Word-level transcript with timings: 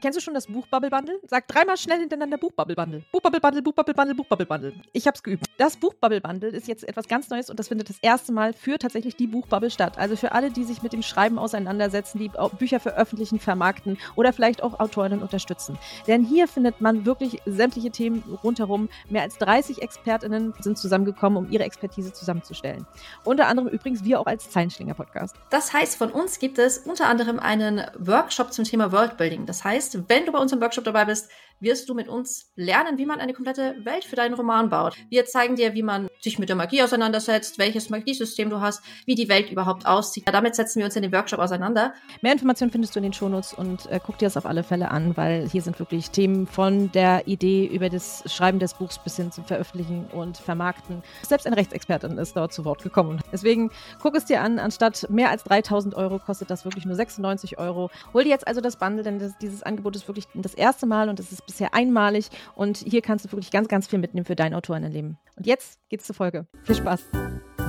Kennst 0.00 0.16
du 0.16 0.22
schon 0.22 0.34
das 0.34 0.46
Buchbubble 0.46 0.90
Bundle? 0.90 1.18
Sag 1.26 1.48
dreimal 1.48 1.76
schnell 1.76 1.98
hintereinander 1.98 2.38
Buchbubble 2.38 2.76
Bundle. 2.76 3.02
Buchbubble 3.10 3.40
Bundle, 3.40 3.62
Buchbubble 3.62 3.94
Bundle, 3.94 4.14
Buchbubble 4.14 4.46
Bundle. 4.46 4.72
Ich 4.92 5.08
hab's 5.08 5.22
geübt. 5.24 5.46
Das 5.56 5.76
Buchbubble 5.76 6.20
Bundle 6.20 6.50
ist 6.50 6.68
jetzt 6.68 6.88
etwas 6.88 7.08
ganz 7.08 7.28
Neues 7.30 7.50
und 7.50 7.58
das 7.58 7.66
findet 7.66 7.88
das 7.88 7.98
erste 8.00 8.32
Mal 8.32 8.52
für 8.52 8.78
tatsächlich 8.78 9.16
die 9.16 9.26
Buchbubble 9.26 9.70
statt. 9.70 9.98
Also 9.98 10.14
für 10.14 10.32
alle, 10.32 10.52
die 10.52 10.62
sich 10.62 10.82
mit 10.82 10.92
dem 10.92 11.02
Schreiben 11.02 11.38
auseinandersetzen, 11.38 12.18
die 12.18 12.30
Bücher 12.58 12.78
veröffentlichen, 12.78 13.40
vermarkten 13.40 13.98
oder 14.14 14.32
vielleicht 14.32 14.62
auch 14.62 14.78
Autorinnen 14.78 15.20
unterstützen. 15.20 15.76
Denn 16.06 16.24
hier 16.24 16.46
findet 16.46 16.80
man 16.80 17.04
wirklich 17.04 17.42
sämtliche 17.44 17.90
Themen 17.90 18.22
rundherum. 18.44 18.88
Mehr 19.08 19.22
als 19.22 19.38
30 19.38 19.82
ExpertInnen 19.82 20.54
sind 20.60 20.78
zusammengekommen, 20.78 21.44
um 21.44 21.50
ihre 21.50 21.64
Expertise 21.64 22.12
zusammenzustellen. 22.12 22.86
Unter 23.24 23.48
anderem 23.48 23.68
übrigens 23.68 24.04
wir 24.04 24.20
auch 24.20 24.26
als 24.26 24.48
Zeilenschlinger 24.50 24.94
Podcast. 24.94 25.34
Das 25.50 25.72
heißt, 25.72 25.96
von 25.96 26.12
uns 26.12 26.38
gibt 26.38 26.58
es 26.58 26.78
unter 26.78 27.08
anderem 27.08 27.40
einen 27.40 27.82
Workshop 27.98 28.52
zum 28.52 28.64
Thema 28.64 28.92
Worldbuilding. 28.92 29.46
Das 29.46 29.64
heißt, 29.64 29.87
wenn 29.94 30.26
du 30.26 30.32
bei 30.32 30.38
uns 30.38 30.52
im 30.52 30.60
Workshop 30.60 30.84
dabei 30.84 31.04
bist, 31.04 31.30
wirst 31.60 31.88
du 31.88 31.94
mit 31.94 32.08
uns 32.08 32.50
lernen, 32.56 32.98
wie 32.98 33.06
man 33.06 33.20
eine 33.20 33.32
komplette 33.32 33.76
Welt 33.84 34.04
für 34.04 34.16
deinen 34.16 34.34
Roman 34.34 34.68
baut. 34.68 34.96
Wir 35.10 35.24
zeigen 35.26 35.56
dir, 35.56 35.74
wie 35.74 35.82
man 35.82 36.08
sich 36.20 36.38
mit 36.38 36.48
der 36.48 36.56
Magie 36.56 36.82
auseinandersetzt, 36.82 37.58
welches 37.58 37.90
Magiesystem 37.90 38.50
du 38.50 38.60
hast, 38.60 38.82
wie 39.06 39.14
die 39.14 39.28
Welt 39.28 39.50
überhaupt 39.50 39.86
aussieht. 39.86 40.24
Damit 40.26 40.54
setzen 40.54 40.78
wir 40.78 40.86
uns 40.86 40.96
in 40.96 41.02
dem 41.02 41.12
Workshop 41.12 41.40
auseinander. 41.40 41.94
Mehr 42.22 42.32
Informationen 42.32 42.70
findest 42.70 42.94
du 42.94 43.00
in 43.00 43.04
den 43.04 43.12
Shownotes 43.12 43.54
und 43.54 43.86
äh, 43.86 44.00
guck 44.04 44.18
dir 44.18 44.26
das 44.26 44.36
auf 44.36 44.46
alle 44.46 44.62
Fälle 44.62 44.90
an, 44.90 45.16
weil 45.16 45.48
hier 45.48 45.62
sind 45.62 45.78
wirklich 45.78 46.10
Themen 46.10 46.46
von 46.46 46.90
der 46.92 47.26
Idee 47.26 47.66
über 47.66 47.88
das 47.88 48.22
Schreiben 48.26 48.58
des 48.58 48.74
Buchs 48.74 48.98
bis 48.98 49.16
hin 49.16 49.32
zum 49.32 49.44
Veröffentlichen 49.44 50.06
und 50.12 50.36
Vermarkten. 50.36 51.02
Selbst 51.22 51.46
eine 51.46 51.56
Rechtsexpertin 51.56 52.18
ist 52.18 52.36
dort 52.36 52.52
zu 52.52 52.64
Wort 52.64 52.82
gekommen. 52.82 53.20
Deswegen 53.32 53.70
guck 54.00 54.14
es 54.14 54.24
dir 54.24 54.42
an. 54.42 54.58
Anstatt 54.58 55.06
mehr 55.10 55.30
als 55.30 55.44
3000 55.44 55.94
Euro 55.94 56.18
kostet 56.18 56.50
das 56.50 56.64
wirklich 56.64 56.84
nur 56.84 56.94
96 56.94 57.58
Euro. 57.58 57.90
Hol 58.12 58.24
dir 58.24 58.30
jetzt 58.30 58.46
also 58.46 58.60
das 58.60 58.76
Bundle, 58.76 59.02
denn 59.02 59.18
das, 59.18 59.36
dieses 59.38 59.62
Angebot 59.62 59.96
ist 59.96 60.08
wirklich 60.08 60.26
das 60.34 60.54
erste 60.54 60.86
Mal 60.86 61.08
und 61.08 61.20
es 61.20 61.32
ist 61.32 61.47
bisher 61.48 61.74
einmalig. 61.74 62.28
Und 62.54 62.78
hier 62.78 63.02
kannst 63.02 63.24
du 63.24 63.32
wirklich 63.32 63.50
ganz, 63.50 63.66
ganz 63.66 63.88
viel 63.88 63.98
mitnehmen 63.98 64.24
für 64.24 64.36
dein 64.36 64.54
Autorinnenleben. 64.54 65.18
Und 65.36 65.46
jetzt 65.46 65.80
geht's 65.88 66.06
zur 66.06 66.14
Folge. 66.14 66.46
Viel 66.62 66.76
Spaß. 66.76 67.02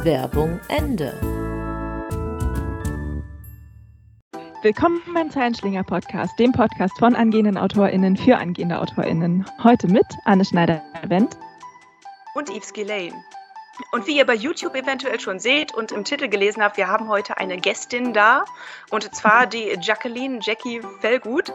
Werbung 0.03 0.59
Ende. 0.69 1.13
Willkommen 4.61 5.01
beim 5.13 5.31
Zeilenschlinger 5.31 5.83
Podcast, 5.83 6.37
dem 6.37 6.51
Podcast 6.51 6.97
von 6.99 7.15
angehenden 7.15 7.57
AutorInnen 7.57 8.17
für 8.17 8.37
angehende 8.37 8.79
AutorInnen. 8.79 9.45
Heute 9.63 9.87
mit 9.87 10.05
Anne 10.25 10.43
Schneider-Wendt 10.43 11.37
und 12.35 12.49
Yves 12.49 12.73
Gillane. 12.73 13.13
Und 13.91 14.07
wie 14.07 14.17
ihr 14.17 14.25
bei 14.25 14.33
YouTube 14.33 14.75
eventuell 14.75 15.19
schon 15.19 15.39
seht 15.39 15.73
und 15.73 15.91
im 15.91 16.03
Titel 16.03 16.27
gelesen 16.27 16.63
habt, 16.63 16.77
wir 16.77 16.87
haben 16.87 17.07
heute 17.07 17.37
eine 17.37 17.57
Gästin 17.57 18.13
da 18.13 18.45
und 18.89 19.13
zwar 19.15 19.47
die 19.47 19.77
Jacqueline 19.81 20.39
Jackie 20.41 20.81
Fellgut. 20.99 21.53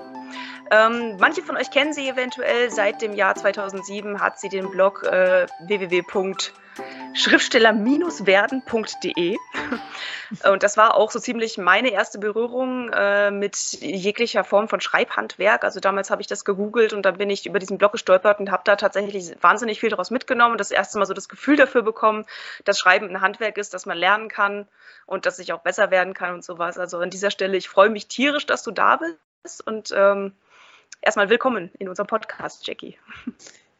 Ähm, 0.71 1.17
manche 1.19 1.43
von 1.43 1.57
euch 1.57 1.71
kennen 1.71 1.93
sie 1.93 2.09
eventuell. 2.09 2.71
Seit 2.71 3.03
dem 3.03 3.13
Jahr 3.13 3.35
2007 3.35 4.21
hat 4.21 4.41
sie 4.41 4.49
den 4.49 4.71
Blog 4.71 5.05
äh, 5.05 5.47
www.schriftsteller-werden.de. 6.77 9.37
Und 10.51 10.63
das 10.63 10.77
war 10.77 10.97
auch 10.97 11.11
so 11.11 11.19
ziemlich 11.21 11.57
meine 11.59 11.91
erste 11.91 12.19
Berührung 12.19 12.91
äh, 12.93 13.31
mit 13.31 13.57
jeglicher 13.81 14.45
Form 14.45 14.69
von 14.69 14.81
Schreibhandwerk. 14.81 15.65
Also 15.65 15.81
damals 15.81 16.11
habe 16.11 16.21
ich 16.23 16.27
das 16.27 16.45
gegoogelt 16.45 16.93
und 16.93 17.03
dann 17.03 17.17
bin 17.19 17.31
ich 17.31 17.47
über 17.47 17.61
diesen 17.61 17.79
Blog 17.79 17.93
gestolpert 17.93 18.41
und 18.41 18.51
habe 18.51 18.65
da 18.65 18.75
tatsächlich 18.77 19.37
wahnsinnig 19.41 19.79
viel 19.81 19.91
daraus 19.91 20.11
mitgenommen 20.11 20.53
und 20.53 20.59
das 20.59 20.73
erste 20.73 20.99
Mal 20.99 21.07
so 21.07 21.15
das 21.15 21.29
Gefühl 21.29 21.57
dafür 21.57 21.83
bekommen, 21.83 22.25
dass 22.65 22.79
Schreiben 22.79 23.09
ein 23.09 23.21
Handwerk 23.21 23.59
ist, 23.59 23.75
das 23.75 23.87
man 23.87 23.97
lernen 23.97 24.29
kann 24.29 24.67
und 25.07 25.27
dass 25.27 25.39
ich 25.39 25.53
auch 25.53 25.61
besser 25.61 25.91
werden 25.91 26.15
kann 26.15 26.35
und 26.35 26.45
sowas. 26.45 26.79
Also 26.79 26.99
an 26.99 27.11
dieser 27.11 27.31
Stelle, 27.31 27.57
ich 27.57 27.69
freue 27.69 27.91
mich 27.91 28.09
tierisch, 28.09 28.47
dass 28.47 28.65
du 28.65 28.73
da 28.73 28.99
bist 29.43 29.65
und 29.67 29.95
ähm, 29.97 30.33
erstmal 31.01 31.29
willkommen 31.29 31.71
in 31.79 31.89
unserem 31.89 32.09
Podcast, 32.09 32.67
Jackie. 32.67 32.99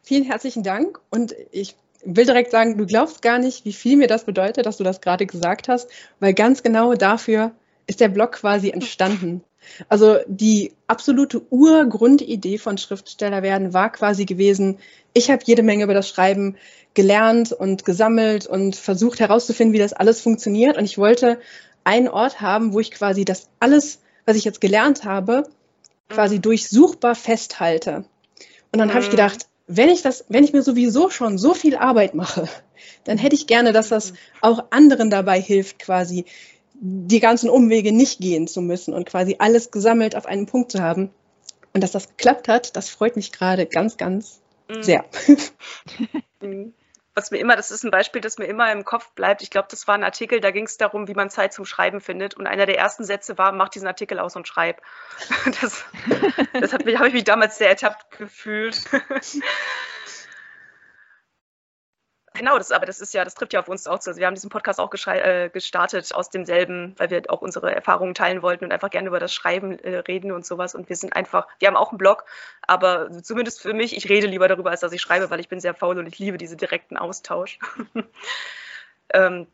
Vielen 0.03 0.23
herzlichen 0.23 0.63
Dank 0.63 1.01
und 1.09 1.35
ich 1.51 1.75
will 2.03 2.25
direkt 2.25 2.51
sagen, 2.51 2.77
du 2.77 2.85
glaubst 2.85 3.21
gar 3.21 3.39
nicht, 3.39 3.65
wie 3.65 3.73
viel 3.73 3.97
mir 3.97 4.07
das 4.07 4.25
bedeutet, 4.25 4.65
dass 4.65 4.77
du 4.77 4.83
das 4.83 5.01
gerade 5.01 5.25
gesagt 5.25 5.67
hast, 5.67 5.89
weil 6.19 6.33
ganz 6.33 6.63
genau 6.63 6.93
dafür 6.93 7.51
ist 7.87 7.99
der 7.99 8.09
Blog 8.09 8.33
quasi 8.33 8.69
entstanden. 8.69 9.43
Also 9.89 10.17
die 10.27 10.73
absolute 10.87 11.41
Urgrundidee 11.49 12.57
von 12.57 12.77
Schriftsteller 12.77 13.41
werden 13.41 13.73
war 13.73 13.91
quasi 13.91 14.25
gewesen, 14.25 14.77
ich 15.13 15.31
habe 15.31 15.41
jede 15.45 15.63
Menge 15.63 15.83
über 15.83 15.93
das 15.93 16.09
Schreiben 16.09 16.55
gelernt 16.93 17.51
und 17.51 17.85
gesammelt 17.85 18.47
und 18.47 18.75
versucht 18.75 19.19
herauszufinden, 19.19 19.73
wie 19.73 19.79
das 19.79 19.93
alles 19.93 20.21
funktioniert. 20.21 20.77
Und 20.77 20.85
ich 20.85 20.97
wollte 20.97 21.39
einen 21.83 22.07
Ort 22.07 22.41
haben, 22.41 22.73
wo 22.73 22.79
ich 22.79 22.91
quasi 22.91 23.25
das 23.25 23.49
alles, 23.59 24.01
was 24.25 24.37
ich 24.37 24.45
jetzt 24.45 24.61
gelernt 24.61 25.03
habe, 25.03 25.47
quasi 26.09 26.39
durchsuchbar 26.39 27.15
festhalte. 27.15 28.05
Und 28.71 28.79
dann 28.79 28.89
mhm. 28.89 28.93
habe 28.93 29.03
ich 29.03 29.11
gedacht, 29.11 29.47
wenn 29.67 29.89
ich 29.89 30.01
das, 30.01 30.25
wenn 30.29 30.43
ich 30.43 30.53
mir 30.53 30.61
sowieso 30.61 31.09
schon 31.09 31.37
so 31.37 31.53
viel 31.53 31.75
Arbeit 31.75 32.13
mache, 32.13 32.47
dann 33.03 33.17
hätte 33.17 33.35
ich 33.35 33.47
gerne, 33.47 33.71
dass 33.71 33.89
das 33.89 34.13
auch 34.41 34.65
anderen 34.69 35.09
dabei 35.09 35.41
hilft, 35.41 35.79
quasi 35.79 36.25
die 36.73 37.19
ganzen 37.19 37.49
Umwege 37.49 37.91
nicht 37.91 38.19
gehen 38.19 38.47
zu 38.47 38.61
müssen 38.61 38.93
und 38.93 39.05
quasi 39.05 39.37
alles 39.39 39.71
gesammelt 39.71 40.15
auf 40.15 40.25
einen 40.25 40.45
Punkt 40.45 40.71
zu 40.71 40.81
haben. 40.81 41.09
Und 41.73 41.81
dass 41.81 41.91
das 41.91 42.09
geklappt 42.09 42.47
hat, 42.47 42.75
das 42.75 42.89
freut 42.89 43.15
mich 43.15 43.31
gerade 43.31 43.65
ganz, 43.65 43.97
ganz 43.97 44.39
mhm. 44.69 44.83
sehr. 44.83 45.05
Mhm 46.41 46.73
was 47.15 47.31
mir 47.31 47.37
immer, 47.37 47.55
das 47.55 47.71
ist 47.71 47.83
ein 47.85 47.91
Beispiel, 47.91 48.21
das 48.21 48.37
mir 48.37 48.45
immer 48.45 48.71
im 48.71 48.83
Kopf 48.83 49.11
bleibt. 49.11 49.41
Ich 49.41 49.49
glaube, 49.49 49.69
das 49.71 49.87
war 49.87 49.95
ein 49.95 50.03
Artikel, 50.03 50.41
da 50.41 50.51
ging 50.51 50.65
es 50.65 50.77
darum, 50.77 51.07
wie 51.07 51.13
man 51.13 51.29
Zeit 51.29 51.53
zum 51.53 51.65
Schreiben 51.65 52.01
findet. 52.01 52.33
Und 52.33 52.45
einer 52.45 52.65
der 52.65 52.77
ersten 52.77 53.05
Sätze 53.05 53.37
war, 53.37 53.53
mach 53.53 53.69
diesen 53.69 53.87
Artikel 53.87 54.19
aus 54.19 54.35
und 54.35 54.47
schreib. 54.47 54.81
Das, 55.61 55.85
das 56.53 56.73
habe 56.73 56.91
ich 56.91 57.13
mich 57.13 57.23
damals 57.23 57.57
sehr 57.57 57.69
ertappt 57.69 58.17
gefühlt. 58.17 58.83
Genau, 62.35 62.57
das, 62.57 62.71
aber 62.71 62.85
das 62.85 62.99
ist 62.99 63.13
ja, 63.13 63.23
das 63.23 63.33
trifft 63.33 63.53
ja 63.53 63.61
auf 63.61 63.69
uns 63.69 63.87
auch 63.87 63.99
zu. 63.99 64.09
Also 64.09 64.19
wir 64.19 64.27
haben 64.27 64.35
diesen 64.35 64.49
Podcast 64.49 64.79
auch 64.79 64.93
äh, 65.07 65.49
gestartet 65.49 66.13
aus 66.13 66.29
demselben, 66.29 66.93
weil 66.97 67.09
wir 67.09 67.23
auch 67.29 67.41
unsere 67.41 67.73
Erfahrungen 67.73 68.13
teilen 68.13 68.41
wollten 68.41 68.65
und 68.65 68.71
einfach 68.73 68.89
gerne 68.89 69.07
über 69.07 69.19
das 69.19 69.33
Schreiben 69.33 69.79
äh, 69.79 69.97
reden 69.99 70.31
und 70.31 70.45
sowas. 70.45 70.75
Und 70.75 70.89
wir 70.89 70.97
sind 70.97 71.15
einfach, 71.15 71.47
wir 71.59 71.67
haben 71.69 71.77
auch 71.77 71.91
einen 71.91 71.97
Blog, 71.97 72.25
aber 72.61 73.09
zumindest 73.23 73.61
für 73.61 73.73
mich, 73.73 73.95
ich 73.95 74.09
rede 74.09 74.27
lieber 74.27 74.47
darüber, 74.49 74.71
als 74.71 74.81
dass 74.81 74.91
ich 74.91 75.01
schreibe, 75.01 75.29
weil 75.29 75.39
ich 75.39 75.47
bin 75.47 75.61
sehr 75.61 75.73
faul 75.73 75.97
und 75.97 76.07
ich 76.07 76.19
liebe 76.19 76.37
diesen 76.37 76.57
direkten 76.57 76.97
Austausch. 76.97 77.57
ähm, 79.13 79.47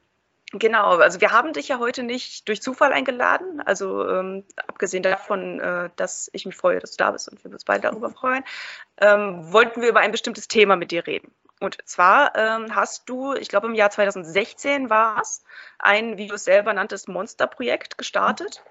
Genau, 0.54 0.98
also 0.98 1.22
wir 1.22 1.32
haben 1.32 1.54
dich 1.54 1.70
ja 1.70 1.80
heute 1.80 2.04
nicht 2.04 2.48
durch 2.50 2.62
Zufall 2.62 2.92
eingeladen. 2.92 3.62
Also 3.62 4.08
ähm, 4.08 4.44
abgesehen 4.68 5.02
davon, 5.02 5.60
äh, 5.62 5.90
dass 5.96 6.30
ich 6.34 6.46
mich 6.46 6.56
freue, 6.56 6.80
dass 6.80 6.92
du 6.92 6.98
da 6.98 7.12
bist 7.12 7.30
und 7.30 7.44
wir 7.44 7.52
uns 7.52 7.64
beide 7.64 7.84
darüber 7.84 8.10
freuen, 8.10 8.44
ähm, 9.00 9.52
wollten 9.54 9.82
wir 9.82 9.90
über 9.90 10.02
ein 10.02 10.12
bestimmtes 10.12 10.50
Thema 10.50 10.76
mit 10.76 10.92
dir 10.92 11.08
reden. 11.08 11.32
Und 11.62 11.78
zwar 11.88 12.36
ähm, 12.36 12.76
hast 12.76 13.08
du, 13.08 13.34
ich 13.36 13.48
glaube 13.48 13.68
im 13.68 13.76
Jahr 13.76 13.92
2016 13.92 14.90
war 14.90 15.22
es, 15.22 15.44
ein, 15.80 16.18
wie 16.18 16.28
du 16.28 16.36
es 16.36 16.44
selber 16.44 16.74
nanntest, 16.74 17.08
Monsterprojekt 17.08 17.98
gestartet, 17.98 18.64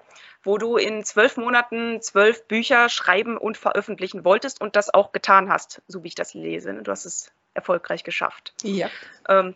wo 0.43 0.57
du 0.57 0.75
in 0.75 1.03
zwölf 1.03 1.37
Monaten 1.37 2.01
zwölf 2.01 2.47
Bücher 2.47 2.89
schreiben 2.89 3.37
und 3.37 3.57
veröffentlichen 3.57 4.23
wolltest 4.23 4.61
und 4.61 4.75
das 4.75 4.93
auch 4.93 5.13
getan 5.13 5.49
hast, 5.49 5.81
so 5.87 6.03
wie 6.03 6.09
ich 6.09 6.15
das 6.15 6.33
lese. 6.33 6.73
Du 6.83 6.91
hast 6.91 7.05
es 7.05 7.31
erfolgreich 7.53 8.03
geschafft. 8.03 8.53
Ja. 8.61 8.89
Ähm, 9.27 9.55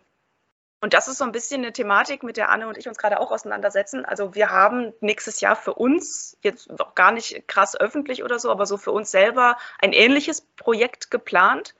und 0.81 0.93
das 0.93 1.07
ist 1.07 1.17
so 1.17 1.23
ein 1.23 1.31
bisschen 1.31 1.63
eine 1.63 1.73
Thematik, 1.73 2.23
mit 2.23 2.37
der 2.37 2.49
Anne 2.49 2.67
und 2.67 2.77
ich 2.77 2.87
uns 2.87 2.97
gerade 2.97 3.19
auch 3.19 3.31
auseinandersetzen. 3.31 4.05
Also 4.05 4.35
wir 4.35 4.49
haben 4.49 4.93
nächstes 4.99 5.41
Jahr 5.41 5.55
für 5.55 5.73
uns, 5.73 6.37
jetzt 6.41 6.69
auch 6.79 6.95
gar 6.95 7.11
nicht 7.11 7.47
krass 7.47 7.79
öffentlich 7.79 8.23
oder 8.23 8.39
so, 8.39 8.51
aber 8.51 8.65
so 8.65 8.77
für 8.77 8.91
uns 8.91 9.09
selber 9.11 9.57
ein 9.79 9.93
ähnliches 9.93 10.41
Projekt 10.41 11.09
geplant 11.11 11.75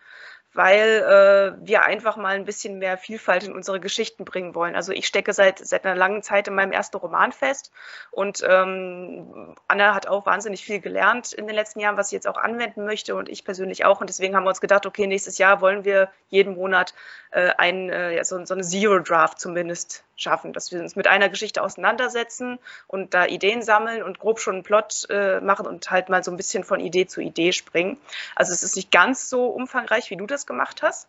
weil 0.55 1.57
äh, 1.59 1.67
wir 1.67 1.83
einfach 1.83 2.15
mal 2.15 2.35
ein 2.35 2.45
bisschen 2.45 2.79
mehr 2.79 2.97
Vielfalt 2.97 3.43
in 3.43 3.53
unsere 3.53 3.79
Geschichten 3.81 4.23
bringen 4.23 4.55
wollen. 4.55 4.75
Also 4.75 4.93
ich 4.93 5.05
stecke 5.05 5.33
seit, 5.33 5.59
seit 5.59 5.85
einer 5.85 5.95
langen 5.95 6.23
Zeit 6.23 6.47
in 6.47 6.55
meinem 6.55 6.71
ersten 6.71 6.97
Roman 6.97 7.33
fest 7.33 7.71
und 8.11 8.41
ähm, 8.47 9.55
Anna 9.67 9.93
hat 9.93 10.07
auch 10.07 10.25
wahnsinnig 10.25 10.63
viel 10.63 10.79
gelernt 10.79 11.33
in 11.33 11.45
den 11.45 11.55
letzten 11.55 11.81
Jahren, 11.81 11.97
was 11.97 12.09
sie 12.09 12.15
jetzt 12.15 12.27
auch 12.27 12.37
anwenden 12.37 12.85
möchte 12.85 13.15
und 13.15 13.27
ich 13.27 13.43
persönlich 13.43 13.83
auch. 13.83 13.99
Und 13.99 14.09
deswegen 14.09 14.35
haben 14.35 14.45
wir 14.45 14.49
uns 14.49 14.61
gedacht, 14.61 14.85
okay, 14.85 15.07
nächstes 15.07 15.37
Jahr 15.37 15.59
wollen 15.59 15.83
wir 15.83 16.09
jeden 16.29 16.55
Monat 16.55 16.93
äh, 17.31 17.51
ein, 17.57 17.89
äh, 17.89 18.23
so, 18.23 18.43
so 18.45 18.53
eine 18.53 18.63
Zero 18.63 18.99
Draft 18.99 19.39
zumindest 19.39 20.05
schaffen, 20.15 20.53
dass 20.53 20.71
wir 20.71 20.79
uns 20.79 20.95
mit 20.95 21.07
einer 21.07 21.29
Geschichte 21.29 21.61
auseinandersetzen 21.61 22.59
und 22.87 23.13
da 23.13 23.25
Ideen 23.25 23.61
sammeln 23.61 24.01
und 24.03 24.19
grob 24.19 24.39
schon 24.39 24.55
einen 24.55 24.63
Plot 24.63 25.07
äh, 25.09 25.41
machen 25.41 25.67
und 25.67 25.91
halt 25.91 26.09
mal 26.09 26.23
so 26.23 26.31
ein 26.31 26.37
bisschen 26.37 26.63
von 26.63 26.79
Idee 26.79 27.05
zu 27.05 27.19
Idee 27.19 27.51
springen. 27.51 27.97
Also 28.35 28.53
es 28.53 28.63
ist 28.63 28.75
nicht 28.75 28.91
ganz 28.91 29.29
so 29.29 29.47
umfangreich, 29.47 30.09
wie 30.09 30.17
du 30.17 30.25
das 30.25 30.44
gemacht 30.45 30.81
hast, 30.81 31.07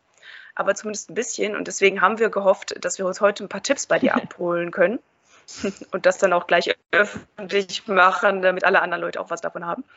aber 0.55 0.75
zumindest 0.75 1.11
ein 1.11 1.15
bisschen. 1.15 1.57
Und 1.57 1.69
deswegen 1.69 2.01
haben 2.01 2.19
wir 2.19 2.31
gehofft, 2.31 2.75
dass 2.85 2.99
wir 2.99 3.07
uns 3.07 3.21
heute 3.21 3.45
ein 3.45 3.49
paar 3.49 3.63
Tipps 3.63 3.87
bei 3.87 3.99
dir 3.99 4.15
abholen 4.17 4.71
können 4.71 4.99
und 5.93 6.07
das 6.07 6.19
dann 6.19 6.33
auch 6.33 6.47
gleich 6.47 6.75
öffentlich 6.93 7.87
machen, 7.87 8.43
damit 8.43 8.65
alle 8.65 8.83
anderen 8.83 9.03
Leute 9.03 9.21
auch 9.21 9.31
was 9.31 9.41
davon 9.41 9.67
haben. 9.67 9.85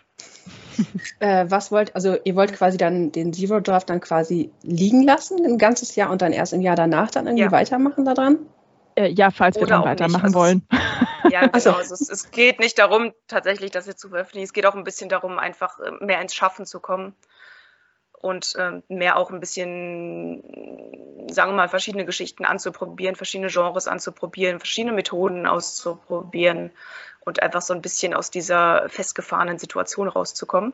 Äh, 1.19 1.47
was 1.49 1.73
wollt, 1.73 1.93
also 1.93 2.17
ihr 2.23 2.37
wollt 2.37 2.53
quasi 2.53 2.77
dann 2.77 3.11
den 3.11 3.33
Zero 3.33 3.59
Draft 3.59 3.89
dann 3.89 3.99
quasi 3.99 4.49
liegen 4.63 5.03
lassen, 5.03 5.45
ein 5.45 5.57
ganzes 5.57 5.97
Jahr 5.97 6.09
und 6.09 6.21
dann 6.21 6.31
erst 6.31 6.53
im 6.53 6.61
Jahr 6.61 6.77
danach 6.77 7.11
dann 7.11 7.27
irgendwie 7.27 7.43
ja. 7.43 7.51
weitermachen 7.51 8.05
daran? 8.05 8.39
Äh, 8.95 9.09
ja, 9.09 9.29
falls 9.29 9.57
wir 9.59 9.67
dann 9.67 9.83
weitermachen 9.83 10.27
also 10.27 10.39
wollen. 10.39 10.67
Ja, 11.29 11.41
genau. 11.41 11.51
Also. 11.53 11.71
Also 11.71 11.93
es, 11.95 12.09
es, 12.09 12.31
geht 12.31 12.59
nicht 12.59 12.79
darum, 12.79 13.11
tatsächlich 13.27 13.71
das 13.71 13.87
jetzt 13.87 13.99
zu 13.99 14.07
veröffentlichen. 14.07 14.45
Es 14.45 14.53
geht 14.53 14.65
auch 14.65 14.75
ein 14.75 14.85
bisschen 14.85 15.09
darum, 15.09 15.37
einfach 15.37 15.79
äh, 15.79 15.91
mehr 15.99 16.21
ins 16.21 16.33
Schaffen 16.33 16.65
zu 16.65 16.79
kommen 16.79 17.13
und 18.21 18.55
äh, 18.55 18.81
mehr 18.89 19.17
auch 19.17 19.31
ein 19.31 19.39
bisschen, 19.39 20.43
sagen 21.29 21.51
wir 21.51 21.55
mal, 21.55 21.69
verschiedene 21.69 22.05
Geschichten 22.05 22.45
anzuprobieren, 22.45 23.15
verschiedene 23.15 23.49
Genres 23.49 23.87
anzuprobieren, 23.87 24.59
verschiedene 24.59 24.93
Methoden 24.93 25.45
auszuprobieren 25.47 26.71
und 27.21 27.41
einfach 27.41 27.61
so 27.61 27.73
ein 27.73 27.81
bisschen 27.81 28.13
aus 28.13 28.31
dieser 28.31 28.89
festgefahrenen 28.89 29.59
Situation 29.59 30.07
rauszukommen. 30.07 30.73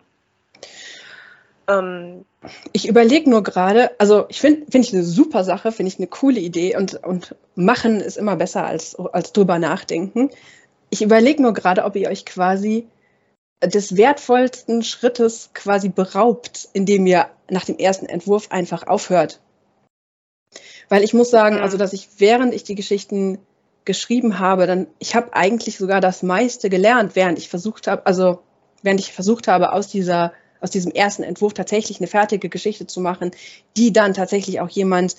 Ähm, 1.68 2.26
ich 2.74 2.88
überlege 2.88 3.30
nur 3.30 3.44
gerade, 3.44 3.92
also 4.00 4.26
ich 4.30 4.40
finde 4.40 4.72
find 4.72 4.86
ich 4.86 4.94
eine 4.94 5.04
super 5.04 5.44
Sache, 5.44 5.72
finde 5.72 5.92
ich 5.92 5.98
eine 5.98 6.08
coole 6.08 6.40
Idee 6.40 6.78
und, 6.78 7.04
und 7.04 7.36
machen 7.56 8.00
ist 8.02 8.18
immer 8.18 8.36
besser 8.36 8.66
als, 8.66 8.96
als 8.96 9.34
drüber 9.34 9.60
nachdenken. 9.60 10.30
Ich 10.90 11.02
überlege 11.02 11.42
nur 11.42 11.54
gerade, 11.54 11.84
ob 11.84 11.96
ihr 11.96 12.10
euch 12.10 12.26
quasi 12.26 12.88
des 13.64 13.98
wertvollsten 13.98 14.84
Schrittes 14.84 15.50
quasi 15.54 15.90
beraubt, 15.90 16.70
indem 16.74 17.08
ihr 17.08 17.30
nach 17.50 17.66
dem 17.66 17.78
ersten 17.78 18.06
Entwurf 18.06 18.52
einfach 18.52 18.88
aufhört. 18.88 19.40
Weil 20.90 21.04
ich 21.04 21.14
muss 21.14 21.30
sagen, 21.30 21.58
also 21.58 21.78
dass 21.78 21.94
ich 21.94 22.08
während 22.18 22.54
ich 22.54 22.64
die 22.64 22.76
Geschichten 22.76 23.40
geschrieben 23.86 24.40
habe, 24.40 24.68
dann 24.68 24.88
ich 25.00 25.16
habe 25.16 25.34
eigentlich 25.34 25.78
sogar 25.78 26.02
das 26.02 26.24
meiste 26.24 26.70
gelernt, 26.70 27.16
während 27.16 27.38
ich 27.38 27.50
versucht 27.50 27.88
habe, 27.88 28.06
also 28.06 28.40
während 28.82 29.00
ich 29.00 29.14
versucht 29.14 29.48
habe 29.48 29.74
aus 29.74 29.88
dieser 29.88 30.34
aus 30.62 30.72
diesem 30.72 30.92
ersten 30.92 31.24
Entwurf 31.24 31.54
tatsächlich 31.54 32.00
eine 32.00 32.08
fertige 32.08 32.50
Geschichte 32.50 32.88
zu 32.88 33.00
machen, 33.00 33.32
die 33.78 33.94
dann 33.94 34.14
tatsächlich 34.14 34.62
auch 34.62 34.70
jemand 34.70 35.16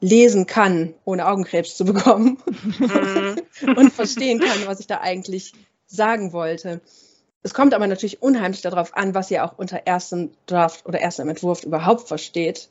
lesen 0.00 0.46
kann, 0.46 0.94
ohne 1.04 1.26
Augenkrebs 1.26 1.76
zu 1.76 1.84
bekommen 1.84 2.38
mhm. 2.78 3.36
und 3.76 3.92
verstehen 3.92 4.40
kann, 4.40 4.66
was 4.66 4.80
ich 4.80 4.86
da 4.86 5.00
eigentlich 5.00 5.52
sagen 5.86 6.32
wollte. 6.32 6.80
Es 7.42 7.54
kommt 7.54 7.72
aber 7.72 7.86
natürlich 7.86 8.22
unheimlich 8.22 8.60
darauf 8.60 8.94
an, 8.94 9.14
was 9.14 9.30
ihr 9.30 9.44
auch 9.44 9.56
unter 9.56 9.86
erstem 9.86 10.30
Draft 10.46 10.86
oder 10.86 11.00
erstem 11.00 11.28
Entwurf 11.28 11.64
überhaupt 11.64 12.08
versteht, 12.08 12.68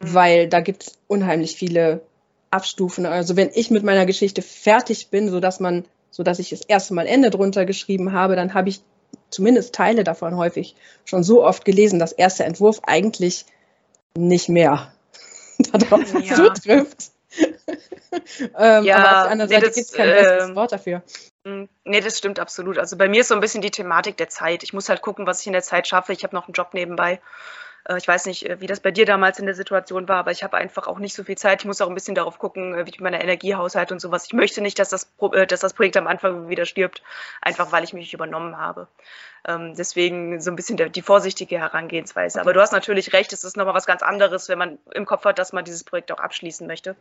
mhm. 0.00 0.14
weil 0.14 0.48
da 0.48 0.60
gibt 0.60 0.84
es 0.84 0.98
unheimlich 1.06 1.56
viele 1.56 2.02
Abstufen. 2.50 3.06
Also 3.06 3.36
wenn 3.36 3.50
ich 3.54 3.70
mit 3.70 3.82
meiner 3.82 4.06
Geschichte 4.06 4.42
fertig 4.42 5.08
bin, 5.08 5.30
sodass 5.30 5.58
man, 5.58 5.84
sodass 6.10 6.38
ich 6.38 6.50
das 6.50 6.60
erste 6.62 6.94
Mal 6.94 7.06
Ende 7.06 7.30
drunter 7.30 7.64
geschrieben 7.64 8.12
habe, 8.12 8.36
dann 8.36 8.54
habe 8.54 8.68
ich 8.68 8.82
zumindest 9.30 9.74
Teile 9.74 10.04
davon 10.04 10.36
häufig 10.36 10.76
schon 11.04 11.24
so 11.24 11.44
oft 11.44 11.64
gelesen, 11.64 11.98
dass 11.98 12.12
erster 12.12 12.44
Entwurf 12.44 12.80
eigentlich 12.84 13.46
nicht 14.16 14.48
mehr 14.48 14.92
darauf 15.72 16.12
ja. 16.22 16.34
zutrifft. 16.34 17.10
ähm, 18.58 18.84
ja, 18.84 18.96
aber 18.96 19.08
auf 19.08 19.22
der 19.22 19.30
anderen 19.30 19.50
nee, 19.50 19.56
Seite 19.56 19.66
gibt 19.72 19.86
es 19.86 19.92
kein 19.92 20.08
äh, 20.08 20.12
besseres 20.12 20.54
Wort 20.54 20.72
dafür. 20.72 21.02
Hm, 21.46 21.68
nee, 21.84 22.00
das 22.00 22.18
stimmt 22.18 22.38
absolut. 22.38 22.78
Also 22.78 22.96
bei 22.96 23.08
mir 23.08 23.20
ist 23.20 23.28
so 23.28 23.34
ein 23.34 23.40
bisschen 23.40 23.60
die 23.60 23.70
Thematik 23.70 24.16
der 24.16 24.28
Zeit. 24.28 24.62
Ich 24.62 24.72
muss 24.72 24.88
halt 24.88 25.02
gucken, 25.02 25.26
was 25.26 25.40
ich 25.40 25.46
in 25.46 25.52
der 25.52 25.62
Zeit 25.62 25.86
schaffe. 25.86 26.12
Ich 26.12 26.24
habe 26.24 26.34
noch 26.34 26.46
einen 26.46 26.54
Job 26.54 26.72
nebenbei. 26.72 27.20
Äh, 27.88 27.98
ich 27.98 28.08
weiß 28.08 28.26
nicht, 28.26 28.46
äh, 28.48 28.60
wie 28.60 28.66
das 28.66 28.80
bei 28.80 28.90
dir 28.90 29.06
damals 29.06 29.38
in 29.38 29.46
der 29.46 29.54
Situation 29.54 30.08
war, 30.08 30.18
aber 30.18 30.30
ich 30.32 30.42
habe 30.44 30.56
einfach 30.56 30.86
auch 30.86 30.98
nicht 30.98 31.14
so 31.14 31.24
viel 31.24 31.36
Zeit. 31.38 31.62
Ich 31.62 31.66
muss 31.66 31.80
auch 31.82 31.88
ein 31.88 31.94
bisschen 31.94 32.14
darauf 32.14 32.38
gucken, 32.38 32.74
äh, 32.74 32.86
wie 32.86 32.90
ich 32.90 33.00
meine 33.00 33.22
Energiehaushalt 33.22 33.92
und 33.92 34.00
sowas. 34.00 34.26
Ich 34.26 34.32
möchte 34.34 34.60
nicht, 34.62 34.78
dass 34.78 34.88
das, 34.90 35.12
dass 35.48 35.60
das 35.60 35.74
Projekt 35.74 35.96
am 35.98 36.06
Anfang 36.06 36.48
wieder 36.48 36.66
stirbt, 36.66 37.02
einfach 37.42 37.72
weil 37.72 37.84
ich 37.84 37.92
mich 37.94 38.14
übernommen 38.14 38.56
habe. 38.58 38.88
Ähm, 39.46 39.74
deswegen 39.76 40.40
so 40.40 40.50
ein 40.50 40.56
bisschen 40.56 40.76
der, 40.76 40.88
die 40.88 41.02
vorsichtige 41.02 41.58
Herangehensweise. 41.58 42.40
Aber 42.40 42.52
du 42.52 42.60
hast 42.60 42.72
natürlich 42.72 43.12
recht, 43.12 43.32
es 43.32 43.44
ist 43.44 43.56
nochmal 43.56 43.74
was 43.74 43.84
ganz 43.84 44.02
anderes, 44.02 44.48
wenn 44.48 44.58
man 44.58 44.78
im 44.94 45.04
Kopf 45.04 45.24
hat, 45.24 45.38
dass 45.38 45.52
man 45.52 45.64
dieses 45.64 45.84
Projekt 45.84 46.10
auch 46.12 46.18
abschließen 46.18 46.66
möchte. 46.66 46.96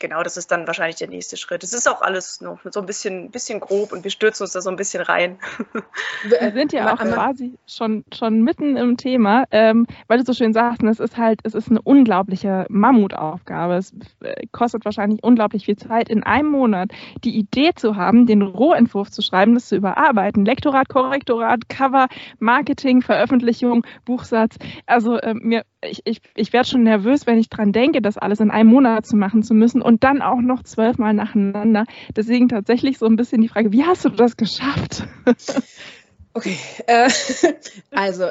Genau, 0.00 0.22
das 0.22 0.36
ist 0.36 0.50
dann 0.50 0.66
wahrscheinlich 0.66 0.96
der 0.96 1.08
nächste 1.08 1.36
Schritt. 1.36 1.62
Es 1.62 1.74
ist 1.74 1.88
auch 1.88 2.00
alles 2.00 2.40
noch 2.40 2.60
so 2.70 2.80
ein 2.80 2.86
bisschen, 2.86 3.30
bisschen 3.30 3.60
grob 3.60 3.92
und 3.92 4.04
wir 4.04 4.10
stürzen 4.10 4.44
uns 4.44 4.52
da 4.52 4.62
so 4.62 4.70
ein 4.70 4.76
bisschen 4.76 5.02
rein. 5.02 5.38
Wir 6.24 6.52
sind 6.52 6.72
ja 6.72 6.92
auch 6.92 6.98
quasi 6.98 7.58
schon, 7.66 8.04
schon 8.14 8.42
mitten 8.42 8.76
im 8.76 8.96
Thema, 8.96 9.44
ähm, 9.50 9.86
weil 10.06 10.18
du 10.18 10.24
so 10.24 10.32
schön 10.32 10.52
sagst, 10.52 10.82
es 10.82 11.00
ist 11.00 11.16
halt, 11.16 11.40
es 11.42 11.54
ist 11.54 11.68
eine 11.68 11.82
unglaubliche 11.82 12.66
Mammutaufgabe. 12.68 13.74
Es 13.74 13.92
äh, 14.20 14.46
kostet 14.52 14.84
wahrscheinlich 14.84 15.22
unglaublich 15.22 15.64
viel 15.64 15.76
Zeit, 15.76 16.08
in 16.08 16.22
einem 16.22 16.48
Monat 16.48 16.90
die 17.24 17.36
Idee 17.36 17.72
zu 17.74 17.96
haben, 17.96 18.26
den 18.26 18.42
Rohentwurf 18.42 19.10
zu 19.10 19.22
schreiben, 19.22 19.54
das 19.54 19.68
zu 19.68 19.76
überarbeiten, 19.76 20.44
Lektorat, 20.44 20.88
Korrektorat, 20.88 21.68
Cover, 21.82 22.06
Marketing, 22.38 23.02
Veröffentlichung, 23.02 23.84
Buchsatz. 24.04 24.56
Also 24.86 25.16
äh, 25.16 25.34
mir, 25.34 25.64
ich, 25.84 26.02
ich, 26.04 26.20
ich 26.36 26.52
werde 26.52 26.68
schon 26.68 26.84
nervös, 26.84 27.26
wenn 27.26 27.38
ich 27.38 27.48
dran 27.48 27.72
denke, 27.72 28.00
das 28.00 28.16
alles 28.16 28.38
in 28.38 28.52
einem 28.52 28.70
Monat 28.70 29.04
zu 29.04 29.16
machen 29.16 29.42
zu 29.42 29.52
müssen 29.52 29.82
und 29.82 30.04
dann 30.04 30.22
auch 30.22 30.40
noch 30.40 30.62
zwölfmal 30.62 31.12
nacheinander. 31.12 31.86
Deswegen 32.14 32.48
tatsächlich 32.48 32.98
so 32.98 33.06
ein 33.06 33.16
bisschen 33.16 33.42
die 33.42 33.48
Frage, 33.48 33.72
wie 33.72 33.84
hast 33.84 34.04
du 34.04 34.10
das 34.10 34.36
geschafft? 34.36 35.08
okay, 36.34 36.56
äh, 36.86 37.10
also 37.90 38.28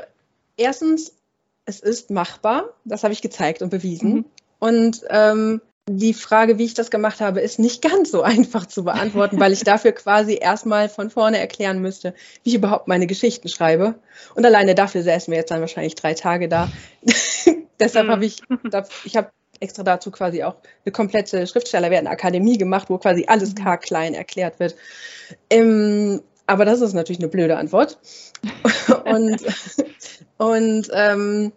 erstens, 0.55 1.13
es 1.65 1.81
ist 1.81 2.09
machbar. 2.09 2.69
Das 2.85 3.03
habe 3.03 3.11
ich 3.11 3.21
gezeigt 3.21 3.61
und 3.61 3.69
bewiesen. 3.69 4.13
Mhm. 4.13 4.25
Und 4.59 5.01
ähm, 5.09 5.61
die 5.97 6.13
Frage, 6.13 6.57
wie 6.57 6.65
ich 6.65 6.73
das 6.73 6.91
gemacht 6.91 7.21
habe, 7.21 7.41
ist 7.41 7.59
nicht 7.59 7.81
ganz 7.81 8.11
so 8.11 8.21
einfach 8.23 8.65
zu 8.65 8.83
beantworten, 8.83 9.39
weil 9.39 9.53
ich 9.53 9.63
dafür 9.63 9.91
quasi 9.91 10.37
erstmal 10.39 10.89
von 10.89 11.09
vorne 11.09 11.39
erklären 11.39 11.81
müsste, 11.81 12.13
wie 12.43 12.49
ich 12.49 12.55
überhaupt 12.55 12.87
meine 12.87 13.07
Geschichten 13.07 13.49
schreibe. 13.49 13.95
Und 14.35 14.45
alleine 14.45 14.75
dafür 14.75 15.03
säßen 15.03 15.31
wir 15.31 15.39
jetzt 15.39 15.51
dann 15.51 15.61
wahrscheinlich 15.61 15.95
drei 15.95 16.13
Tage 16.13 16.47
da. 16.47 16.69
Deshalb 17.79 18.07
habe 18.09 18.25
ich, 18.25 18.41
ich 19.05 19.15
habe 19.15 19.31
extra 19.59 19.83
dazu 19.83 20.11
quasi 20.11 20.43
auch 20.43 20.55
eine 20.85 20.91
komplette 20.91 21.45
Schriftstellerwerden-Akademie 21.47 22.57
gemacht, 22.57 22.89
wo 22.89 22.97
quasi 22.97 23.25
alles 23.27 23.55
mhm. 23.55 23.79
klein 23.79 24.13
erklärt 24.13 24.59
wird. 24.59 24.75
Ähm, 25.49 26.21
aber 26.47 26.65
das 26.65 26.81
ist 26.81 26.93
natürlich 26.93 27.19
eine 27.19 27.29
blöde 27.29 27.57
Antwort. 27.57 27.99
und 29.05 29.41
und 30.37 30.89
ähm, 30.91 31.51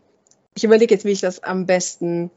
ich 0.55 0.65
überlege 0.65 0.95
jetzt, 0.95 1.05
wie 1.05 1.13
ich 1.13 1.21
das 1.21 1.43
am 1.43 1.67
besten 1.67 2.31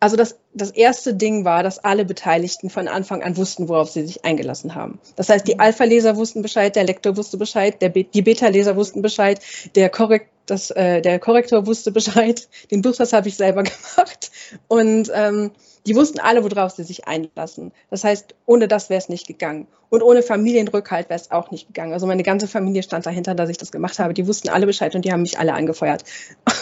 also 0.00 0.16
das, 0.16 0.38
das 0.54 0.70
erste 0.70 1.14
Ding 1.14 1.44
war, 1.44 1.62
dass 1.62 1.82
alle 1.82 2.04
Beteiligten 2.04 2.70
von 2.70 2.88
Anfang 2.88 3.22
an 3.22 3.36
wussten, 3.36 3.68
worauf 3.68 3.90
sie 3.90 4.06
sich 4.06 4.24
eingelassen 4.24 4.74
haben. 4.74 5.00
Das 5.16 5.28
heißt, 5.28 5.46
die 5.48 5.54
mhm. 5.54 5.60
Alpha-Leser 5.60 6.16
wussten 6.16 6.42
Bescheid, 6.42 6.76
der 6.76 6.84
Lektor 6.84 7.16
wusste 7.16 7.36
Bescheid, 7.36 7.80
der 7.82 7.88
Be 7.88 8.04
die 8.04 8.22
Beta-Leser 8.22 8.76
wussten 8.76 9.02
Bescheid, 9.02 9.40
der, 9.74 9.88
Korrekt, 9.90 10.30
das, 10.46 10.70
äh, 10.70 11.02
der 11.02 11.18
Korrektor 11.18 11.66
wusste 11.66 11.90
Bescheid, 11.90 12.48
den 12.70 12.82
Durchsatz 12.82 13.12
habe 13.12 13.28
ich 13.28 13.36
selber 13.36 13.62
gemacht. 13.64 14.30
Und 14.68 15.10
ähm, 15.14 15.50
die 15.88 15.96
wussten 15.96 16.20
alle, 16.20 16.44
worauf 16.44 16.72
sie 16.72 16.84
sich 16.84 17.08
einlassen. 17.08 17.72
Das 17.90 18.04
heißt, 18.04 18.34
ohne 18.46 18.68
das 18.68 18.90
wäre 18.90 18.98
es 18.98 19.08
nicht 19.08 19.26
gegangen. 19.26 19.66
Und 19.88 20.02
ohne 20.02 20.22
Familienrückhalt 20.22 21.08
wäre 21.08 21.18
es 21.18 21.30
auch 21.30 21.50
nicht 21.50 21.66
gegangen. 21.68 21.94
Also 21.94 22.06
meine 22.06 22.22
ganze 22.22 22.46
Familie 22.46 22.82
stand 22.82 23.06
dahinter, 23.06 23.34
dass 23.34 23.48
ich 23.48 23.56
das 23.56 23.72
gemacht 23.72 23.98
habe. 23.98 24.12
Die 24.12 24.26
wussten 24.26 24.50
alle 24.50 24.66
Bescheid 24.66 24.94
und 24.94 25.04
die 25.04 25.12
haben 25.12 25.22
mich 25.22 25.38
alle 25.38 25.54
angefeuert. 25.54 26.04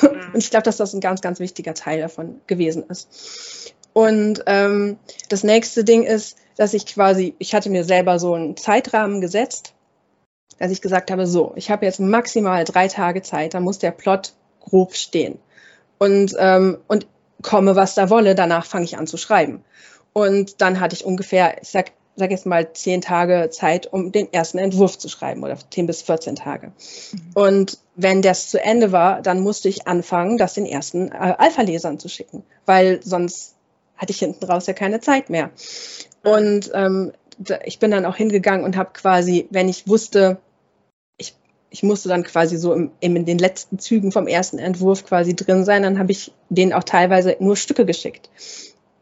Mhm. 0.01 0.09
Und 0.33 0.39
ich 0.39 0.51
glaube, 0.51 0.63
dass 0.63 0.77
das 0.77 0.95
ein 0.95 1.01
ganz, 1.01 1.21
ganz 1.21 1.41
wichtiger 1.41 1.75
Teil 1.75 2.01
davon 2.01 2.41
gewesen 2.47 2.85
ist. 2.89 3.75
Und 3.93 4.45
ähm, 4.47 4.99
das 5.29 5.43
nächste 5.43 5.83
Ding 5.83 6.05
ist, 6.05 6.37
dass 6.57 6.75
ich 6.75 6.87
quasi, 6.87 7.35
ich 7.39 7.55
hatte 7.55 7.71
mir 7.71 7.83
selber 7.83 8.19
so 8.19 8.35
einen 8.35 8.57
Zeitrahmen 8.57 9.21
gesetzt, 9.21 9.75
dass 10.59 10.71
ich 10.71 10.83
gesagt 10.83 11.11
habe, 11.11 11.27
so, 11.27 11.53
ich 11.57 11.71
habe 11.71 11.85
jetzt 11.85 11.99
maximal 11.99 12.65
drei 12.65 12.89
Tage 12.89 13.23
Zeit, 13.23 13.55
da 13.55 13.61
muss 13.61 13.79
der 13.79 13.91
Plot 13.91 14.35
grob 14.61 14.95
stehen. 14.95 15.39
Und, 15.99 16.35
ähm, 16.39 16.79
und 16.89 17.07
komme, 17.43 17.77
was 17.77 17.95
da 17.95 18.11
wolle, 18.11 18.35
danach 18.35 18.67
fange 18.67 18.85
ich 18.85 18.99
an 18.99 19.07
zu 19.07 19.17
schreiben. 19.17 19.65
Und 20.13 20.61
dann 20.61 20.81
hatte 20.81 20.95
ich 20.95 21.05
ungefähr, 21.05 21.61
ich 21.61 21.69
sag, 21.69 21.93
sag 22.17 22.31
jetzt 22.31 22.47
mal, 22.47 22.73
zehn 22.73 23.03
Tage 23.03 23.51
Zeit, 23.51 23.93
um 23.93 24.13
den 24.13 24.33
ersten 24.33 24.59
Entwurf 24.59 24.99
zu 24.99 25.09
schreiben 25.09 25.43
oder 25.43 25.59
zehn 25.71 25.87
bis 25.87 26.03
14 26.03 26.37
Tage. 26.37 26.69
Mhm. 27.13 27.21
Und 27.35 27.79
wenn 27.95 28.23
das 28.23 28.49
zu 28.49 28.63
Ende 28.63 28.93
war, 28.93 29.21
dann 29.21 29.41
musste 29.41 29.69
ich 29.69 29.87
anfangen, 29.87 30.39
das 30.39 30.55
den 30.55 30.67
ersten 30.67 31.13
äh, 31.13 31.35
Alpha-Lesern 31.37 31.99
zu 31.99 32.09
schicken, 32.09 32.43
weil 32.65 33.01
sonst 33.03 33.55
hatte 33.97 34.13
ich 34.13 34.19
hinten 34.19 34.45
raus 34.45 34.67
ja 34.67 34.73
keine 34.73 35.01
Zeit 35.01 35.31
mehr. 35.31 35.51
Und 36.23 36.71
ähm, 36.75 37.13
ich 37.65 37.79
bin 37.79 37.91
dann 37.91 38.07
auch 38.07 38.17
hingegangen 38.17 38.65
und 38.65 38.77
habe 38.77 38.91
quasi, 38.93 39.47
wenn 39.51 39.69
ich 39.69 39.87
wusste, 39.87 40.39
ich 41.71 41.83
musste 41.83 42.09
dann 42.09 42.23
quasi 42.23 42.57
so 42.57 42.73
im, 42.73 42.91
in 43.01 43.25
den 43.25 43.39
letzten 43.39 43.79
Zügen 43.79 44.13
vom 44.13 44.27
ersten 44.27 44.59
Entwurf 44.59 45.05
quasi 45.05 45.35
drin 45.35 45.65
sein. 45.65 45.83
Dann 45.83 45.99
habe 45.99 46.13
ich 46.13 46.33
denen 46.49 46.73
auch 46.73 46.85
teilweise 46.85 47.37
nur 47.41 47.57
Stücke 47.57 47.85
geschickt. 47.85 48.31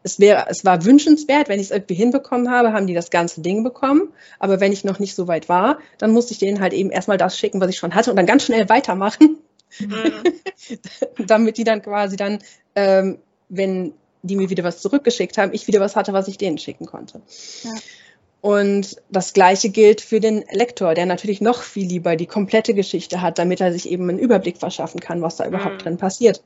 Es, 0.03 0.19
wäre, 0.19 0.45
es 0.49 0.65
war 0.65 0.85
wünschenswert, 0.85 1.49
wenn 1.49 1.59
ich 1.59 1.67
es 1.67 1.71
irgendwie 1.71 1.95
hinbekommen 1.95 2.51
habe, 2.51 2.73
haben 2.73 2.85
die 2.85 2.93
das 2.93 3.09
ganze 3.09 3.41
Ding 3.41 3.63
bekommen. 3.63 4.09
Aber 4.39 4.59
wenn 4.59 4.71
ich 4.71 4.83
noch 4.83 4.99
nicht 4.99 5.15
so 5.15 5.27
weit 5.27 5.49
war, 5.49 5.79
dann 5.97 6.11
musste 6.11 6.33
ich 6.33 6.39
denen 6.39 6.59
halt 6.59 6.73
eben 6.73 6.91
erstmal 6.91 7.17
das 7.17 7.37
schicken, 7.37 7.61
was 7.61 7.69
ich 7.69 7.77
schon 7.77 7.95
hatte 7.95 8.11
und 8.11 8.17
dann 8.17 8.25
ganz 8.25 8.43
schnell 8.43 8.69
weitermachen. 8.69 9.37
Mhm. 9.79 10.11
Damit 11.27 11.57
die 11.57 11.63
dann 11.63 11.81
quasi 11.81 12.17
dann, 12.17 12.39
ähm, 12.75 13.19
wenn 13.49 13.93
die 14.21 14.35
mir 14.35 14.49
wieder 14.49 14.63
was 14.63 14.81
zurückgeschickt 14.81 15.37
haben, 15.37 15.53
ich 15.53 15.67
wieder 15.67 15.79
was 15.79 15.95
hatte, 15.95 16.13
was 16.13 16.27
ich 16.27 16.37
denen 16.37 16.57
schicken 16.57 16.85
konnte. 16.85 17.21
Ja. 17.63 17.71
Und 18.45 19.01
das 19.09 19.33
Gleiche 19.33 19.69
gilt 19.69 20.01
für 20.01 20.19
den 20.19 20.45
Lektor, 20.51 20.93
der 20.93 21.07
natürlich 21.07 21.41
noch 21.41 21.63
viel 21.63 21.87
lieber 21.87 22.15
die 22.15 22.27
komplette 22.27 22.75
Geschichte 22.75 23.23
hat, 23.23 23.39
damit 23.39 23.59
er 23.59 23.73
sich 23.73 23.89
eben 23.89 24.07
einen 24.07 24.19
Überblick 24.19 24.59
verschaffen 24.59 24.99
kann, 24.99 25.23
was 25.23 25.37
da 25.37 25.47
überhaupt 25.47 25.77
mhm. 25.77 25.79
drin 25.79 25.97
passiert. 25.97 26.43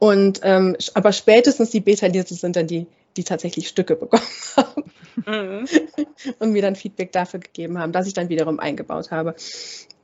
Und 0.00 0.40
ähm, 0.42 0.76
aber 0.94 1.12
spätestens 1.12 1.70
die 1.70 1.80
Beta-Leser 1.80 2.34
sind 2.34 2.56
dann 2.56 2.66
die, 2.66 2.88
die 3.16 3.22
tatsächlich 3.22 3.68
Stücke 3.68 3.94
bekommen 3.94 4.26
haben 4.56 4.90
mhm. 5.24 5.68
und 6.40 6.50
mir 6.50 6.62
dann 6.62 6.74
Feedback 6.74 7.12
dafür 7.12 7.38
gegeben 7.38 7.78
haben, 7.78 7.92
dass 7.92 8.08
ich 8.08 8.14
dann 8.14 8.28
wiederum 8.28 8.58
eingebaut 8.58 9.12
habe. 9.12 9.36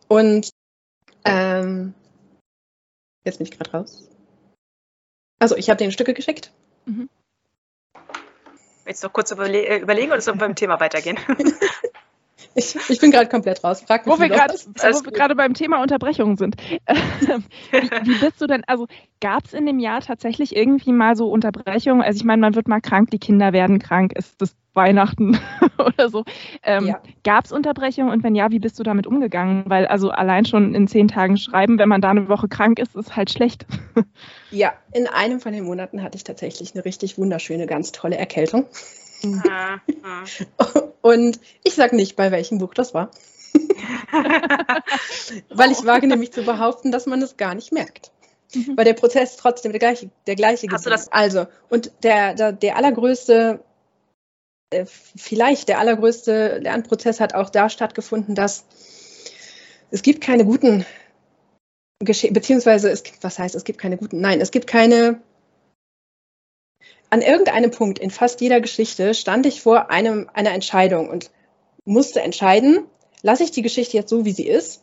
Und 0.07 0.51
ähm, 1.25 1.95
jetzt 3.25 3.39
bin 3.39 3.49
ich 3.49 3.59
gerade 3.59 3.73
raus. 3.73 4.09
Also 5.41 5.57
ich 5.57 5.69
habe 5.69 5.79
den 5.79 5.91
Stücke 5.91 6.15
geschickt. 6.15 6.53
Mhm. 6.85 7.09
Du 8.91 9.07
noch 9.07 9.13
kurz 9.13 9.31
überle 9.31 9.63
äh, 9.65 9.79
überlegen 9.79 10.11
oder 10.11 10.21
sollen 10.21 10.39
wir 10.39 10.47
beim 10.47 10.55
Thema 10.55 10.81
weitergehen? 10.81 11.19
Ich, 12.55 12.77
ich 12.89 12.99
bin 13.01 13.11
gerade 13.11 13.29
komplett 13.29 13.63
raus. 13.63 13.83
Frag 13.87 14.07
mich 14.07 14.15
wo 14.15 14.21
wir 14.21 14.29
gerade 14.29 15.37
beim 15.37 15.55
Thema 15.55 15.81
Unterbrechungen 15.81 16.37
sind. 16.37 16.57
wie, 17.71 17.91
wie, 17.91 18.19
bist 18.19 18.41
du 18.41 18.47
denn, 18.47 18.65
also 18.67 18.87
gab 19.21 19.45
es 19.47 19.53
in 19.53 19.67
dem 19.67 19.79
Jahr 19.79 20.01
tatsächlich 20.01 20.57
irgendwie 20.57 20.93
mal 20.93 21.15
so 21.15 21.31
Unterbrechungen? 21.31 22.03
Also 22.03 22.17
ich 22.17 22.25
meine, 22.25 22.41
man 22.41 22.55
wird 22.57 22.67
mal 22.67 22.81
krank, 22.81 23.11
die 23.11 23.19
Kinder 23.19 23.53
werden 23.53 23.79
krank, 23.79 24.13
ist 24.17 24.41
das 24.43 24.57
Weihnachten 24.75 25.39
oder 25.79 26.09
so. 26.09 26.25
Ähm, 26.63 26.87
ja. 26.87 27.03
Gab 27.23 27.45
es 27.45 27.53
Unterbrechungen 27.53 28.13
und 28.13 28.25
wenn 28.25 28.35
ja, 28.35 28.51
wie 28.51 28.59
bist 28.59 28.79
du 28.79 28.83
damit 28.83 29.07
umgegangen? 29.07 29.65
Weil 29.67 29.87
also 29.87 30.11
allein 30.11 30.45
schon 30.45 30.75
in 30.75 30.89
zehn 30.89 31.09
Tagen 31.09 31.37
schreiben, 31.37 31.79
wenn 31.79 31.89
man 31.89 32.01
da 32.01 32.11
eine 32.11 32.29
Woche 32.29 32.49
krank 32.49 32.79
ist, 32.79 32.97
ist 32.97 33.17
halt 33.17 33.31
schlecht. 33.31 33.67
Ja, 34.51 34.73
in 34.93 35.07
einem 35.07 35.39
von 35.39 35.53
den 35.53 35.65
Monaten 35.65 36.03
hatte 36.03 36.17
ich 36.17 36.25
tatsächlich 36.25 36.75
eine 36.75 36.85
richtig 36.85 37.19
wunderschöne, 37.19 37.67
ganz 37.67 37.93
tolle 37.93 38.17
Erkältung. 38.17 38.67
Und 41.03 41.41
ich 41.65 41.75
sage 41.75 41.97
nicht, 41.97 42.17
bei 42.17 42.31
welchem 42.31 42.59
Buch 42.59 42.75
das 42.75 42.95
war. 42.95 43.11
Weil 45.49 45.73
ich 45.73 45.85
wage 45.85 46.07
nämlich 46.07 46.33
zu 46.33 46.43
behaupten, 46.43 46.93
dass 46.93 47.07
man 47.07 47.23
es 47.23 47.37
gar 47.37 47.55
nicht 47.55 47.73
merkt. 47.73 48.13
Mhm. 48.55 48.77
Weil 48.77 48.85
der 48.85 48.95
Prozess 48.95 49.37
trotzdem 49.37 49.73
der 49.73 49.79
gleiche, 49.79 50.11
der 50.27 50.37
gleiche 50.37 50.69
Hast 50.71 50.87
du 50.87 50.91
das? 50.91 51.11
Also, 51.13 51.47
und 51.69 51.93
der, 52.03 52.35
der, 52.35 52.53
der 52.53 52.77
allergrößte, 52.77 53.61
äh, 54.71 54.87
vielleicht 54.87 55.69
der 55.69 55.79
allergrößte 55.79 56.59
Lernprozess 56.59 57.21
hat 57.21 57.35
auch 57.35 57.51
da 57.51 57.69
stattgefunden, 57.69 58.35
dass 58.35 58.65
es 59.91 60.03
gibt 60.03 60.21
keine 60.21 60.45
guten 60.45 60.85
Geschichten, 62.01 62.35
beziehungsweise 62.35 62.91
es 62.91 63.03
gibt, 63.03 63.23
was 63.23 63.39
heißt, 63.39 63.55
es 63.55 63.65
gibt 63.65 63.79
keine 63.79 63.97
guten, 63.97 64.21
nein, 64.21 64.41
es 64.41 64.51
gibt 64.51 64.67
keine 64.67 65.21
an 67.11 67.23
irgendeinem 67.23 67.71
Punkt 67.71 67.99
in 67.99 68.11
fast 68.11 68.41
jeder 68.41 68.61
Geschichte 68.61 69.15
stand 69.15 69.47
ich 69.47 69.61
vor 69.61 69.91
einem, 69.91 70.31
einer 70.33 70.53
Entscheidung 70.53 71.09
und 71.09 71.31
musste 71.85 72.21
entscheiden, 72.21 72.85
lasse 73.23 73.43
ich 73.43 73.51
die 73.51 73.63
Geschichte 73.63 73.97
jetzt 73.97 74.11
so, 74.11 74.25
wie 74.25 74.33
sie 74.33 74.47
ist, 74.47 74.83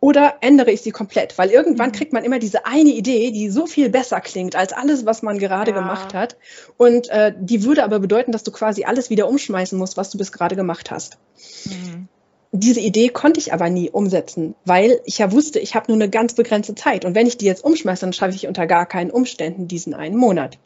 oder 0.00 0.36
ändere 0.42 0.70
ich 0.70 0.82
sie 0.82 0.92
komplett? 0.92 1.36
Weil 1.38 1.50
irgendwann 1.50 1.88
mhm. 1.88 1.92
kriegt 1.92 2.12
man 2.12 2.24
immer 2.24 2.38
diese 2.38 2.66
eine 2.66 2.90
Idee, 2.90 3.30
die 3.32 3.50
so 3.50 3.66
viel 3.66 3.90
besser 3.90 4.20
klingt 4.20 4.54
als 4.54 4.72
alles, 4.72 5.06
was 5.06 5.22
man 5.22 5.38
gerade 5.38 5.72
ja. 5.72 5.76
gemacht 5.76 6.14
hat. 6.14 6.36
Und 6.76 7.08
äh, 7.08 7.32
die 7.36 7.64
würde 7.64 7.82
aber 7.82 7.98
bedeuten, 7.98 8.30
dass 8.30 8.44
du 8.44 8.52
quasi 8.52 8.84
alles 8.84 9.10
wieder 9.10 9.28
umschmeißen 9.28 9.76
musst, 9.76 9.96
was 9.96 10.10
du 10.10 10.18
bis 10.18 10.30
gerade 10.30 10.54
gemacht 10.54 10.90
hast. 10.90 11.18
Mhm. 11.64 12.08
Diese 12.52 12.80
Idee 12.80 13.08
konnte 13.08 13.40
ich 13.40 13.52
aber 13.52 13.68
nie 13.68 13.90
umsetzen, 13.90 14.54
weil 14.64 15.00
ich 15.04 15.18
ja 15.18 15.32
wusste, 15.32 15.58
ich 15.58 15.74
habe 15.74 15.92
nur 15.92 16.00
eine 16.00 16.08
ganz 16.08 16.32
begrenzte 16.32 16.74
Zeit. 16.74 17.04
Und 17.04 17.14
wenn 17.14 17.26
ich 17.26 17.36
die 17.36 17.44
jetzt 17.44 17.62
umschmeiße, 17.62 18.02
dann 18.02 18.12
schaffe 18.12 18.36
ich 18.36 18.46
unter 18.46 18.66
gar 18.66 18.86
keinen 18.86 19.10
Umständen 19.10 19.68
diesen 19.68 19.94
einen 19.94 20.16
Monat. 20.16 20.58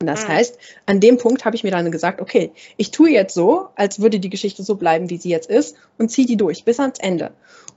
Und 0.00 0.06
das 0.06 0.24
mhm. 0.24 0.28
heißt, 0.28 0.58
an 0.86 1.00
dem 1.00 1.18
Punkt 1.18 1.44
habe 1.44 1.56
ich 1.56 1.64
mir 1.64 1.70
dann 1.70 1.90
gesagt, 1.90 2.20
okay, 2.20 2.52
ich 2.76 2.90
tue 2.90 3.10
jetzt 3.10 3.34
so, 3.34 3.68
als 3.74 4.00
würde 4.00 4.20
die 4.20 4.30
Geschichte 4.30 4.62
so 4.62 4.76
bleiben, 4.76 5.10
wie 5.10 5.16
sie 5.16 5.30
jetzt 5.30 5.50
ist, 5.50 5.76
und 5.98 6.10
ziehe 6.10 6.26
die 6.26 6.36
durch 6.36 6.64
bis 6.64 6.78
ans 6.78 7.00
Ende. 7.00 7.32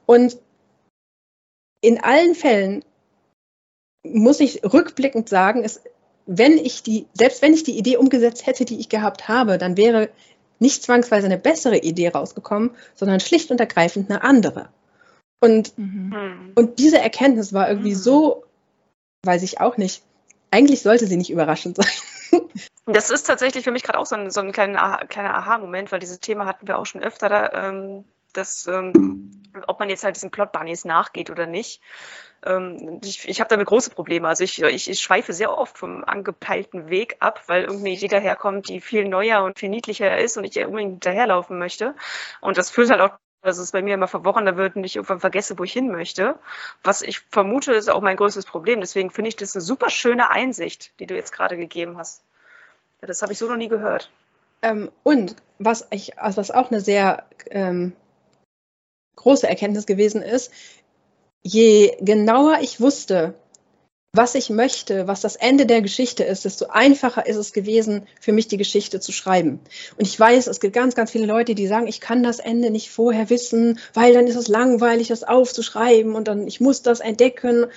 Und 0.06 0.38
in 1.82 2.04
allen 2.04 2.36
Fällen 2.36 2.86
muss 4.04 4.40
ich 4.40 4.64
rückblickend 4.64 5.30
sagen, 5.30 5.64
es, 5.64 5.82
wenn 6.28 6.58
ich 6.58 6.84
die, 6.84 7.08
selbst 7.14 7.42
wenn 7.42 7.54
ich 7.54 7.64
die 7.64 7.78
Idee 7.78 7.98
umgesetzt 7.98 8.46
hätte, 8.46 8.66
die 8.66 8.80
ich 8.80 8.90
gehabt 8.90 9.28
habe, 9.28 9.58
dann 9.58 9.78
wäre 9.78 10.10
nicht 10.60 10.84
zwangsweise 10.84 11.26
eine 11.26 11.40
bessere 11.40 11.80
Idee 11.80 12.10
rausgekommen, 12.10 12.72
sondern 12.94 13.20
schlicht 13.20 13.50
und 13.50 13.60
ergreifend 13.60 14.12
eine 14.12 14.24
andere. 14.24 14.70
Und, 15.40 15.76
mhm. 15.78 16.52
und 16.54 16.78
diese 16.78 17.00
Erkenntnis 17.00 17.52
war 17.52 17.68
irgendwie 17.68 17.96
mhm. 17.96 18.00
so, 18.00 18.44
weiß 19.26 19.42
ich 19.42 19.60
auch 19.60 19.78
nicht, 19.78 20.04
eigentlich 20.52 20.82
sollte 20.82 21.08
sie 21.08 21.18
nicht 21.18 21.32
überraschend 21.32 21.78
sein. 21.78 21.92
Das 22.88 23.12
ist 23.12 23.24
tatsächlich 23.24 23.64
für 23.64 23.72
mich 23.72 23.84
gerade 23.84 24.00
auch 24.00 24.08
so 24.08 24.16
ein, 24.16 24.32
so 24.32 24.42
ein 24.42 24.52
kleiner, 24.52 25.06
kleiner 25.08 25.36
Aha-Moment, 25.36 25.92
weil 25.92 26.00
dieses 26.00 26.20
Thema 26.20 26.48
hatten 26.48 26.68
wir 26.68 26.80
auch 26.80 26.86
schon 26.86 27.04
öfter, 27.04 27.30
da, 27.30 27.70
ähm, 27.70 28.06
dass, 28.34 28.66
ähm, 28.68 29.44
ob 29.68 29.80
man 29.80 29.90
jetzt 29.90 30.04
halt 30.04 30.16
diesen 30.16 30.32
Plot-Bunnies 30.32 30.84
nachgeht 30.84 31.30
oder 31.30 31.46
nicht. 31.46 31.80
Ähm, 32.44 33.00
ich 33.04 33.28
ich 33.30 33.40
habe 33.40 33.50
damit 33.50 33.68
große 33.68 33.92
Probleme. 33.92 34.28
Also 34.28 34.44
ich, 34.44 34.62
ich, 34.62 34.90
ich 34.90 35.00
schweife 35.00 35.32
sehr 35.32 35.56
oft 35.56 35.78
vom 35.78 36.04
angepeilten 36.04 36.90
Weg 36.90 37.18
ab, 37.20 37.44
weil 37.48 37.62
irgendeine 37.64 37.92
Idee 37.92 38.08
daherkommt, 38.08 38.68
die 38.68 38.82
viel 38.82 39.08
neuer 39.08 39.44
und 39.44 39.60
viel 39.60 39.70
niedlicher 39.70 40.18
ist 40.18 40.38
und 40.38 40.44
ich 40.44 40.58
unbedingt 40.58 40.94
hinterherlaufen 40.94 41.60
möchte. 41.60 41.96
Und 42.42 42.58
das 42.58 42.72
führt 42.72 42.90
halt 42.90 43.02
auch 43.02 43.18
dass 43.42 43.58
es 43.58 43.72
bei 43.72 43.82
mir 43.82 43.96
immer 43.96 44.08
verworrener 44.08 44.56
wird 44.58 44.76
und 44.76 44.84
ich 44.84 44.96
irgendwann 44.96 45.20
vergesse, 45.20 45.58
wo 45.58 45.64
ich 45.64 45.74
hin 45.74 45.92
möchte. 45.92 46.36
Was 46.84 47.02
ich 47.02 47.20
vermute, 47.20 47.74
ist 47.74 47.90
auch 47.90 48.02
mein 48.02 48.18
größtes 48.18 48.46
Problem. 48.46 48.80
Deswegen 48.82 49.10
finde 49.10 49.30
ich 49.30 49.36
das 49.36 49.56
eine 49.56 49.62
super 49.62 49.90
schöne 49.90 50.30
Einsicht, 50.30 50.92
die 51.00 51.08
du 51.08 51.16
jetzt 51.16 51.32
gerade 51.32 51.58
gegeben 51.58 51.98
hast. 51.98 52.24
Das 53.02 53.22
habe 53.22 53.34
ich 53.34 53.40
so 53.40 53.48
noch 53.48 53.58
nie 53.58 53.68
gehört. 53.68 54.12
Ähm, 54.62 54.92
und 55.04 55.36
was, 55.58 55.88
ich, 55.90 56.20
also 56.20 56.38
was 56.38 56.52
auch 56.52 56.70
eine 56.70 56.82
sehr 56.82 57.26
ähm, 57.50 57.94
große 59.16 59.48
Erkenntnis 59.48 59.88
gewesen 59.88 60.22
ist, 60.22 60.52
je 61.42 61.98
genauer 62.00 62.60
ich 62.62 62.80
wusste, 62.80 63.34
was 64.14 64.36
ich 64.36 64.50
möchte, 64.50 65.08
was 65.08 65.22
das 65.22 65.38
Ende 65.38 65.66
der 65.66 65.82
Geschichte 65.82 66.26
ist, 66.26 66.44
desto 66.44 66.66
einfacher 66.68 67.26
ist 67.26 67.38
es 67.38 67.54
gewesen, 67.54 68.08
für 68.20 68.34
mich 68.34 68.50
die 68.50 68.58
Geschichte 68.58 69.00
zu 69.00 69.14
schreiben. 69.14 69.62
Und 69.98 70.06
ich 70.06 70.20
weiß, 70.20 70.48
es 70.48 70.60
gibt 70.60 70.74
ganz, 70.74 70.96
ganz 70.96 71.12
viele 71.12 71.26
Leute, 71.26 71.56
die 71.56 71.68
sagen, 71.68 71.88
ich 71.88 72.02
kann 72.02 72.22
das 72.22 72.40
Ende 72.40 72.72
nicht 72.72 72.90
vorher 72.90 73.30
wissen, 73.30 73.80
weil 73.94 74.14
dann 74.14 74.28
ist 74.28 74.36
es 74.36 74.50
langweilig, 74.50 75.08
das 75.08 75.24
aufzuschreiben 75.24 76.14
und 76.14 76.28
dann 76.28 76.46
ich 76.46 76.60
muss 76.60 76.82
das 76.82 77.00
entdecken. 77.00 77.68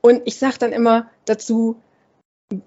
Und 0.00 0.22
ich 0.26 0.38
sage 0.38 0.58
dann 0.60 0.72
immer 0.72 1.10
dazu, 1.24 1.76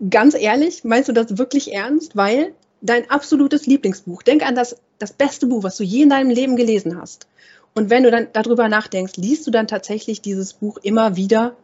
ganz 0.09 0.35
ehrlich, 0.35 0.83
meinst 0.83 1.07
du 1.07 1.13
das 1.13 1.37
wirklich 1.37 1.73
ernst? 1.73 2.17
Weil 2.17 2.53
dein 2.81 3.09
absolutes 3.09 3.67
Lieblingsbuch, 3.67 4.21
denk 4.21 4.45
an 4.45 4.55
das, 4.55 4.75
das 4.99 5.13
beste 5.13 5.47
Buch, 5.47 5.63
was 5.63 5.77
du 5.77 5.83
je 5.83 6.03
in 6.03 6.09
deinem 6.09 6.29
Leben 6.29 6.57
gelesen 6.57 6.99
hast. 6.99 7.27
Und 7.73 7.89
wenn 7.89 8.03
du 8.03 8.11
dann 8.11 8.27
darüber 8.33 8.67
nachdenkst, 8.67 9.13
liest 9.15 9.47
du 9.47 9.51
dann 9.51 9.67
tatsächlich 9.67 10.21
dieses 10.21 10.53
Buch 10.53 10.77
immer 10.81 11.15
wieder 11.15 11.55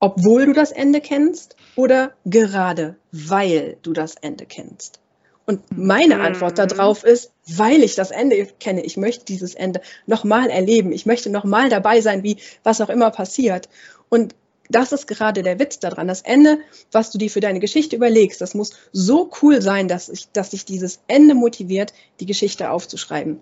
obwohl 0.00 0.46
du 0.46 0.52
das 0.52 0.72
Ende 0.72 1.00
kennst 1.00 1.56
oder 1.76 2.14
gerade 2.24 2.96
weil 3.12 3.76
du 3.82 3.92
das 3.92 4.16
Ende 4.16 4.46
kennst? 4.46 4.98
Und 5.46 5.62
meine 5.76 6.16
mhm. 6.16 6.20
Antwort 6.22 6.58
darauf 6.58 7.04
ist, 7.04 7.32
weil 7.46 7.82
ich 7.82 7.94
das 7.94 8.10
Ende 8.10 8.46
kenne. 8.58 8.84
Ich 8.84 8.96
möchte 8.96 9.24
dieses 9.24 9.54
Ende 9.54 9.80
nochmal 10.06 10.48
erleben. 10.48 10.92
Ich 10.92 11.06
möchte 11.06 11.28
nochmal 11.28 11.68
dabei 11.68 12.00
sein, 12.00 12.22
wie 12.22 12.36
was 12.62 12.80
auch 12.80 12.88
immer 12.88 13.10
passiert. 13.10 13.68
Und 14.08 14.34
das 14.68 14.92
ist 14.92 15.08
gerade 15.08 15.42
der 15.42 15.58
Witz 15.58 15.80
daran. 15.80 16.06
Das 16.06 16.22
Ende, 16.22 16.58
was 16.92 17.10
du 17.10 17.18
dir 17.18 17.28
für 17.28 17.40
deine 17.40 17.58
Geschichte 17.58 17.96
überlegst, 17.96 18.40
das 18.40 18.54
muss 18.54 18.74
so 18.92 19.30
cool 19.42 19.60
sein, 19.60 19.88
dass, 19.88 20.08
ich, 20.08 20.30
dass 20.30 20.50
dich 20.50 20.64
dieses 20.64 21.00
Ende 21.08 21.34
motiviert, 21.34 21.92
die 22.20 22.26
Geschichte 22.26 22.70
aufzuschreiben. 22.70 23.40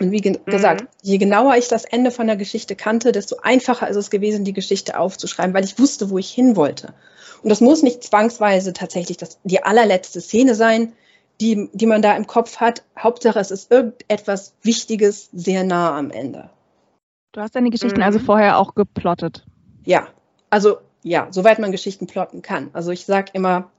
Und 0.00 0.10
wie 0.10 0.20
ge 0.20 0.32
mhm. 0.32 0.50
gesagt, 0.50 0.84
je 1.02 1.18
genauer 1.18 1.56
ich 1.56 1.68
das 1.68 1.84
Ende 1.84 2.10
von 2.10 2.26
der 2.26 2.36
Geschichte 2.36 2.76
kannte, 2.76 3.12
desto 3.12 3.36
einfacher 3.42 3.88
ist 3.88 3.96
es 3.96 4.10
gewesen, 4.10 4.44
die 4.44 4.52
Geschichte 4.52 4.98
aufzuschreiben, 4.98 5.54
weil 5.54 5.64
ich 5.64 5.78
wusste, 5.78 6.10
wo 6.10 6.18
ich 6.18 6.30
hin 6.30 6.56
wollte. 6.56 6.94
Und 7.42 7.50
das 7.50 7.60
muss 7.60 7.82
nicht 7.82 8.02
zwangsweise 8.04 8.72
tatsächlich 8.72 9.16
das, 9.16 9.38
die 9.44 9.62
allerletzte 9.62 10.20
Szene 10.20 10.54
sein, 10.54 10.92
die, 11.40 11.68
die 11.72 11.86
man 11.86 12.02
da 12.02 12.16
im 12.16 12.26
Kopf 12.26 12.58
hat. 12.58 12.84
Hauptsache, 12.98 13.38
es 13.38 13.50
ist 13.50 13.70
irgendetwas 13.70 14.54
Wichtiges 14.62 15.28
sehr 15.32 15.64
nah 15.64 15.96
am 15.96 16.10
Ende. 16.10 16.50
Du 17.32 17.40
hast 17.40 17.56
deine 17.56 17.70
Geschichten 17.70 18.00
mhm. 18.00 18.06
also 18.06 18.18
vorher 18.18 18.58
auch 18.58 18.74
geplottet. 18.74 19.44
Ja, 19.84 20.08
also 20.50 20.78
ja, 21.02 21.28
soweit 21.30 21.58
man 21.58 21.72
Geschichten 21.72 22.06
plotten 22.06 22.42
kann. 22.42 22.70
Also 22.72 22.92
ich 22.92 23.06
sage 23.06 23.30
immer, 23.32 23.70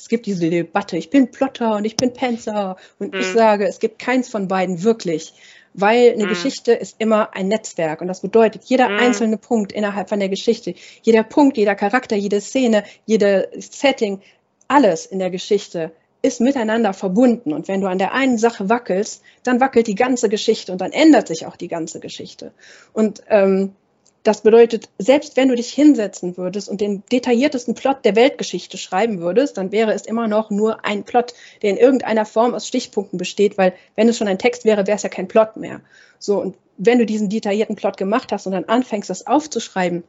es 0.00 0.08
gibt 0.08 0.24
diese 0.24 0.48
Debatte, 0.48 0.96
ich 0.96 1.10
bin 1.10 1.30
Plotter 1.30 1.76
und 1.76 1.84
ich 1.84 1.94
bin 1.94 2.14
Panzer 2.14 2.76
und 2.98 3.12
mhm. 3.12 3.20
ich 3.20 3.26
sage, 3.26 3.66
es 3.66 3.80
gibt 3.80 3.98
keins 3.98 4.30
von 4.30 4.48
beiden 4.48 4.82
wirklich, 4.82 5.34
weil 5.74 6.12
eine 6.12 6.24
mhm. 6.24 6.30
Geschichte 6.30 6.72
ist 6.72 6.96
immer 6.98 7.34
ein 7.34 7.48
Netzwerk 7.48 8.00
und 8.00 8.08
das 8.08 8.22
bedeutet, 8.22 8.64
jeder 8.64 8.88
mhm. 8.88 8.96
einzelne 8.98 9.36
Punkt 9.36 9.72
innerhalb 9.72 10.08
von 10.08 10.18
der 10.18 10.30
Geschichte, 10.30 10.74
jeder 11.02 11.22
Punkt, 11.22 11.58
jeder 11.58 11.74
Charakter, 11.74 12.16
jede 12.16 12.40
Szene, 12.40 12.84
jede 13.04 13.50
Setting, 13.58 14.22
alles 14.68 15.04
in 15.04 15.18
der 15.18 15.30
Geschichte 15.30 15.92
ist 16.22 16.40
miteinander 16.40 16.92
verbunden. 16.92 17.52
Und 17.52 17.68
wenn 17.68 17.80
du 17.80 17.86
an 17.86 17.98
der 17.98 18.12
einen 18.12 18.38
Sache 18.38 18.68
wackelst, 18.68 19.22
dann 19.42 19.60
wackelt 19.60 19.86
die 19.86 19.94
ganze 19.94 20.28
Geschichte 20.28 20.72
und 20.72 20.80
dann 20.80 20.92
ändert 20.92 21.28
sich 21.28 21.46
auch 21.46 21.56
die 21.56 21.68
ganze 21.68 22.00
Geschichte. 22.00 22.52
Und 22.92 23.22
ähm, 23.28 23.74
das 24.22 24.42
bedeutet, 24.42 24.88
selbst 24.98 25.36
wenn 25.36 25.48
du 25.48 25.54
dich 25.54 25.72
hinsetzen 25.72 26.36
würdest 26.36 26.68
und 26.68 26.80
den 26.80 27.02
detailliertesten 27.10 27.74
Plot 27.74 28.04
der 28.04 28.16
Weltgeschichte 28.16 28.76
schreiben 28.76 29.20
würdest, 29.20 29.56
dann 29.56 29.72
wäre 29.72 29.92
es 29.92 30.04
immer 30.04 30.28
noch 30.28 30.50
nur 30.50 30.84
ein 30.84 31.04
Plot, 31.04 31.32
der 31.62 31.70
in 31.70 31.78
irgendeiner 31.78 32.26
Form 32.26 32.54
aus 32.54 32.66
Stichpunkten 32.66 33.18
besteht, 33.18 33.56
weil 33.56 33.72
wenn 33.96 34.08
es 34.08 34.18
schon 34.18 34.28
ein 34.28 34.38
Text 34.38 34.64
wäre, 34.64 34.86
wäre 34.86 34.96
es 34.96 35.02
ja 35.02 35.08
kein 35.08 35.28
Plot 35.28 35.56
mehr. 35.56 35.80
So, 36.18 36.38
und 36.38 36.56
wenn 36.76 36.98
du 36.98 37.06
diesen 37.06 37.30
detaillierten 37.30 37.76
Plot 37.76 37.96
gemacht 37.96 38.30
hast 38.30 38.46
und 38.46 38.52
dann 38.52 38.64
anfängst, 38.64 39.08
das 39.08 39.26
aufzuschreiben, 39.26 40.04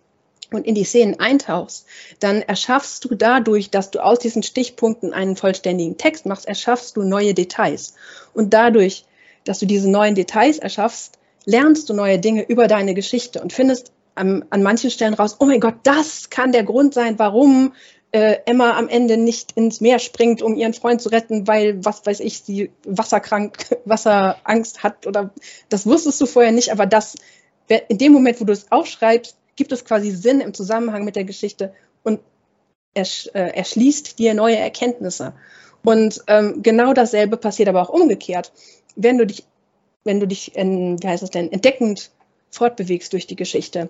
und 0.53 0.67
in 0.67 0.75
die 0.75 0.83
Szenen 0.83 1.17
eintauchst, 1.17 1.85
dann 2.19 2.41
erschaffst 2.41 3.05
du 3.05 3.15
dadurch, 3.15 3.69
dass 3.69 3.89
du 3.89 4.03
aus 4.03 4.19
diesen 4.19 4.43
Stichpunkten 4.43 5.13
einen 5.13 5.37
vollständigen 5.37 5.97
Text 5.97 6.25
machst, 6.25 6.45
erschaffst 6.45 6.97
du 6.97 7.03
neue 7.03 7.33
Details. 7.33 7.93
Und 8.33 8.53
dadurch, 8.53 9.05
dass 9.45 9.59
du 9.59 9.65
diese 9.65 9.89
neuen 9.89 10.13
Details 10.13 10.57
erschaffst, 10.59 11.17
lernst 11.45 11.89
du 11.89 11.93
neue 11.93 12.19
Dinge 12.19 12.43
über 12.43 12.67
deine 12.67 12.93
Geschichte 12.93 13.41
und 13.41 13.53
findest 13.53 13.93
an, 14.15 14.45
an 14.49 14.63
manchen 14.63 14.91
Stellen 14.91 15.13
raus, 15.13 15.37
oh 15.39 15.45
mein 15.45 15.59
Gott, 15.59 15.75
das 15.83 16.29
kann 16.29 16.51
der 16.51 16.63
Grund 16.63 16.93
sein, 16.93 17.17
warum 17.19 17.73
äh, 18.11 18.37
Emma 18.45 18.77
am 18.77 18.89
Ende 18.89 19.17
nicht 19.17 19.53
ins 19.53 19.81
Meer 19.81 19.99
springt, 19.99 20.41
um 20.41 20.55
ihren 20.55 20.73
Freund 20.73 21.01
zu 21.01 21.09
retten, 21.09 21.47
weil, 21.47 21.83
was 21.83 22.05
weiß 22.05 22.19
ich, 22.19 22.41
sie 22.41 22.71
wasserkrank, 22.85 23.77
Wasserangst 23.85 24.83
hat 24.83 25.07
oder 25.07 25.33
das 25.69 25.85
wusstest 25.85 26.19
du 26.21 26.25
vorher 26.25 26.51
nicht, 26.51 26.71
aber 26.71 26.85
das, 26.85 27.15
in 27.87 27.97
dem 27.97 28.11
Moment, 28.11 28.41
wo 28.41 28.45
du 28.45 28.53
es 28.53 28.71
aufschreibst, 28.71 29.37
gibt 29.55 29.71
es 29.71 29.85
quasi 29.85 30.11
Sinn 30.11 30.41
im 30.41 30.53
Zusammenhang 30.53 31.05
mit 31.05 31.15
der 31.15 31.23
Geschichte 31.23 31.73
und 32.03 32.19
ersch, 32.93 33.29
äh, 33.33 33.55
erschließt 33.55 34.19
dir 34.19 34.33
neue 34.33 34.57
Erkenntnisse. 34.57 35.33
Und 35.83 36.21
ähm, 36.27 36.61
genau 36.61 36.93
dasselbe 36.93 37.37
passiert 37.37 37.69
aber 37.69 37.81
auch 37.81 37.89
umgekehrt. 37.89 38.51
Wenn 38.95 39.17
du 39.17 39.25
dich, 39.25 39.45
wenn 40.03 40.19
du 40.19 40.27
dich, 40.27 40.55
in, 40.55 41.01
wie 41.01 41.07
heißt 41.07 41.23
es 41.23 41.31
denn, 41.31 41.51
entdeckend 41.51 42.11
fortbewegst 42.49 43.13
durch 43.13 43.27
die 43.27 43.35
Geschichte, 43.35 43.89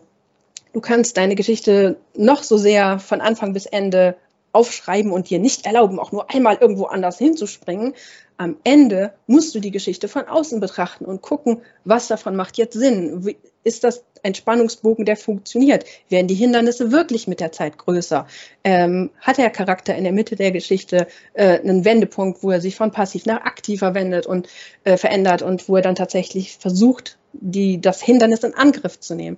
du 0.73 0.81
kannst 0.81 1.17
deine 1.17 1.35
Geschichte 1.35 1.97
noch 2.15 2.43
so 2.43 2.57
sehr 2.57 2.99
von 2.99 3.21
Anfang 3.21 3.53
bis 3.53 3.65
Ende 3.65 4.15
aufschreiben 4.53 5.11
und 5.11 5.29
dir 5.29 5.39
nicht 5.39 5.65
erlauben, 5.65 5.99
auch 5.99 6.11
nur 6.11 6.29
einmal 6.29 6.57
irgendwo 6.59 6.85
anders 6.85 7.17
hinzuspringen. 7.17 7.93
Am 8.37 8.57
Ende 8.63 9.13
musst 9.27 9.53
du 9.55 9.59
die 9.59 9.71
Geschichte 9.71 10.07
von 10.07 10.27
außen 10.27 10.59
betrachten 10.59 11.05
und 11.05 11.21
gucken, 11.21 11.61
was 11.85 12.07
davon 12.07 12.35
macht 12.35 12.57
jetzt 12.57 12.73
Sinn. 12.73 13.35
Ist 13.63 13.83
das 13.83 14.03
ein 14.23 14.33
Spannungsbogen, 14.33 15.05
der 15.05 15.15
funktioniert? 15.15 15.85
Werden 16.09 16.27
die 16.27 16.35
Hindernisse 16.35 16.91
wirklich 16.91 17.27
mit 17.27 17.39
der 17.39 17.51
Zeit 17.51 17.77
größer? 17.77 18.27
Ähm, 18.63 19.11
hat 19.19 19.37
der 19.37 19.51
Charakter 19.51 19.95
in 19.95 20.03
der 20.03 20.13
Mitte 20.13 20.35
der 20.35 20.51
Geschichte 20.51 21.07
äh, 21.33 21.59
einen 21.59 21.85
Wendepunkt, 21.85 22.43
wo 22.43 22.51
er 22.51 22.61
sich 22.61 22.75
von 22.75 22.91
passiv 22.91 23.25
nach 23.25 23.41
aktiver 23.41 23.93
wendet 23.93 24.25
und 24.25 24.49
äh, 24.83 24.97
verändert 24.97 25.43
und 25.43 25.69
wo 25.69 25.75
er 25.75 25.81
dann 25.83 25.95
tatsächlich 25.95 26.57
versucht, 26.57 27.19
die, 27.33 27.79
das 27.79 28.01
Hindernis 28.01 28.43
in 28.43 28.55
Angriff 28.55 28.99
zu 28.99 29.15
nehmen? 29.15 29.37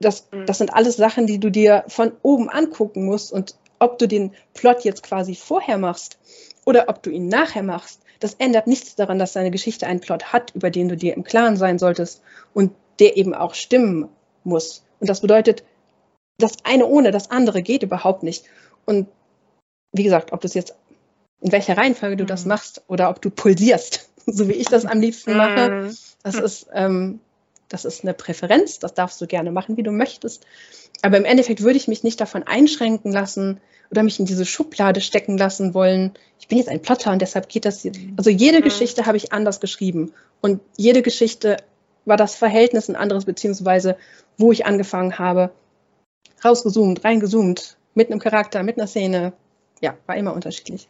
Das, 0.00 0.26
mhm. 0.32 0.46
das 0.46 0.58
sind 0.58 0.72
alles 0.72 0.96
Sachen, 0.96 1.26
die 1.26 1.38
du 1.38 1.50
dir 1.50 1.84
von 1.88 2.12
oben 2.22 2.48
angucken 2.48 3.04
musst 3.04 3.32
und 3.32 3.54
ob 3.78 3.98
du 3.98 4.08
den 4.08 4.32
Plot 4.54 4.82
jetzt 4.82 5.02
quasi 5.02 5.34
vorher 5.34 5.78
machst 5.78 6.18
oder 6.64 6.88
ob 6.88 7.02
du 7.02 7.10
ihn 7.10 7.28
nachher 7.28 7.62
machst, 7.62 8.00
das 8.18 8.34
ändert 8.34 8.66
nichts 8.66 8.94
daran, 8.94 9.18
dass 9.18 9.32
deine 9.32 9.50
Geschichte 9.50 9.86
einen 9.86 10.00
Plot 10.00 10.32
hat, 10.32 10.54
über 10.54 10.70
den 10.70 10.88
du 10.88 10.96
dir 10.96 11.14
im 11.14 11.24
Klaren 11.24 11.56
sein 11.56 11.78
solltest 11.78 12.22
und 12.52 12.72
der 12.98 13.16
eben 13.16 13.34
auch 13.34 13.54
stimmen 13.54 14.08
muss. 14.44 14.84
Und 15.00 15.08
das 15.08 15.20
bedeutet, 15.20 15.64
das 16.38 16.56
eine 16.64 16.86
ohne 16.86 17.10
das 17.10 17.30
andere 17.30 17.62
geht 17.62 17.82
überhaupt 17.82 18.22
nicht. 18.22 18.44
Und 18.84 19.08
wie 19.92 20.02
gesagt, 20.02 20.32
ob 20.32 20.40
du 20.40 20.46
es 20.46 20.54
jetzt 20.54 20.76
in 21.40 21.52
welcher 21.52 21.76
Reihenfolge 21.76 22.16
du 22.16 22.24
mhm. 22.24 22.28
das 22.28 22.44
machst 22.44 22.82
oder 22.86 23.08
ob 23.08 23.22
du 23.22 23.30
pulsierst, 23.30 24.10
so 24.26 24.48
wie 24.48 24.52
ich 24.52 24.66
das 24.66 24.84
am 24.84 25.00
liebsten 25.00 25.36
mache, 25.36 25.70
mhm. 25.70 25.96
das 26.22 26.34
ist 26.34 26.68
ähm, 26.72 27.20
das 27.70 27.84
ist 27.84 28.02
eine 28.02 28.12
Präferenz, 28.12 28.78
das 28.80 28.94
darfst 28.94 29.20
du 29.20 29.26
gerne 29.26 29.52
machen, 29.52 29.76
wie 29.76 29.82
du 29.82 29.92
möchtest. 29.92 30.44
Aber 31.02 31.16
im 31.16 31.24
Endeffekt 31.24 31.62
würde 31.62 31.78
ich 31.78 31.88
mich 31.88 32.02
nicht 32.02 32.20
davon 32.20 32.42
einschränken 32.42 33.12
lassen 33.12 33.60
oder 33.90 34.02
mich 34.02 34.20
in 34.20 34.26
diese 34.26 34.44
Schublade 34.44 35.00
stecken 35.00 35.38
lassen 35.38 35.72
wollen. 35.72 36.12
Ich 36.38 36.48
bin 36.48 36.58
jetzt 36.58 36.68
ein 36.68 36.82
Plotter 36.82 37.12
und 37.12 37.22
deshalb 37.22 37.48
geht 37.48 37.64
das. 37.64 37.80
Hier. 37.80 37.92
Also 38.16 38.28
jede 38.28 38.58
mhm. 38.58 38.64
Geschichte 38.64 39.06
habe 39.06 39.16
ich 39.16 39.32
anders 39.32 39.60
geschrieben 39.60 40.12
und 40.40 40.60
jede 40.76 41.00
Geschichte 41.00 41.56
war 42.04 42.16
das 42.16 42.34
Verhältnis 42.34 42.88
ein 42.88 42.96
anderes, 42.96 43.24
beziehungsweise 43.24 43.96
wo 44.36 44.52
ich 44.52 44.66
angefangen 44.66 45.18
habe, 45.18 45.52
rausgezoomt, 46.44 47.04
reingezoomt, 47.04 47.76
mit 47.94 48.10
einem 48.10 48.20
Charakter, 48.20 48.62
mit 48.62 48.78
einer 48.78 48.86
Szene. 48.86 49.32
Ja, 49.80 49.96
war 50.06 50.16
immer 50.16 50.34
unterschiedlich 50.34 50.88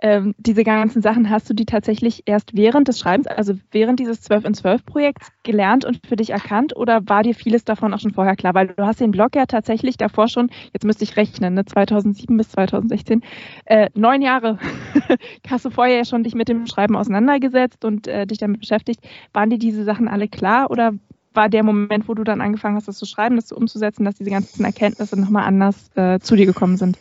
ähm, 0.00 0.34
diese 0.38 0.62
ganzen 0.62 1.02
Sachen 1.02 1.28
hast 1.28 1.50
du 1.50 1.54
die 1.54 1.66
tatsächlich 1.66 2.22
erst 2.26 2.56
während 2.56 2.86
des 2.86 3.00
Schreibens, 3.00 3.26
also 3.26 3.54
während 3.72 3.98
dieses 3.98 4.20
12 4.20 4.44
in 4.44 4.54
12 4.54 4.86
Projekts 4.86 5.32
gelernt 5.42 5.84
und 5.84 6.06
für 6.06 6.14
dich 6.14 6.30
erkannt 6.30 6.76
oder 6.76 7.08
war 7.08 7.24
dir 7.24 7.34
vieles 7.34 7.64
davon 7.64 7.92
auch 7.92 7.98
schon 7.98 8.12
vorher 8.12 8.36
klar? 8.36 8.54
Weil 8.54 8.68
du 8.68 8.86
hast 8.86 9.00
den 9.00 9.10
Blog 9.10 9.34
ja 9.34 9.46
tatsächlich 9.46 9.96
davor 9.96 10.28
schon, 10.28 10.50
jetzt 10.72 10.84
müsste 10.84 11.02
ich 11.02 11.16
rechnen, 11.16 11.54
ne, 11.54 11.64
2007 11.64 12.36
bis 12.36 12.50
2016, 12.50 13.22
äh, 13.64 13.90
neun 13.94 14.22
Jahre 14.22 14.58
hast 15.48 15.64
du 15.64 15.70
vorher 15.70 15.96
ja 15.96 16.04
schon 16.04 16.22
dich 16.22 16.34
mit 16.34 16.48
dem 16.48 16.66
Schreiben 16.66 16.96
auseinandergesetzt 16.96 17.84
und 17.84 18.06
äh, 18.06 18.26
dich 18.26 18.38
damit 18.38 18.60
beschäftigt. 18.60 19.00
Waren 19.32 19.50
dir 19.50 19.58
diese 19.58 19.82
Sachen 19.82 20.06
alle 20.06 20.28
klar 20.28 20.70
oder 20.70 20.92
war 21.34 21.48
der 21.48 21.64
Moment, 21.64 22.08
wo 22.08 22.14
du 22.14 22.24
dann 22.24 22.40
angefangen 22.40 22.76
hast, 22.76 22.88
das 22.88 22.98
zu 22.98 23.06
schreiben, 23.06 23.36
das 23.36 23.52
umzusetzen, 23.52 24.04
dass 24.04 24.16
diese 24.16 24.30
ganzen 24.30 24.64
Erkenntnisse 24.64 25.18
nochmal 25.20 25.44
anders 25.44 25.90
äh, 25.96 26.18
zu 26.20 26.36
dir 26.36 26.46
gekommen 26.46 26.76
sind? 26.76 26.98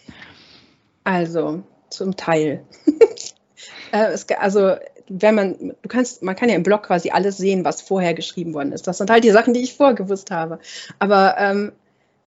Also, 1.04 1.64
zum 1.90 2.16
Teil. 2.16 2.64
äh, 3.92 4.18
also 4.40 4.76
wenn 5.10 5.36
man, 5.36 5.74
du 5.82 5.90
kannst, 5.90 6.22
man 6.22 6.36
kann 6.36 6.50
ja 6.50 6.56
im 6.56 6.64
Blog 6.64 6.84
quasi 6.84 7.12
alles 7.12 7.38
sehen, 7.38 7.64
was 7.64 7.82
vorher 7.82 8.14
geschrieben 8.14 8.54
worden 8.54 8.72
ist. 8.72 8.88
Das 8.88 8.98
sind 8.98 9.10
halt 9.10 9.24
die 9.24 9.32
Sachen, 9.32 9.54
die 9.54 9.62
ich 9.62 9.76
vorgewusst 9.76 10.32
habe. 10.32 10.60
Aber 11.00 11.36
ähm, 11.38 11.72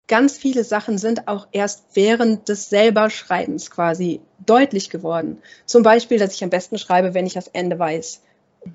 ganz 0.09 0.39
viele 0.39 0.65
Sachen 0.65 0.99
sind 0.99 1.29
auch 1.29 1.47
erst 1.53 1.85
während 1.95 2.49
des 2.49 2.69
selber 2.69 3.11
Schreibens 3.11 3.71
quasi 3.71 4.21
deutlich 4.45 4.91
geworden. 4.91 5.39
Zum 5.67 5.83
Beispiel, 5.83 6.19
dass 6.19 6.35
ich 6.35 6.43
am 6.43 6.51
besten 6.51 6.79
schreibe, 6.79 7.15
wenn 7.15 7.27
ich 7.27 7.35
das 7.35 7.49
Ende 7.49 7.79
weiß. 7.79 8.23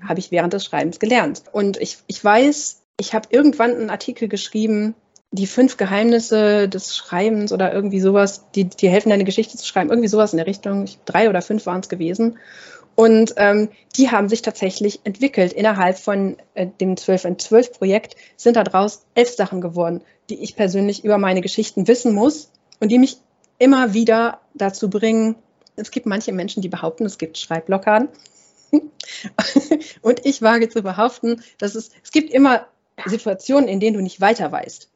Habe 0.06 0.18
ich 0.18 0.30
während 0.30 0.52
des 0.52 0.64
Schreibens 0.64 0.98
gelernt. 0.98 1.42
Und 1.52 1.76
ich, 1.76 1.98
ich 2.06 2.24
weiß, 2.24 2.82
ich 2.98 3.14
habe 3.14 3.28
irgendwann 3.30 3.74
einen 3.74 3.90
Artikel 3.90 4.28
geschrieben, 4.28 4.94
die 5.32 5.46
fünf 5.46 5.76
Geheimnisse 5.76 6.68
des 6.68 6.96
Schreibens 6.96 7.52
oder 7.52 7.72
irgendwie 7.72 8.00
sowas, 8.00 8.44
die, 8.54 8.64
die 8.64 8.88
helfen, 8.88 9.10
deine 9.10 9.24
Geschichte 9.24 9.56
zu 9.56 9.66
schreiben. 9.66 9.90
Irgendwie 9.90 10.08
sowas 10.08 10.32
in 10.32 10.38
der 10.38 10.46
Richtung. 10.46 10.84
Ich, 10.84 10.98
drei 11.04 11.28
oder 11.28 11.42
fünf 11.42 11.66
waren 11.66 11.80
es 11.80 11.88
gewesen. 11.88 12.38
Und 12.94 13.34
ähm, 13.36 13.68
die 13.96 14.10
haben 14.10 14.28
sich 14.28 14.40
tatsächlich 14.40 15.00
entwickelt. 15.04 15.52
Innerhalb 15.52 15.98
von 15.98 16.38
äh, 16.54 16.66
dem 16.66 16.96
12 16.96 17.24
in 17.26 17.38
12 17.38 17.72
Projekt 17.72 18.16
sind 18.36 18.56
daraus 18.56 19.04
elf 19.14 19.30
Sachen 19.30 19.60
geworden, 19.60 20.00
die 20.30 20.42
ich 20.42 20.56
persönlich 20.56 21.04
über 21.04 21.18
meine 21.18 21.42
Geschichten 21.42 21.86
wissen 21.86 22.14
muss 22.14 22.50
und 22.80 22.90
die 22.90 22.98
mich 22.98 23.18
immer 23.58 23.92
wieder 23.92 24.40
dazu 24.54 24.88
bringen. 24.88 25.36
Es 25.76 25.90
gibt 25.90 26.06
manche 26.06 26.32
Menschen, 26.32 26.62
die 26.62 26.70
behaupten, 26.70 27.04
es 27.04 27.18
gibt 27.18 27.36
Schreibblockaden. 27.36 28.08
und 30.02 30.24
ich 30.24 30.40
wage 30.40 30.70
zu 30.70 30.82
behaupten, 30.82 31.42
dass 31.58 31.74
es, 31.74 31.90
es 32.02 32.10
gibt 32.12 32.30
immer 32.30 32.66
Situationen, 33.04 33.68
in 33.68 33.78
denen 33.78 33.96
du 33.96 34.02
nicht 34.02 34.22
weiter 34.22 34.50
weißt. 34.50 34.88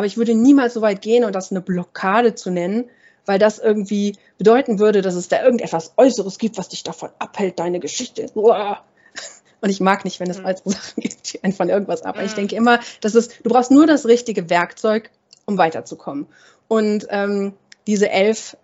Aber 0.00 0.06
ich 0.06 0.16
würde 0.16 0.34
niemals 0.34 0.72
so 0.72 0.80
weit 0.80 1.02
gehen 1.02 1.24
und 1.24 1.34
das 1.34 1.50
eine 1.50 1.60
Blockade 1.60 2.34
zu 2.34 2.50
nennen, 2.50 2.88
weil 3.26 3.38
das 3.38 3.58
irgendwie 3.58 4.16
bedeuten 4.38 4.78
würde, 4.78 5.02
dass 5.02 5.14
es 5.14 5.28
da 5.28 5.44
irgendetwas 5.44 5.92
Äußeres 5.98 6.38
gibt, 6.38 6.56
was 6.56 6.70
dich 6.70 6.82
davon 6.82 7.10
abhält, 7.18 7.58
deine 7.58 7.80
Geschichte. 7.80 8.24
Und 8.34 9.68
ich 9.68 9.78
mag 9.80 10.06
nicht, 10.06 10.18
wenn 10.18 10.30
es 10.30 10.38
mhm. 10.38 10.46
äußere 10.46 10.70
Sachen 10.70 11.02
gibt, 11.02 11.30
die 11.30 11.44
einen 11.44 11.52
von 11.52 11.68
irgendwas 11.68 12.00
ab. 12.00 12.16
Mhm. 12.16 12.24
Ich 12.24 12.32
denke 12.32 12.56
immer, 12.56 12.80
dass 13.02 13.14
es, 13.14 13.28
du 13.28 13.50
brauchst 13.50 13.70
nur 13.70 13.86
das 13.86 14.06
richtige 14.06 14.48
Werkzeug, 14.48 15.10
um 15.44 15.58
weiterzukommen. 15.58 16.26
Und 16.66 17.06
ähm, 17.10 17.52
diese 17.86 18.08
elf 18.08 18.56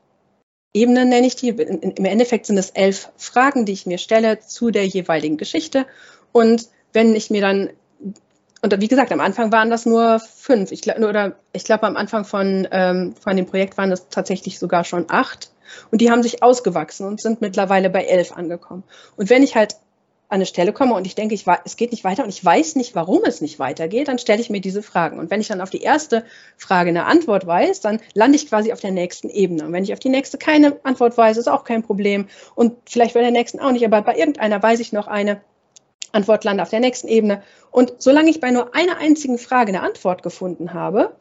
Ebenen 0.72 1.11
nenne 1.11 1.27
ich 1.27 1.37
die. 1.37 1.51
Im 1.51 2.07
Endeffekt 2.07 2.46
sind 2.46 2.57
es 2.57 2.70
elf 2.70 3.11
Fragen, 3.18 3.66
die 3.66 3.72
ich 3.72 3.85
mir 3.85 3.99
stelle 3.99 4.40
zu 4.40 4.70
der 4.70 4.87
jeweiligen 4.87 5.37
Geschichte. 5.37 5.85
Und 6.33 6.66
wenn 6.94 7.14
ich 7.14 7.29
mir 7.29 7.42
dann 7.42 7.68
und 8.72 8.81
wie 8.81 8.88
gesagt, 8.88 9.12
am 9.12 9.20
Anfang 9.20 9.52
waren 9.52 9.70
das 9.70 9.87
nur 9.87 10.20
fünf. 10.20 10.72
Ich, 10.72 10.87
oder 10.87 11.37
ich 11.52 11.64
glaube, 11.64 11.87
am 11.87 11.96
Anfang 11.96 12.24
von, 12.24 12.66
ähm, 12.70 13.14
von 13.20 13.37
dem 13.37 13.46
Projekt 13.46 13.76
waren 13.76 13.92
es 13.92 14.09
tatsächlich 14.09 14.59
sogar 14.59 14.85
schon 14.85 15.07
acht. 15.09 15.50
Und 15.90 16.00
die 16.00 16.11
haben 16.11 16.22
sich 16.22 16.42
ausgewachsen 16.42 17.07
und 17.07 17.20
sind 17.20 17.40
mittlerweile 17.40 17.90
bei 17.90 18.05
elf 18.05 18.33
angekommen. 18.33 18.85
Und 19.16 19.31
wenn 19.31 19.42
ich 19.42 19.57
halt 19.57 19.76
an 20.29 20.37
eine 20.37 20.46
Stelle 20.46 20.72
komme 20.72 20.94
und 20.94 21.07
ich 21.07 21.14
denke, 21.14 21.35
ich, 21.35 21.44
es 21.64 21.76
geht 21.76 21.92
nicht 21.92 22.02
weiter 22.02 22.24
und 22.24 22.31
ich 22.31 22.44
weiß 22.44 22.74
nicht, 22.74 22.96
warum 22.96 23.20
es 23.24 23.40
nicht 23.40 23.61
weitergeht, 23.61 24.09
dann 24.09 24.18
stelle 24.18 24.40
ich 24.40 24.50
mir 24.50 24.61
diese 24.61 24.83
Fragen. 24.83 25.20
Und 25.20 25.31
wenn 25.31 25.40
ich 25.40 25.46
dann 25.46 25.61
auf 25.61 25.70
die 25.70 25.83
erste 25.83 26.24
Frage 26.57 26.90
eine 26.90 27.05
Antwort 27.05 27.46
weiß, 27.46 27.81
dann 27.81 28.00
lande 28.14 28.37
ich 28.37 28.48
quasi 28.48 28.72
auf 28.72 28.81
der 28.81 28.90
nächsten 28.90 29.29
Ebene. 29.29 29.66
Und 29.66 29.72
wenn 29.72 29.85
ich 29.85 29.92
auf 29.92 30.00
die 30.00 30.09
nächste 30.09 30.37
keine 30.37 30.79
Antwort 30.83 31.16
weiß, 31.16 31.37
ist 31.37 31.48
auch 31.48 31.62
kein 31.62 31.85
Problem. 31.85 32.26
Und 32.57 32.74
vielleicht 32.87 33.14
bei 33.14 33.20
der 33.20 33.31
nächsten 33.31 33.61
auch 33.61 33.70
nicht, 33.70 33.85
aber 33.85 34.02
bei 34.02 34.16
irgendeiner 34.16 34.61
weiß 34.61 34.81
ich 34.81 34.92
noch 34.92 35.07
eine, 35.07 35.40
Antwort 36.12 36.44
lande 36.44 36.62
auf 36.62 36.70
der 36.70 36.80
nächsten 36.80 37.08
Ebene. 37.08 37.42
Und 37.70 37.94
solange 37.98 38.30
ich 38.30 38.40
bei 38.40 38.50
nur 38.50 38.74
einer 38.74 38.98
einzigen 38.98 39.38
Frage 39.38 39.68
eine 39.68 39.82
Antwort 39.82 40.22
gefunden 40.22 40.72
habe, 40.72 41.14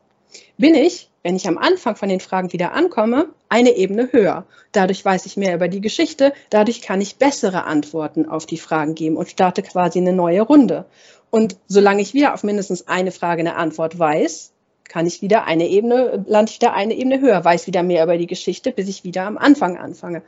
bin 0.57 0.75
ich, 0.75 1.09
wenn 1.23 1.35
ich 1.35 1.47
am 1.47 1.57
Anfang 1.57 1.95
von 1.95 2.09
den 2.09 2.19
Fragen 2.19 2.53
wieder 2.53 2.73
ankomme, 2.73 3.29
eine 3.49 3.75
Ebene 3.75 4.09
höher. 4.11 4.45
Dadurch 4.71 5.03
weiß 5.03 5.25
ich 5.25 5.37
mehr 5.37 5.55
über 5.55 5.67
die 5.67 5.81
Geschichte, 5.81 6.33
dadurch 6.49 6.81
kann 6.81 7.01
ich 7.01 7.17
bessere 7.17 7.63
Antworten 7.63 8.27
auf 8.27 8.45
die 8.45 8.57
Fragen 8.57 8.95
geben 8.95 9.17
und 9.17 9.29
starte 9.29 9.63
quasi 9.63 9.99
eine 9.99 10.13
neue 10.13 10.41
Runde. 10.41 10.85
Und 11.29 11.57
solange 11.67 12.01
ich 12.01 12.13
wieder 12.13 12.33
auf 12.33 12.43
mindestens 12.43 12.87
eine 12.87 13.11
Frage 13.11 13.41
eine 13.41 13.55
Antwort 13.55 13.97
weiß, 13.97 14.51
kann 14.87 15.07
ich 15.07 15.21
wieder 15.21 15.45
eine 15.45 15.67
Ebene, 15.67 16.23
lande 16.27 16.51
ich 16.51 16.61
wieder 16.61 16.73
eine 16.73 16.93
Ebene 16.93 17.19
höher, 17.19 17.43
weiß 17.43 17.67
wieder 17.67 17.83
mehr 17.83 18.03
über 18.03 18.17
die 18.17 18.27
Geschichte, 18.27 18.71
bis 18.71 18.87
ich 18.87 19.03
wieder 19.03 19.23
am 19.23 19.37
Anfang 19.37 19.77
anfange. 19.77 20.21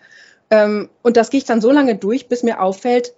Ähm, 0.49 0.89
und 1.03 1.17
das 1.17 1.29
gehe 1.29 1.37
ich 1.37 1.45
dann 1.45 1.61
so 1.61 1.71
lange 1.71 1.95
durch, 1.95 2.27
bis 2.27 2.43
mir 2.43 2.61
auffällt, 2.61 3.13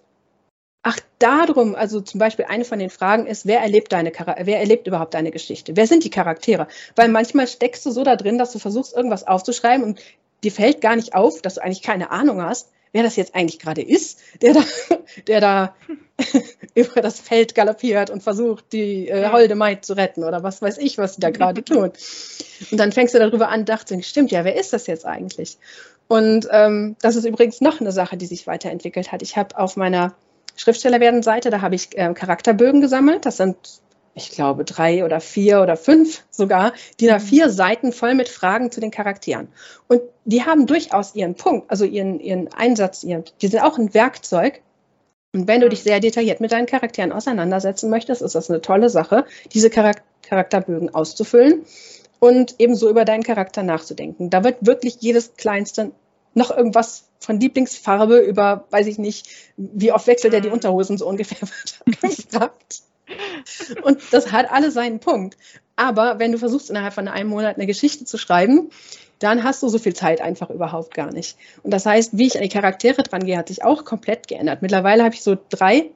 Ach, 0.81 0.97
darum, 1.19 1.75
also 1.75 1.99
zum 1.99 2.19
Beispiel 2.19 2.45
eine 2.45 2.63
von 2.63 2.79
den 2.79 2.89
Fragen 2.89 3.27
ist, 3.27 3.45
wer 3.45 3.59
erlebt 3.59 3.91
deine 3.91 4.13
wer 4.13 4.59
erlebt 4.59 4.87
überhaupt 4.87 5.13
deine 5.13 5.31
Geschichte? 5.31 5.75
Wer 5.75 5.87
sind 5.87 6.05
die 6.05 6.09
Charaktere? 6.09 6.67
Weil 6.95 7.09
manchmal 7.09 7.47
steckst 7.47 7.85
du 7.85 7.91
so 7.91 8.03
da 8.03 8.15
drin, 8.15 8.37
dass 8.37 8.53
du 8.53 8.59
versuchst, 8.59 8.95
irgendwas 8.95 9.27
aufzuschreiben 9.27 9.83
und 9.83 9.99
dir 10.43 10.51
fällt 10.51 10.79
gar 10.79 10.95
nicht 10.95 11.15
auf, 11.15 11.41
dass 11.41 11.55
du 11.55 11.63
eigentlich 11.63 11.81
keine 11.81 12.11
Ahnung 12.11 12.41
hast, 12.41 12.69
wer 12.93 13.03
das 13.03 13.17
jetzt 13.17 13.35
eigentlich 13.35 13.59
gerade 13.59 13.81
ist, 13.81 14.21
der 14.41 14.53
da, 14.53 14.63
der 15.27 15.41
da 15.41 15.75
über 16.75 17.01
das 17.01 17.19
Feld 17.19 17.55
galoppiert 17.55 18.09
und 18.09 18.23
versucht, 18.23 18.71
die 18.71 19.09
äh, 19.09 19.29
holde 19.31 19.55
Maid 19.55 19.83
zu 19.83 19.97
retten 19.97 20.23
oder 20.23 20.43
was 20.43 20.61
weiß 20.61 20.77
ich, 20.77 20.97
was 20.97 21.15
sie 21.15 21.21
da 21.21 21.29
gerade 21.29 21.63
tun. 21.65 21.91
Und 22.71 22.77
dann 22.77 22.93
fängst 22.93 23.13
du 23.13 23.19
darüber 23.19 23.49
an, 23.49 23.65
dachte, 23.65 24.01
stimmt, 24.01 24.31
ja, 24.31 24.45
wer 24.45 24.55
ist 24.55 24.71
das 24.71 24.87
jetzt 24.87 25.05
eigentlich? 25.05 25.57
Und 26.07 26.47
ähm, 26.51 26.95
das 27.01 27.17
ist 27.17 27.25
übrigens 27.25 27.59
noch 27.59 27.81
eine 27.81 27.91
Sache, 27.91 28.17
die 28.17 28.25
sich 28.25 28.47
weiterentwickelt 28.47 29.11
hat. 29.11 29.21
Ich 29.21 29.37
habe 29.37 29.57
auf 29.57 29.75
meiner 29.75 30.15
Schriftsteller 30.59 30.99
werden 30.99 31.23
Seite, 31.23 31.49
da 31.51 31.61
habe 31.61 31.75
ich 31.75 31.97
äh, 31.97 32.13
Charakterbögen 32.13 32.81
gesammelt. 32.81 33.25
Das 33.25 33.37
sind, 33.37 33.55
ich 34.13 34.29
glaube, 34.31 34.65
drei 34.65 35.05
oder 35.05 35.21
vier 35.21 35.61
oder 35.61 35.77
fünf 35.77 36.23
sogar, 36.29 36.73
die 36.99 37.07
da 37.07 37.19
vier 37.19 37.49
Seiten 37.49 37.93
voll 37.93 38.13
mit 38.13 38.27
Fragen 38.27 38.69
zu 38.69 38.81
den 38.81 38.91
Charakteren. 38.91 39.47
Und 39.87 40.01
die 40.25 40.43
haben 40.43 40.65
durchaus 40.65 41.15
ihren 41.15 41.35
Punkt, 41.35 41.71
also 41.71 41.85
ihren, 41.85 42.19
ihren 42.19 42.51
Einsatz, 42.51 43.03
ihren, 43.03 43.23
die 43.41 43.47
sind 43.47 43.61
auch 43.61 43.77
ein 43.77 43.93
Werkzeug. 43.93 44.61
Und 45.33 45.47
wenn 45.47 45.61
du 45.61 45.69
dich 45.69 45.81
sehr 45.81 46.01
detailliert 46.01 46.41
mit 46.41 46.51
deinen 46.51 46.65
Charakteren 46.65 47.13
auseinandersetzen 47.13 47.89
möchtest, 47.89 48.21
ist 48.21 48.35
das 48.35 48.49
eine 48.49 48.59
tolle 48.61 48.89
Sache, 48.89 49.25
diese 49.53 49.69
Charak 49.69 50.03
Charakterbögen 50.23 50.93
auszufüllen 50.93 51.65
und 52.19 52.55
ebenso 52.59 52.89
über 52.89 53.05
deinen 53.05 53.23
Charakter 53.23 53.63
nachzudenken. 53.63 54.29
Da 54.29 54.43
wird 54.43 54.57
wirklich 54.65 54.97
jedes 54.99 55.35
kleinste 55.35 55.91
noch 56.33 56.55
irgendwas 56.55 57.09
von 57.19 57.39
Lieblingsfarbe 57.39 58.19
über, 58.19 58.65
weiß 58.69 58.87
ich 58.87 58.97
nicht, 58.97 59.27
wie 59.57 59.91
oft 59.91 60.07
wechselt 60.07 60.33
er 60.33 60.41
die 60.41 60.47
mhm. 60.47 60.55
Unterhosen 60.55 60.97
so 60.97 61.07
ungefähr 61.07 61.37
gefragt. 62.01 62.81
Und 63.83 64.01
das 64.11 64.31
hat 64.31 64.51
alle 64.51 64.71
seinen 64.71 64.99
Punkt. 64.99 65.37
Aber 65.75 66.19
wenn 66.19 66.31
du 66.31 66.37
versuchst, 66.37 66.69
innerhalb 66.69 66.93
von 66.93 67.07
einem 67.07 67.29
Monat 67.29 67.55
eine 67.55 67.65
Geschichte 67.65 68.05
zu 68.05 68.17
schreiben, 68.17 68.69
dann 69.19 69.43
hast 69.43 69.61
du 69.61 69.67
so 69.67 69.79
viel 69.79 69.93
Zeit 69.93 70.21
einfach 70.21 70.49
überhaupt 70.49 70.93
gar 70.93 71.11
nicht. 71.11 71.37
Und 71.63 71.71
das 71.71 71.85
heißt, 71.85 72.17
wie 72.17 72.27
ich 72.27 72.35
an 72.35 72.43
die 72.43 72.49
Charaktere 72.49 73.03
dran 73.03 73.25
gehe, 73.25 73.37
hat 73.37 73.49
sich 73.49 73.63
auch 73.63 73.83
komplett 73.83 74.27
geändert. 74.27 74.61
Mittlerweile 74.61 75.03
habe 75.03 75.15
ich 75.15 75.23
so 75.23 75.37
drei, 75.49 75.91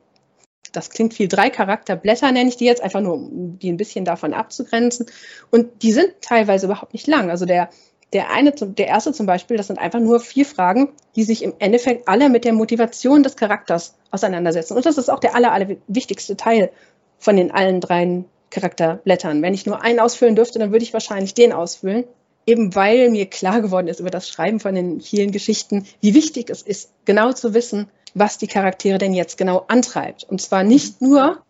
das 0.74 0.89
klingt 0.89 1.13
viel, 1.13 1.28
drei 1.28 1.50
Charakterblätter 1.50 2.32
nenne 2.32 2.50
ich 2.50 2.58
die 2.58 2.65
jetzt, 2.65 2.82
einfach 2.82 3.02
nur, 3.02 3.13
um 3.13 3.60
die 3.60 3.72
ein 3.72 3.78
bisschen 3.78 4.04
davon 4.04 4.34
abzugrenzen. 4.34 5.06
Und 5.52 5.84
die 5.84 5.93
sind 5.93 6.13
teilweise 6.22 6.65
überhaupt 6.65 6.93
nicht 6.93 7.08
lang. 7.08 7.30
Also 7.30 7.46
der 7.46 7.69
der 8.13 8.30
eine, 8.32 8.52
der 8.52 8.88
erste 8.88 9.12
zum 9.12 9.26
Beispiel, 9.26 9.58
das 9.58 9.67
sind 9.67 9.80
einfach 9.80 9.99
nur 9.99 10.19
vier 10.19 10.45
Fragen, 10.45 10.89
die 11.15 11.23
sich 11.23 11.43
im 11.43 11.54
Endeffekt 11.60 12.08
alle 12.08 12.30
mit 12.30 12.45
der 12.45 12.54
Motivation 12.54 13.23
des 13.23 13.36
Charakters 13.36 13.95
auseinandersetzen. 14.12 14.76
Und 14.76 14.86
das 14.86 14.97
ist 14.97 15.10
auch 15.10 15.19
der 15.19 15.36
aller, 15.36 15.52
aller 15.52 15.76
wichtigste 15.88 16.38
Teil 16.38 16.71
von 17.17 17.36
den 17.36 17.52
allen 17.52 17.82
dreien 17.82 18.26
Charakterblättern. 18.52 19.41
Wenn 19.41 19.54
ich 19.54 19.65
nur 19.65 19.82
einen 19.82 19.99
ausfüllen 19.99 20.36
dürfte, 20.36 20.60
dann 20.60 20.71
würde 20.71 20.84
ich 20.84 20.93
wahrscheinlich 20.93 21.34
den 21.34 21.52
ausfüllen. 21.52 22.06
Eben 22.45 22.76
weil 22.76 23.10
mir 23.10 23.26
klar 23.26 23.62
geworden 23.62 23.88
ist 23.88 23.99
über 23.99 24.10
das 24.10 24.30
Schreiben 24.30 24.60
von 24.60 24.76
den 24.76 25.02
vielen 25.02 25.32
Geschichten, 25.32 25.86
wie 26.02 26.13
wichtig 26.13 26.49
es 26.49 26.62
ist, 26.62 26.91
genau 27.06 27.32
zu 27.32 27.54
wissen, 27.54 27.88
was 28.13 28.38
die 28.38 28.47
Charaktere 28.47 28.97
denn 28.97 29.13
jetzt 29.13 29.38
genau 29.38 29.65
antreibt. 29.69 30.26
Und 30.26 30.41
zwar 30.41 30.63
nicht 30.63 31.02
nur 31.02 31.41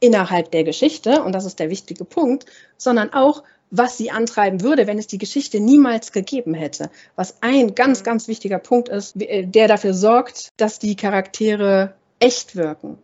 innerhalb 0.00 0.50
der 0.50 0.64
Geschichte, 0.64 1.22
und 1.22 1.32
das 1.32 1.44
ist 1.44 1.60
der 1.60 1.70
wichtige 1.70 2.04
Punkt, 2.04 2.46
sondern 2.76 3.12
auch, 3.12 3.42
was 3.70 3.96
sie 3.96 4.10
antreiben 4.10 4.62
würde, 4.62 4.86
wenn 4.86 4.98
es 4.98 5.06
die 5.06 5.18
Geschichte 5.18 5.60
niemals 5.60 6.12
gegeben 6.12 6.54
hätte. 6.54 6.90
Was 7.16 7.42
ein 7.42 7.74
ganz, 7.74 8.00
mhm. 8.00 8.04
ganz 8.04 8.28
wichtiger 8.28 8.58
Punkt 8.58 8.88
ist, 8.88 9.20
äh, 9.20 9.46
der 9.46 9.68
dafür 9.68 9.94
sorgt, 9.94 10.50
dass 10.56 10.78
die 10.78 10.96
Charaktere 10.96 11.94
echt 12.18 12.56
wirken. 12.56 12.98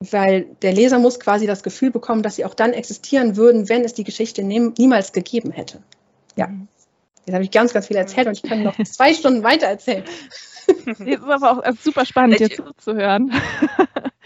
Weil 0.00 0.46
der 0.62 0.72
Leser 0.72 0.98
muss 0.98 1.18
quasi 1.18 1.46
das 1.46 1.62
Gefühl 1.62 1.90
bekommen, 1.90 2.22
dass 2.22 2.36
sie 2.36 2.44
auch 2.44 2.54
dann 2.54 2.72
existieren 2.72 3.36
würden, 3.36 3.68
wenn 3.68 3.84
es 3.84 3.94
die 3.94 4.04
Geschichte 4.04 4.42
niemals 4.44 5.12
gegeben 5.12 5.50
hätte. 5.50 5.82
Ja. 6.36 6.48
Mhm. 6.48 6.68
Jetzt 7.26 7.34
habe 7.34 7.44
ich 7.44 7.50
ganz, 7.50 7.74
ganz 7.74 7.86
viel 7.88 7.96
erzählt 7.96 8.26
und 8.26 8.32
ich 8.32 8.42
kann 8.42 8.62
noch 8.62 8.76
zwei 8.84 9.12
Stunden 9.12 9.42
weiter 9.42 9.66
erzählen. 9.66 10.04
Es 10.86 11.00
ist 11.00 11.22
aber 11.22 11.66
auch 11.66 11.74
super 11.82 12.04
spannend, 12.04 12.40
dir 12.40 12.50
zuzuhören. 12.50 13.32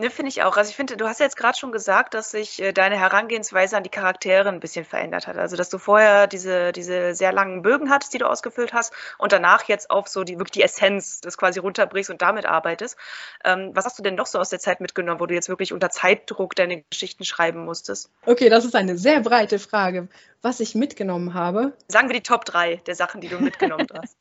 Ne, 0.00 0.08
finde 0.08 0.30
ich 0.30 0.42
auch. 0.42 0.56
Also 0.56 0.70
ich 0.70 0.76
finde, 0.76 0.96
du 0.96 1.06
hast 1.06 1.20
ja 1.20 1.26
jetzt 1.26 1.36
gerade 1.36 1.58
schon 1.58 1.72
gesagt, 1.72 2.14
dass 2.14 2.30
sich 2.30 2.62
äh, 2.62 2.72
deine 2.72 2.98
Herangehensweise 2.98 3.76
an 3.76 3.82
die 3.82 3.90
Charaktere 3.90 4.48
ein 4.48 4.58
bisschen 4.58 4.86
verändert 4.86 5.26
hat. 5.26 5.36
Also 5.36 5.58
dass 5.58 5.68
du 5.68 5.76
vorher 5.76 6.26
diese, 6.26 6.72
diese 6.72 7.14
sehr 7.14 7.32
langen 7.32 7.60
Bögen 7.60 7.90
hattest, 7.90 8.14
die 8.14 8.16
du 8.18 8.26
ausgefüllt 8.26 8.72
hast 8.72 8.94
und 9.18 9.32
danach 9.32 9.64
jetzt 9.64 9.90
auf 9.90 10.08
so 10.08 10.24
die 10.24 10.38
wirklich 10.38 10.52
die 10.52 10.62
Essenz 10.62 11.20
das 11.20 11.36
quasi 11.36 11.60
runterbrichst 11.60 12.10
und 12.10 12.22
damit 12.22 12.46
arbeitest. 12.46 12.96
Ähm, 13.44 13.72
was 13.74 13.84
hast 13.84 13.98
du 13.98 14.02
denn 14.02 14.14
noch 14.14 14.24
so 14.24 14.38
aus 14.38 14.48
der 14.48 14.58
Zeit 14.58 14.80
mitgenommen, 14.80 15.20
wo 15.20 15.26
du 15.26 15.34
jetzt 15.34 15.50
wirklich 15.50 15.74
unter 15.74 15.90
Zeitdruck 15.90 16.56
deine 16.56 16.80
Geschichten 16.80 17.26
schreiben 17.26 17.66
musstest? 17.66 18.08
Okay, 18.24 18.48
das 18.48 18.64
ist 18.64 18.76
eine 18.76 18.96
sehr 18.96 19.20
breite 19.20 19.58
Frage. 19.58 20.08
Was 20.40 20.60
ich 20.60 20.74
mitgenommen 20.74 21.34
habe. 21.34 21.76
Sagen 21.88 22.08
wir 22.08 22.14
die 22.14 22.22
Top 22.22 22.46
3 22.46 22.76
der 22.86 22.94
Sachen, 22.94 23.20
die 23.20 23.28
du 23.28 23.38
mitgenommen 23.38 23.86
hast. 23.94 24.16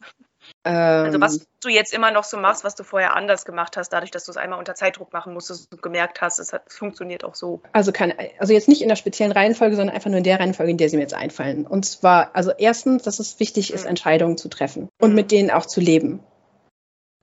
Also 0.63 1.21
was 1.21 1.37
ähm. 1.37 1.43
du 1.63 1.69
jetzt 1.69 1.93
immer 1.93 2.11
noch 2.11 2.25
so 2.25 2.37
machst, 2.37 2.63
was 2.63 2.75
du 2.75 2.83
vorher 2.83 3.15
anders 3.15 3.45
gemacht 3.45 3.77
hast, 3.77 3.89
dadurch, 3.89 4.11
dass 4.11 4.25
du 4.25 4.31
es 4.31 4.37
einmal 4.37 4.59
unter 4.59 4.75
Zeitdruck 4.75 5.13
machen 5.13 5.33
musstest 5.33 5.71
und 5.71 5.81
gemerkt 5.81 6.21
hast, 6.21 6.39
es, 6.39 6.51
hat, 6.51 6.63
es 6.67 6.77
funktioniert 6.77 7.23
auch 7.23 7.35
so. 7.35 7.61
Also, 7.71 7.91
kann, 7.93 8.13
also 8.39 8.51
jetzt 8.53 8.67
nicht 8.67 8.81
in 8.81 8.89
der 8.89 8.97
speziellen 8.97 9.31
Reihenfolge, 9.31 9.75
sondern 9.77 9.95
einfach 9.95 10.09
nur 10.09 10.17
in 10.17 10.23
der 10.23 10.39
Reihenfolge, 10.39 10.71
in 10.71 10.77
der 10.77 10.89
sie 10.89 10.97
mir 10.97 11.03
jetzt 11.03 11.13
einfallen. 11.13 11.65
Und 11.65 11.85
zwar, 11.85 12.35
also 12.35 12.51
erstens, 12.51 13.03
dass 13.03 13.19
es 13.19 13.39
wichtig 13.39 13.73
ist, 13.73 13.83
mhm. 13.83 13.91
Entscheidungen 13.91 14.37
zu 14.37 14.49
treffen 14.49 14.89
und 14.99 15.11
mhm. 15.11 15.15
mit 15.15 15.31
denen 15.31 15.49
auch 15.49 15.65
zu 15.65 15.79
leben. 15.79 16.19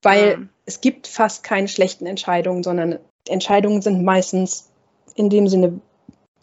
Weil 0.01 0.39
mhm. 0.39 0.49
es 0.65 0.81
gibt 0.81 1.07
fast 1.07 1.43
keine 1.43 1.69
schlechten 1.69 2.07
Entscheidungen, 2.07 2.63
sondern 2.63 2.99
Entscheidungen 3.29 3.83
sind 3.83 4.03
meistens 4.03 4.71
in 5.15 5.29
dem 5.29 5.49
Sinne 5.49 5.81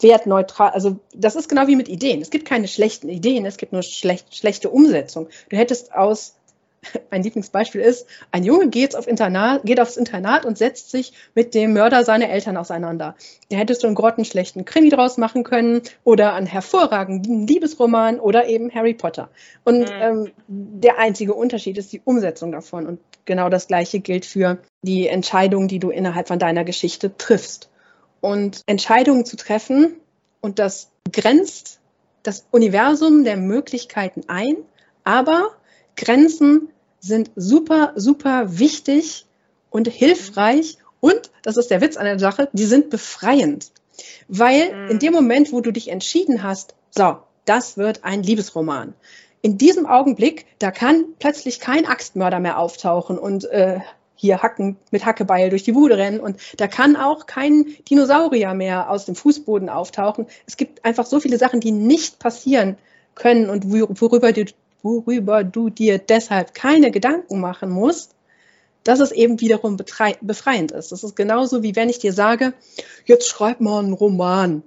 wertneutral. 0.00 0.70
Also 0.70 1.00
das 1.14 1.34
ist 1.34 1.48
genau 1.48 1.66
wie 1.66 1.76
mit 1.76 1.88
Ideen. 1.88 2.20
Es 2.20 2.30
gibt 2.30 2.46
keine 2.46 2.68
schlechten 2.68 3.08
Ideen, 3.08 3.46
es 3.46 3.56
gibt 3.56 3.72
nur 3.72 3.82
schlecht, 3.82 4.34
schlechte 4.36 4.70
Umsetzung. 4.70 5.28
Du 5.48 5.56
hättest 5.56 5.92
aus 5.92 6.36
mein 7.10 7.22
Lieblingsbeispiel 7.22 7.80
ist, 7.80 8.06
ein 8.30 8.44
Junge 8.44 8.68
geht, 8.68 8.96
auf 8.96 9.06
Internat, 9.06 9.62
geht 9.64 9.80
aufs 9.80 9.96
Internat 9.96 10.44
und 10.44 10.58
setzt 10.58 10.90
sich 10.90 11.12
mit 11.34 11.54
dem 11.54 11.72
Mörder 11.72 12.04
seiner 12.04 12.30
Eltern 12.30 12.56
auseinander. 12.56 13.14
Da 13.50 13.56
hättest 13.56 13.82
du 13.82 13.86
einen 13.86 13.96
grottenschlechten 13.96 14.64
Krimi 14.64 14.90
draus 14.90 15.18
machen 15.18 15.44
können 15.44 15.82
oder 16.04 16.34
einen 16.34 16.46
hervorragenden 16.46 17.46
Liebesroman 17.46 18.20
oder 18.20 18.46
eben 18.46 18.74
Harry 18.74 18.94
Potter. 18.94 19.28
Und 19.64 19.80
mhm. 19.80 20.00
ähm, 20.00 20.30
der 20.48 20.98
einzige 20.98 21.34
Unterschied 21.34 21.78
ist 21.78 21.92
die 21.92 22.00
Umsetzung 22.04 22.52
davon. 22.52 22.86
Und 22.86 23.00
genau 23.24 23.48
das 23.48 23.66
Gleiche 23.66 24.00
gilt 24.00 24.24
für 24.24 24.58
die 24.82 25.08
Entscheidungen, 25.08 25.68
die 25.68 25.78
du 25.78 25.90
innerhalb 25.90 26.28
von 26.28 26.38
deiner 26.38 26.64
Geschichte 26.64 27.16
triffst. 27.16 27.70
Und 28.20 28.62
Entscheidungen 28.66 29.24
zu 29.24 29.36
treffen, 29.36 29.96
und 30.40 30.58
das 30.58 30.90
grenzt 31.10 31.80
das 32.22 32.46
Universum 32.50 33.24
der 33.24 33.36
Möglichkeiten 33.36 34.22
ein, 34.26 34.56
aber 35.04 35.50
Grenzen 35.96 36.68
sind 37.06 37.30
super, 37.36 37.92
super 37.96 38.58
wichtig 38.58 39.26
und 39.70 39.88
hilfreich. 39.88 40.78
Und, 41.00 41.30
das 41.42 41.56
ist 41.56 41.70
der 41.70 41.80
Witz 41.80 41.96
an 41.96 42.06
der 42.06 42.18
Sache, 42.18 42.48
die 42.52 42.64
sind 42.64 42.90
befreiend. 42.90 43.70
Weil 44.28 44.74
mhm. 44.74 44.90
in 44.90 44.98
dem 44.98 45.12
Moment, 45.12 45.52
wo 45.52 45.60
du 45.60 45.70
dich 45.70 45.88
entschieden 45.88 46.42
hast, 46.42 46.74
so, 46.90 47.18
das 47.44 47.76
wird 47.76 48.04
ein 48.04 48.22
Liebesroman. 48.22 48.94
In 49.42 49.58
diesem 49.58 49.86
Augenblick, 49.86 50.46
da 50.58 50.70
kann 50.70 51.04
plötzlich 51.18 51.60
kein 51.60 51.84
Axtmörder 51.84 52.40
mehr 52.40 52.58
auftauchen 52.58 53.18
und 53.18 53.44
äh, 53.50 53.80
hier 54.16 54.42
Hacken 54.42 54.76
mit 54.90 55.04
Hackebeil 55.04 55.50
durch 55.50 55.64
die 55.64 55.72
Bude 55.72 55.98
rennen 55.98 56.20
und 56.20 56.38
da 56.56 56.66
kann 56.66 56.96
auch 56.96 57.26
kein 57.26 57.66
Dinosaurier 57.90 58.54
mehr 58.54 58.88
aus 58.88 59.04
dem 59.04 59.14
Fußboden 59.14 59.68
auftauchen. 59.68 60.26
Es 60.46 60.56
gibt 60.56 60.84
einfach 60.84 61.04
so 61.04 61.20
viele 61.20 61.36
Sachen, 61.36 61.60
die 61.60 61.72
nicht 61.72 62.18
passieren 62.18 62.78
können 63.14 63.50
und 63.50 63.70
worüber 63.70 64.32
du 64.32 64.46
worüber 64.84 65.42
du 65.42 65.70
dir 65.70 65.98
deshalb 65.98 66.54
keine 66.54 66.92
Gedanken 66.92 67.40
machen 67.40 67.70
musst, 67.70 68.14
dass 68.84 69.00
es 69.00 69.10
eben 69.10 69.40
wiederum 69.40 69.76
befreiend 69.76 70.70
ist. 70.72 70.92
Das 70.92 71.02
ist 71.02 71.16
genauso 71.16 71.62
wie 71.62 71.74
wenn 71.74 71.88
ich 71.88 71.98
dir 71.98 72.12
sage, 72.12 72.52
jetzt 73.06 73.26
schreib 73.26 73.60
mal 73.60 73.82
einen 73.82 73.94
Roman. 73.94 74.62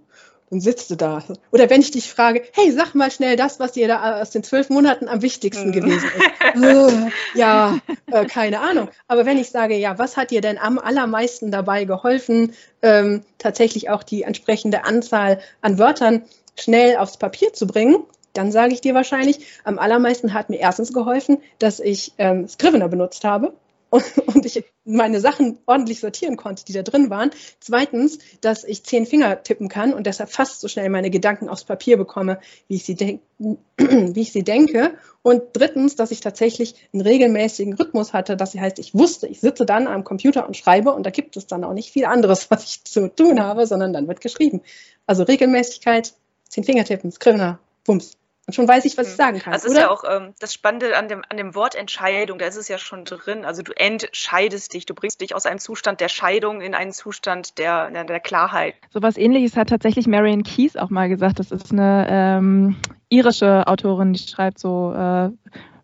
Dann 0.50 0.62
sitzt 0.62 0.90
du 0.90 0.96
da. 0.96 1.24
Oder 1.52 1.70
wenn 1.70 1.82
ich 1.82 1.92
dich 1.92 2.10
frage, 2.10 2.42
hey, 2.54 2.72
sag 2.72 2.96
mal 2.96 3.12
schnell 3.12 3.36
das, 3.36 3.60
was 3.60 3.74
dir 3.74 3.90
da 3.90 4.22
aus 4.22 4.30
den 4.30 4.44
zwölf 4.44 4.70
Monaten 4.70 5.10
am 5.10 5.22
wichtigsten 5.22 5.68
mhm. 5.68 5.74
gewesen 5.74 6.10
ist. 6.16 6.64
äh, 6.64 7.10
ja, 7.38 7.78
äh, 8.10 8.26
keine 8.26 8.62
Ahnung. 8.62 8.88
Aber 9.10 9.26
wenn 9.26 9.38
ich 9.38 9.50
sage, 9.50 9.76
ja, 9.76 10.00
was 10.00 10.16
hat 10.16 10.32
dir 10.32 10.40
denn 10.40 10.58
am 10.58 10.80
allermeisten 10.80 11.52
dabei 11.52 11.84
geholfen, 11.84 12.54
ähm, 12.82 13.24
tatsächlich 13.38 13.90
auch 13.90 14.04
die 14.04 14.24
entsprechende 14.24 14.86
Anzahl 14.86 15.40
an 15.62 15.78
Wörtern 15.78 16.24
schnell 16.58 16.96
aufs 16.96 17.18
Papier 17.18 17.52
zu 17.52 17.68
bringen, 17.68 18.06
dann 18.38 18.52
sage 18.52 18.74
ich 18.74 18.82
dir 18.82 18.94
wahrscheinlich, 18.94 19.46
am 19.64 19.80
allermeisten 19.80 20.34
hat 20.34 20.50
mir 20.50 20.60
erstens 20.60 20.94
geholfen, 20.94 21.40
dass 21.60 21.80
ich 21.80 22.14
ähm, 22.18 22.48
Scrivener 22.48 22.88
benutzt 22.88 23.24
habe. 23.24 23.54
und, 23.90 24.04
und 24.28 24.46
ich 24.46 24.64
meine 24.86 25.20
Sachen 25.20 25.58
ordentlich 25.66 26.00
sortieren 26.00 26.38
konnte, 26.38 26.66
die 26.66 26.74
da 26.74 26.82
drin 26.84 27.10
waren. 27.10 27.32
Zweitens, 27.60 28.20
dass 28.42 28.64
ich 28.64 28.84
zehn 28.84 29.06
Finger 29.06 29.44
tippen 29.44 29.70
kann 29.70 29.94
und 29.94 30.08
deshalb 30.08 30.30
fast 30.30 30.62
so 30.62 30.68
schnell 30.68 30.90
meine 30.90 31.10
Gedanken 31.10 31.50
aufs 31.50 31.64
Papier 31.64 31.98
bekomme, 31.98 32.40
wie 32.68 32.76
ich 32.76 32.86
sie, 32.86 32.96
denk 32.96 33.22
wie 33.78 34.22
ich 34.22 34.32
sie 34.32 34.44
denke. 34.44 34.96
Und 35.22 35.44
drittens, 35.54 35.96
dass 35.96 36.12
ich 36.12 36.22
tatsächlich 36.22 36.76
einen 36.94 37.02
regelmäßigen 37.02 37.74
Rhythmus 37.74 38.14
hatte. 38.14 38.38
Das 38.38 38.56
heißt, 38.56 38.80
ich 38.80 38.96
wusste, 38.96 39.28
ich 39.28 39.42
sitze 39.42 39.66
dann 39.66 39.88
am 39.88 40.04
Computer 40.04 40.48
und 40.48 40.58
schreibe 40.58 40.94
und 40.94 41.06
da 41.06 41.10
gibt 41.10 41.38
es 41.38 41.48
dann 41.48 41.64
auch 41.64 41.74
nicht 41.74 41.92
viel 41.92 42.06
anderes, 42.06 42.50
was 42.52 42.64
ich 42.64 42.84
zu 42.84 43.14
tun 43.14 43.42
habe, 43.42 43.68
sondern 43.68 43.94
dann 43.94 44.08
wird 44.08 44.22
geschrieben. 44.22 44.62
Also 45.06 45.24
Regelmäßigkeit, 45.24 46.14
zehn 46.50 46.64
Finger 46.64 46.86
tippen, 46.86 47.12
Scrivener, 47.12 47.60
Bums. 47.86 48.18
Und 48.48 48.54
schon 48.54 48.68
weiß 48.68 48.86
ich, 48.86 48.98
was 48.98 49.08
ich 49.08 49.14
mhm. 49.14 49.18
sagen 49.18 49.40
kann. 49.40 49.52
Also 49.52 49.68
ist 49.68 49.78
ja 49.78 49.92
auch 49.92 50.06
ähm, 50.10 50.34
das 50.40 50.54
Spannende 50.54 50.98
an 50.98 51.10
dem, 51.10 51.22
an 51.28 51.36
dem 51.36 51.54
Wort 51.54 51.76
Entscheidung, 51.76 52.40
da 52.40 52.46
ist 52.46 52.56
es 52.56 52.70
ja 52.70 52.78
schon 52.78 53.04
drin. 53.04 53.44
Also 53.44 53.62
du 53.62 53.74
entscheidest 53.74 54.74
dich, 54.74 54.86
du 54.86 54.96
bringst 54.96 55.20
dich 55.20 55.36
aus 55.36 55.46
einem 55.46 55.60
Zustand 55.60 56.00
der 56.00 56.08
Scheidung 56.08 56.62
in 56.62 56.74
einen 56.74 56.94
Zustand 56.94 57.58
der, 57.58 57.92
der, 57.92 58.20
Klarheit. 58.22 58.76
So 58.90 59.02
was 59.02 59.18
ähnliches 59.18 59.58
hat 59.58 59.68
tatsächlich 59.68 60.08
Marion 60.08 60.44
Keys 60.44 60.78
auch 60.78 60.90
mal 60.90 61.10
gesagt. 61.10 61.40
Das 61.40 61.52
ist 61.52 61.74
eine 61.74 62.08
ähm, 62.10 62.78
irische 63.10 63.68
Autorin, 63.68 64.14
die 64.14 64.20
schreibt 64.20 64.60
so 64.60 64.94
äh, 64.94 65.30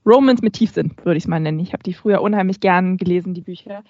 Romans 0.06 0.42
mit 0.42 0.54
Tiefsinn, 0.54 0.96
würde 1.04 1.18
ich 1.18 1.26
es 1.26 1.28
mal 1.28 1.42
nennen. 1.42 1.60
Ich 1.60 1.74
habe 1.74 1.84
die 1.84 1.94
früher 1.94 2.22
unheimlich 2.22 2.62
gern 2.62 2.96
gelesen, 2.96 3.34
die 3.34 3.42
Bücher. 3.42 3.84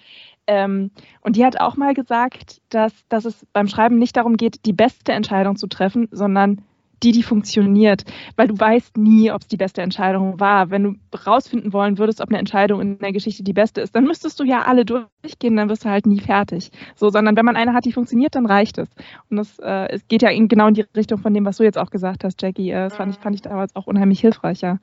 Ähm, 0.48 0.90
und 1.20 1.36
die 1.36 1.44
hat 1.44 1.60
auch 1.60 1.76
mal 1.76 1.94
gesagt, 1.94 2.60
dass, 2.70 2.92
dass 3.08 3.24
es 3.24 3.46
beim 3.52 3.68
Schreiben 3.68 3.98
nicht 3.98 4.16
darum 4.16 4.36
geht, 4.36 4.66
die 4.66 4.72
beste 4.72 5.12
Entscheidung 5.12 5.54
zu 5.54 5.68
treffen, 5.68 6.08
sondern 6.10 6.62
die, 7.02 7.12
die 7.12 7.22
funktioniert, 7.22 8.04
weil 8.36 8.48
du 8.48 8.58
weißt 8.58 8.96
nie, 8.96 9.30
ob 9.30 9.42
es 9.42 9.48
die 9.48 9.56
beste 9.56 9.82
Entscheidung 9.82 10.40
war. 10.40 10.70
Wenn 10.70 10.82
du 10.82 10.94
rausfinden 11.26 11.72
wollen 11.72 11.98
würdest, 11.98 12.20
ob 12.20 12.28
eine 12.28 12.38
Entscheidung 12.38 12.80
in 12.80 12.98
der 12.98 13.12
Geschichte 13.12 13.42
die 13.42 13.52
beste 13.52 13.80
ist, 13.80 13.94
dann 13.94 14.04
müsstest 14.04 14.38
du 14.40 14.44
ja 14.44 14.62
alle 14.62 14.84
durchgehen, 14.84 15.56
dann 15.56 15.68
wirst 15.68 15.84
du 15.84 15.90
halt 15.90 16.06
nie 16.06 16.20
fertig. 16.20 16.70
So, 16.94 17.10
sondern 17.10 17.36
wenn 17.36 17.44
man 17.44 17.56
eine 17.56 17.72
hat, 17.74 17.84
die 17.84 17.92
funktioniert, 17.92 18.34
dann 18.34 18.46
reicht 18.46 18.78
es. 18.78 18.88
Und 19.30 19.38
das 19.38 19.58
äh, 19.58 19.88
es 19.88 20.06
geht 20.08 20.22
ja 20.22 20.30
in, 20.30 20.48
genau 20.48 20.68
in 20.68 20.74
die 20.74 20.84
Richtung 20.96 21.18
von 21.18 21.34
dem, 21.34 21.44
was 21.44 21.58
du 21.58 21.64
jetzt 21.64 21.78
auch 21.78 21.90
gesagt 21.90 22.24
hast, 22.24 22.40
Jackie. 22.42 22.70
Äh, 22.70 22.88
das 22.88 22.96
fand 22.96 23.14
ich, 23.14 23.20
fand 23.20 23.34
ich 23.34 23.42
damals 23.42 23.74
auch 23.76 23.86
unheimlich 23.86 24.20
hilfreich, 24.20 24.60
ja. 24.60 24.78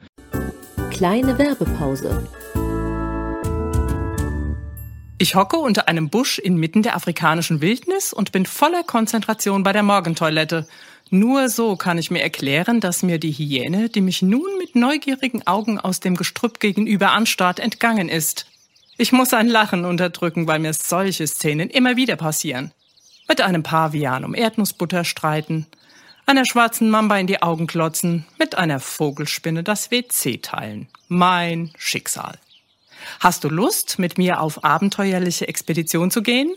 Kleine 0.90 1.38
Werbepause. 1.38 2.28
Ich 5.22 5.36
hocke 5.36 5.58
unter 5.58 5.88
einem 5.88 6.10
Busch 6.10 6.40
inmitten 6.40 6.82
der 6.82 6.96
afrikanischen 6.96 7.62
Wildnis 7.62 8.12
und 8.12 8.32
bin 8.32 8.48
voller 8.48 8.82
Konzentration 8.82 9.62
bei 9.62 9.72
der 9.72 9.84
Morgentoilette. 9.84 10.66
Nur 11.14 11.50
so 11.50 11.76
kann 11.76 11.98
ich 11.98 12.10
mir 12.10 12.22
erklären, 12.22 12.80
dass 12.80 13.04
mir 13.04 13.20
die 13.20 13.34
Hyäne, 13.34 13.90
die 13.90 14.00
mich 14.00 14.22
nun 14.22 14.58
mit 14.58 14.76
neugierigen 14.76 15.46
Augen 15.46 15.78
aus 15.78 16.00
dem 16.00 16.16
Gestrüpp 16.16 16.62
gegenüber 16.62 17.12
anstarrt, 17.12 17.60
entgangen 17.60 18.08
ist. 18.08 18.46
Ich 18.98 19.12
muss 19.12 19.34
ein 19.34 19.50
Lachen 19.50 19.84
unterdrücken, 19.84 20.48
weil 20.48 20.60
mir 20.60 20.74
solche 20.74 21.28
Szenen 21.28 21.70
immer 21.70 21.98
wieder 21.98 22.16
passieren. 22.16 22.72
Mit 23.28 23.42
einem 23.42 23.62
Pavian 23.62 24.24
um 24.24 24.34
Erdnussbutter 24.34 25.04
streiten, 25.04 25.68
einer 26.26 26.46
schwarzen 26.46 26.90
Mamba 26.90 27.18
in 27.18 27.28
die 27.28 27.42
Augen 27.42 27.68
klotzen, 27.68 28.26
mit 28.40 28.56
einer 28.56 28.80
Vogelspinne 28.80 29.64
das 29.64 29.92
WC 29.92 30.38
teilen. 30.38 30.88
Mein 31.10 31.72
Schicksal. 31.78 32.40
Hast 33.20 33.44
du 33.44 33.50
Lust, 33.50 34.00
mit 34.00 34.18
mir 34.18 34.40
auf 34.40 34.64
abenteuerliche 34.64 35.50
Expedition 35.50 36.10
zu 36.10 36.22
gehen? 36.22 36.56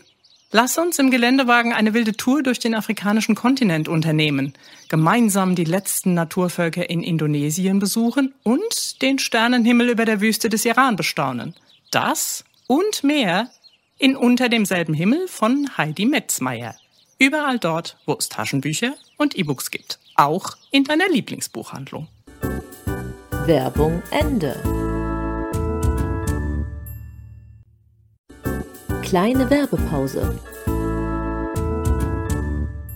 Lass 0.56 0.78
uns 0.78 1.00
im 1.00 1.10
Geländewagen 1.10 1.72
eine 1.72 1.94
wilde 1.94 2.16
Tour 2.16 2.44
durch 2.44 2.60
den 2.60 2.76
afrikanischen 2.76 3.34
Kontinent 3.34 3.88
unternehmen, 3.88 4.54
gemeinsam 4.88 5.56
die 5.56 5.64
letzten 5.64 6.14
Naturvölker 6.14 6.88
in 6.88 7.02
Indonesien 7.02 7.80
besuchen 7.80 8.32
und 8.44 9.02
den 9.02 9.18
Sternenhimmel 9.18 9.88
über 9.88 10.04
der 10.04 10.20
Wüste 10.20 10.48
des 10.48 10.64
Iran 10.64 10.94
bestaunen. 10.94 11.56
Das 11.90 12.44
und 12.68 13.02
mehr 13.02 13.50
in 13.98 14.14
Unter 14.14 14.48
demselben 14.48 14.94
Himmel 14.94 15.26
von 15.26 15.76
Heidi 15.76 16.06
Metzmeier. 16.06 16.76
Überall 17.18 17.58
dort, 17.58 17.96
wo 18.06 18.14
es 18.16 18.28
Taschenbücher 18.28 18.94
und 19.16 19.36
E-Books 19.36 19.72
gibt. 19.72 19.98
Auch 20.14 20.56
in 20.70 20.84
deiner 20.84 21.08
Lieblingsbuchhandlung. 21.08 22.06
Werbung 23.44 24.04
Ende. 24.12 24.54
Kleine 29.14 29.48
Werbepause. 29.48 30.40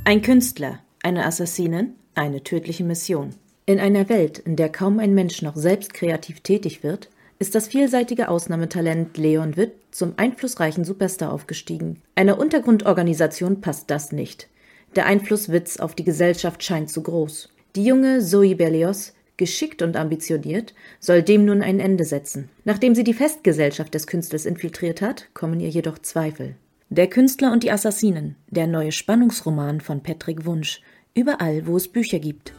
Ein 0.05 0.21
Künstler, 0.21 0.81
eine 1.01 1.25
Assassinin, 1.25 1.95
eine 2.17 2.43
tödliche 2.43 2.83
Mission. 2.83 3.37
In 3.67 3.79
einer 3.79 4.09
Welt, 4.09 4.41
in 4.41 4.57
der 4.57 4.69
kaum 4.69 4.99
ein 4.99 5.15
Mensch 5.15 5.43
noch 5.43 5.55
selbst 5.55 5.95
kreativ 5.95 6.41
tätig 6.41 6.83
wird, 6.83 7.09
ist 7.39 7.55
das 7.55 7.69
vielseitige 7.69 8.31
Ausnahmetalent 8.31 9.17
Leon 9.17 9.57
Witt 9.57 9.75
zum 9.93 10.15
einflussreichen 10.17 10.85
Superstar 10.85 11.33
aufgestiegen. 11.33 12.03
Einer 12.17 12.41
Untergrundorganisation 12.41 13.61
passt 13.61 13.89
das 13.89 14.11
nicht. 14.11 14.49
Der 14.97 15.07
Einfluss 15.07 15.53
Witts 15.53 15.79
auf 15.79 15.95
die 15.95 16.03
Gesellschaft 16.03 16.65
scheint 16.65 16.91
zu 16.91 17.01
groß. 17.01 17.49
Die 17.77 17.85
junge 17.85 18.19
Zoe 18.19 18.57
Berlioz 18.57 19.13
geschickt 19.39 19.81
und 19.81 19.97
ambitioniert, 19.97 20.75
soll 21.01 21.23
dem 21.23 21.47
nun 21.47 21.63
ein 21.63 21.81
Ende 21.81 22.05
setzen. 22.05 22.51
Nachdem 22.65 22.95
sie 22.95 23.05
die 23.05 23.15
Festgesellschaft 23.15 23.95
des 23.95 24.07
Künstlers 24.07 24.45
infiltriert 24.45 25.01
hat, 25.01 25.29
kommen 25.33 25.61
ihr 25.61 25.71
jedoch 25.71 25.99
Zweifel. 25.99 26.55
Der 26.91 27.07
Künstler 27.07 27.53
und 27.53 27.63
die 27.63 27.73
Assassinen, 27.73 28.37
der 28.49 28.67
neue 28.67 28.93
Spannungsroman 28.93 29.81
von 29.81 30.03
Patrick 30.03 30.45
Wunsch, 30.45 30.83
überall, 31.15 31.67
wo 31.67 31.77
es 31.77 31.89
Bücher 31.89 32.19
gibt. 32.19 32.53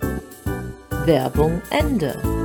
Werbung 1.06 1.62
Ende. 1.72 2.39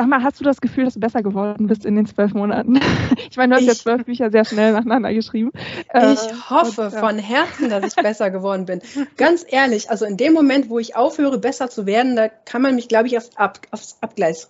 Sag 0.00 0.08
mal, 0.08 0.22
hast 0.22 0.40
du 0.40 0.44
das 0.44 0.62
Gefühl, 0.62 0.86
dass 0.86 0.94
du 0.94 1.00
besser 1.00 1.22
geworden 1.22 1.66
bist 1.66 1.84
in 1.84 1.94
den 1.94 2.06
zwölf 2.06 2.32
Monaten? 2.32 2.80
Ich 3.30 3.36
meine, 3.36 3.50
du 3.50 3.56
hast 3.56 3.62
ich, 3.62 3.68
ja 3.68 3.74
zwölf 3.74 4.06
Bücher 4.06 4.30
sehr 4.30 4.46
schnell 4.46 4.72
nacheinander 4.72 5.12
geschrieben. 5.12 5.52
Ich 5.54 5.92
äh, 5.92 6.16
hoffe 6.48 6.86
und, 6.86 6.92
ja. 6.94 7.00
von 7.00 7.18
Herzen, 7.18 7.68
dass 7.68 7.84
ich 7.84 7.94
besser 8.02 8.30
geworden 8.30 8.64
bin. 8.64 8.80
Ganz 9.18 9.44
ehrlich, 9.46 9.90
also 9.90 10.06
in 10.06 10.16
dem 10.16 10.32
Moment, 10.32 10.70
wo 10.70 10.78
ich 10.78 10.96
aufhöre, 10.96 11.38
besser 11.38 11.68
zu 11.68 11.84
werden, 11.84 12.16
da 12.16 12.28
kann 12.28 12.62
man 12.62 12.76
mich, 12.76 12.88
glaube 12.88 13.08
ich, 13.08 13.18
aufs, 13.18 13.36
Ab, 13.36 13.60
aufs 13.72 13.98
Abgleis 14.00 14.48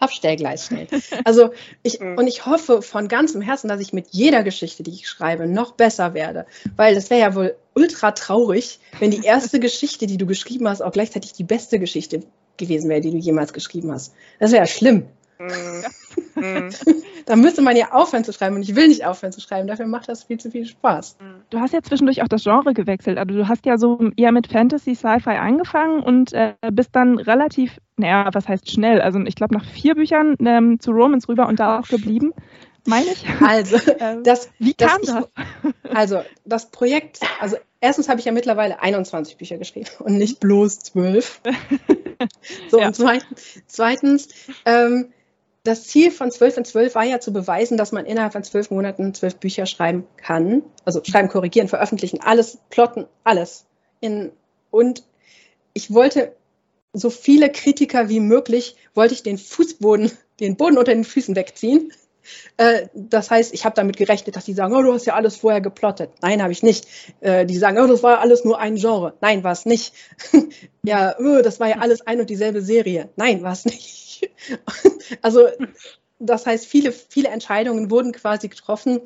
Abstellgleis 0.00 0.66
stellen. 0.66 0.88
Also 1.24 1.50
ich, 1.84 2.00
mhm. 2.00 2.18
und 2.18 2.26
ich 2.26 2.44
hoffe 2.44 2.82
von 2.82 3.06
ganzem 3.06 3.40
Herzen, 3.40 3.68
dass 3.68 3.80
ich 3.80 3.92
mit 3.92 4.08
jeder 4.10 4.42
Geschichte, 4.42 4.82
die 4.82 4.90
ich 4.90 5.08
schreibe, 5.08 5.46
noch 5.46 5.72
besser 5.72 6.12
werde. 6.12 6.44
Weil 6.74 6.96
das 6.96 7.08
wäre 7.08 7.20
ja 7.20 7.34
wohl 7.36 7.54
ultra 7.74 8.10
traurig, 8.10 8.80
wenn 8.98 9.12
die 9.12 9.22
erste 9.24 9.60
Geschichte, 9.60 10.08
die 10.08 10.18
du 10.18 10.26
geschrieben 10.26 10.68
hast, 10.68 10.82
auch 10.82 10.92
gleichzeitig 10.92 11.34
die 11.34 11.44
beste 11.44 11.78
Geschichte 11.78 12.24
gewesen 12.56 12.88
wäre, 12.88 13.00
die 13.00 13.10
du 13.10 13.16
jemals 13.16 13.52
geschrieben 13.52 13.92
hast. 13.92 14.14
Das 14.38 14.52
wäre 14.52 14.62
ja 14.62 14.66
schlimm. 14.66 15.04
Mhm. 15.38 15.84
da 17.26 17.36
müsste 17.36 17.60
man 17.60 17.76
ja 17.76 17.92
aufhören 17.92 18.24
zu 18.24 18.32
schreiben 18.32 18.56
und 18.56 18.62
ich 18.62 18.74
will 18.74 18.88
nicht 18.88 19.04
aufhören 19.04 19.32
zu 19.32 19.40
schreiben. 19.40 19.68
Dafür 19.68 19.86
macht 19.86 20.08
das 20.08 20.24
viel 20.24 20.38
zu 20.38 20.50
viel 20.50 20.64
Spaß. 20.64 21.16
Mhm. 21.20 21.42
Du 21.50 21.60
hast 21.60 21.72
ja 21.72 21.82
zwischendurch 21.82 22.22
auch 22.22 22.28
das 22.28 22.44
Genre 22.44 22.72
gewechselt. 22.72 23.18
Also 23.18 23.34
du 23.34 23.48
hast 23.48 23.66
ja 23.66 23.76
so 23.76 24.10
eher 24.16 24.32
mit 24.32 24.46
Fantasy, 24.46 24.94
Sci-Fi 24.94 25.30
angefangen 25.30 26.02
und 26.02 26.32
äh, 26.32 26.54
bist 26.72 26.90
dann 26.92 27.18
relativ, 27.18 27.78
naja, 27.96 28.30
was 28.32 28.48
heißt 28.48 28.70
schnell? 28.70 29.00
Also 29.00 29.20
ich 29.20 29.34
glaube 29.34 29.54
nach 29.54 29.64
vier 29.64 29.94
Büchern 29.94 30.36
ähm, 30.40 30.80
zu 30.80 30.92
Romans 30.92 31.28
rüber 31.28 31.46
und 31.48 31.60
da 31.60 31.80
auch 31.80 31.88
geblieben 31.88 32.32
meine 32.86 33.06
ich. 33.06 33.24
Also, 33.42 33.76
ähm, 34.00 34.22
das, 34.22 34.48
wie 34.58 34.74
kam 34.74 35.00
das? 35.02 35.28
Ich, 35.84 35.96
also, 35.96 36.22
das 36.44 36.70
Projekt, 36.70 37.20
also 37.40 37.56
erstens 37.80 38.08
habe 38.08 38.20
ich 38.20 38.26
ja 38.26 38.32
mittlerweile 38.32 38.80
21 38.80 39.36
Bücher 39.36 39.58
geschrieben 39.58 39.90
und 40.00 40.18
nicht 40.18 40.40
bloß 40.40 40.80
12. 40.80 41.40
so, 42.70 42.80
ja. 42.80 42.88
und 42.88 42.96
zweitens, 42.96 43.62
zweitens 43.66 44.28
ähm, 44.64 45.12
das 45.66 45.84
Ziel 45.88 46.10
von 46.10 46.30
12 46.30 46.58
in 46.58 46.64
12 46.64 46.94
war 46.94 47.04
ja 47.04 47.18
zu 47.18 47.32
beweisen, 47.32 47.76
dass 47.76 47.92
man 47.92 48.06
innerhalb 48.06 48.32
von 48.32 48.44
zwölf 48.44 48.70
Monaten 48.70 49.14
zwölf 49.14 49.36
Bücher 49.36 49.66
schreiben 49.66 50.06
kann. 50.16 50.62
Also 50.84 51.02
schreiben, 51.02 51.28
korrigieren, 51.28 51.68
veröffentlichen, 51.68 52.20
alles, 52.20 52.58
plotten, 52.70 53.06
alles. 53.24 53.66
In, 54.00 54.30
und 54.70 55.02
ich 55.72 55.92
wollte 55.92 56.36
so 56.92 57.10
viele 57.10 57.50
Kritiker 57.50 58.08
wie 58.08 58.20
möglich, 58.20 58.76
wollte 58.94 59.14
ich 59.14 59.22
den 59.22 59.38
Fußboden, 59.38 60.12
den 60.40 60.56
Boden 60.56 60.78
unter 60.78 60.94
den 60.94 61.04
Füßen 61.04 61.34
wegziehen. 61.36 61.92
Äh, 62.56 62.88
das 62.94 63.30
heißt, 63.30 63.52
ich 63.54 63.64
habe 63.64 63.74
damit 63.74 63.96
gerechnet, 63.96 64.36
dass 64.36 64.44
die 64.44 64.54
sagen, 64.54 64.74
oh, 64.74 64.82
du 64.82 64.92
hast 64.92 65.06
ja 65.06 65.14
alles 65.14 65.36
vorher 65.36 65.60
geplottet. 65.60 66.10
Nein, 66.22 66.42
habe 66.42 66.52
ich 66.52 66.62
nicht. 66.62 66.86
Äh, 67.20 67.46
die 67.46 67.58
sagen, 67.58 67.78
oh, 67.78 67.86
das 67.86 68.02
war 68.02 68.20
alles 68.20 68.44
nur 68.44 68.58
ein 68.58 68.76
Genre. 68.76 69.14
Nein, 69.20 69.44
war 69.44 69.52
es 69.52 69.66
nicht. 69.66 69.92
ja, 70.82 71.14
oh, 71.18 71.42
das 71.42 71.60
war 71.60 71.68
ja 71.68 71.78
alles 71.78 72.06
ein 72.06 72.20
und 72.20 72.30
dieselbe 72.30 72.62
Serie. 72.62 73.10
Nein, 73.16 73.42
war 73.42 73.52
es 73.52 73.64
nicht. 73.64 74.30
also, 75.22 75.48
das 76.18 76.46
heißt, 76.46 76.66
viele, 76.66 76.92
viele 76.92 77.28
Entscheidungen 77.28 77.90
wurden 77.90 78.12
quasi 78.12 78.48
getroffen, 78.48 79.00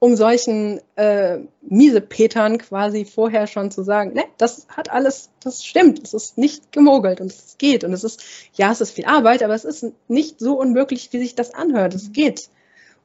um 0.00 0.16
solchen 0.16 0.80
äh, 0.96 1.40
Miesepetern 1.60 2.56
quasi 2.56 3.04
vorher 3.04 3.46
schon 3.46 3.70
zu 3.70 3.82
sagen, 3.82 4.14
ne, 4.14 4.24
das 4.38 4.66
hat 4.68 4.90
alles, 4.90 5.28
das 5.44 5.64
stimmt, 5.64 6.02
es 6.02 6.14
ist 6.14 6.38
nicht 6.38 6.72
gemogelt 6.72 7.20
und 7.20 7.30
es 7.30 7.56
geht 7.58 7.84
und 7.84 7.92
es 7.92 8.02
ist, 8.02 8.24
ja, 8.54 8.72
es 8.72 8.80
ist 8.80 8.92
viel 8.92 9.04
Arbeit, 9.04 9.42
aber 9.42 9.54
es 9.54 9.66
ist 9.66 9.84
nicht 10.08 10.40
so 10.40 10.58
unmöglich, 10.58 11.12
wie 11.12 11.18
sich 11.18 11.34
das 11.34 11.52
anhört, 11.52 11.94
es 11.94 12.12
geht. 12.12 12.48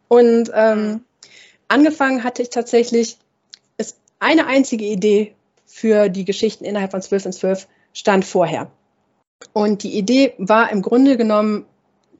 Und 0.08 0.50
ähm, 0.54 1.02
angefangen 1.68 2.24
hatte 2.24 2.42
ich 2.42 2.50
tatsächlich, 2.50 3.18
ist 3.78 3.98
eine 4.20 4.48
einzige 4.48 4.86
Idee 4.86 5.36
für 5.66 6.08
die 6.08 6.24
Geschichten 6.24 6.64
innerhalb 6.64 6.92
von 6.92 7.02
12 7.02 7.26
in 7.26 7.34
12 7.34 7.68
stand 7.92 8.24
vorher. 8.24 8.72
Und 9.52 9.84
die 9.84 9.98
Idee 9.98 10.34
war 10.38 10.72
im 10.72 10.82
Grunde 10.82 11.18
genommen 11.18 11.66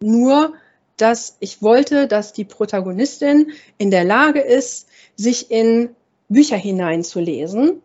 nur 0.02 0.54
dass 0.98 1.38
ich 1.40 1.62
wollte, 1.62 2.08
dass 2.08 2.34
die 2.34 2.46
Protagonistin 2.46 3.52
in 3.78 3.92
der 3.92 4.04
Lage 4.04 4.42
ist, 4.42 4.88
sich 5.16 5.52
in 5.52 5.90
Bücher 6.30 6.58
hineinzulesen 6.58 7.82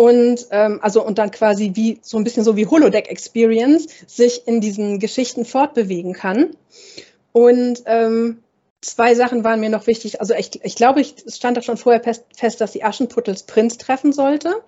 und 0.00 0.46
ähm, 0.50 0.78
also 0.82 1.04
und 1.04 1.18
dann 1.18 1.30
quasi 1.30 1.72
wie 1.74 1.98
so 2.02 2.16
ein 2.16 2.24
bisschen 2.24 2.42
so 2.42 2.56
wie 2.56 2.66
Holodeck 2.66 3.10
Experience 3.10 3.86
sich 4.06 4.46
in 4.46 4.62
diesen 4.62 4.98
Geschichten 4.98 5.44
fortbewegen 5.44 6.14
kann. 6.14 6.56
Und 7.32 7.82
ähm, 7.84 8.42
zwei 8.80 9.14
Sachen 9.14 9.44
waren 9.44 9.60
mir 9.60 9.68
noch 9.68 9.86
wichtig. 9.86 10.20
Also 10.20 10.34
ich, 10.34 10.64
ich 10.64 10.74
glaube, 10.74 11.02
ich, 11.02 11.16
es 11.26 11.36
stand 11.36 11.58
da 11.58 11.62
schon 11.62 11.76
vorher 11.76 12.02
fest, 12.02 12.60
dass 12.62 12.72
sie 12.72 12.82
Aschenputtels 12.82 13.42
Prinz 13.42 13.76
treffen 13.76 14.12
sollte. 14.12 14.62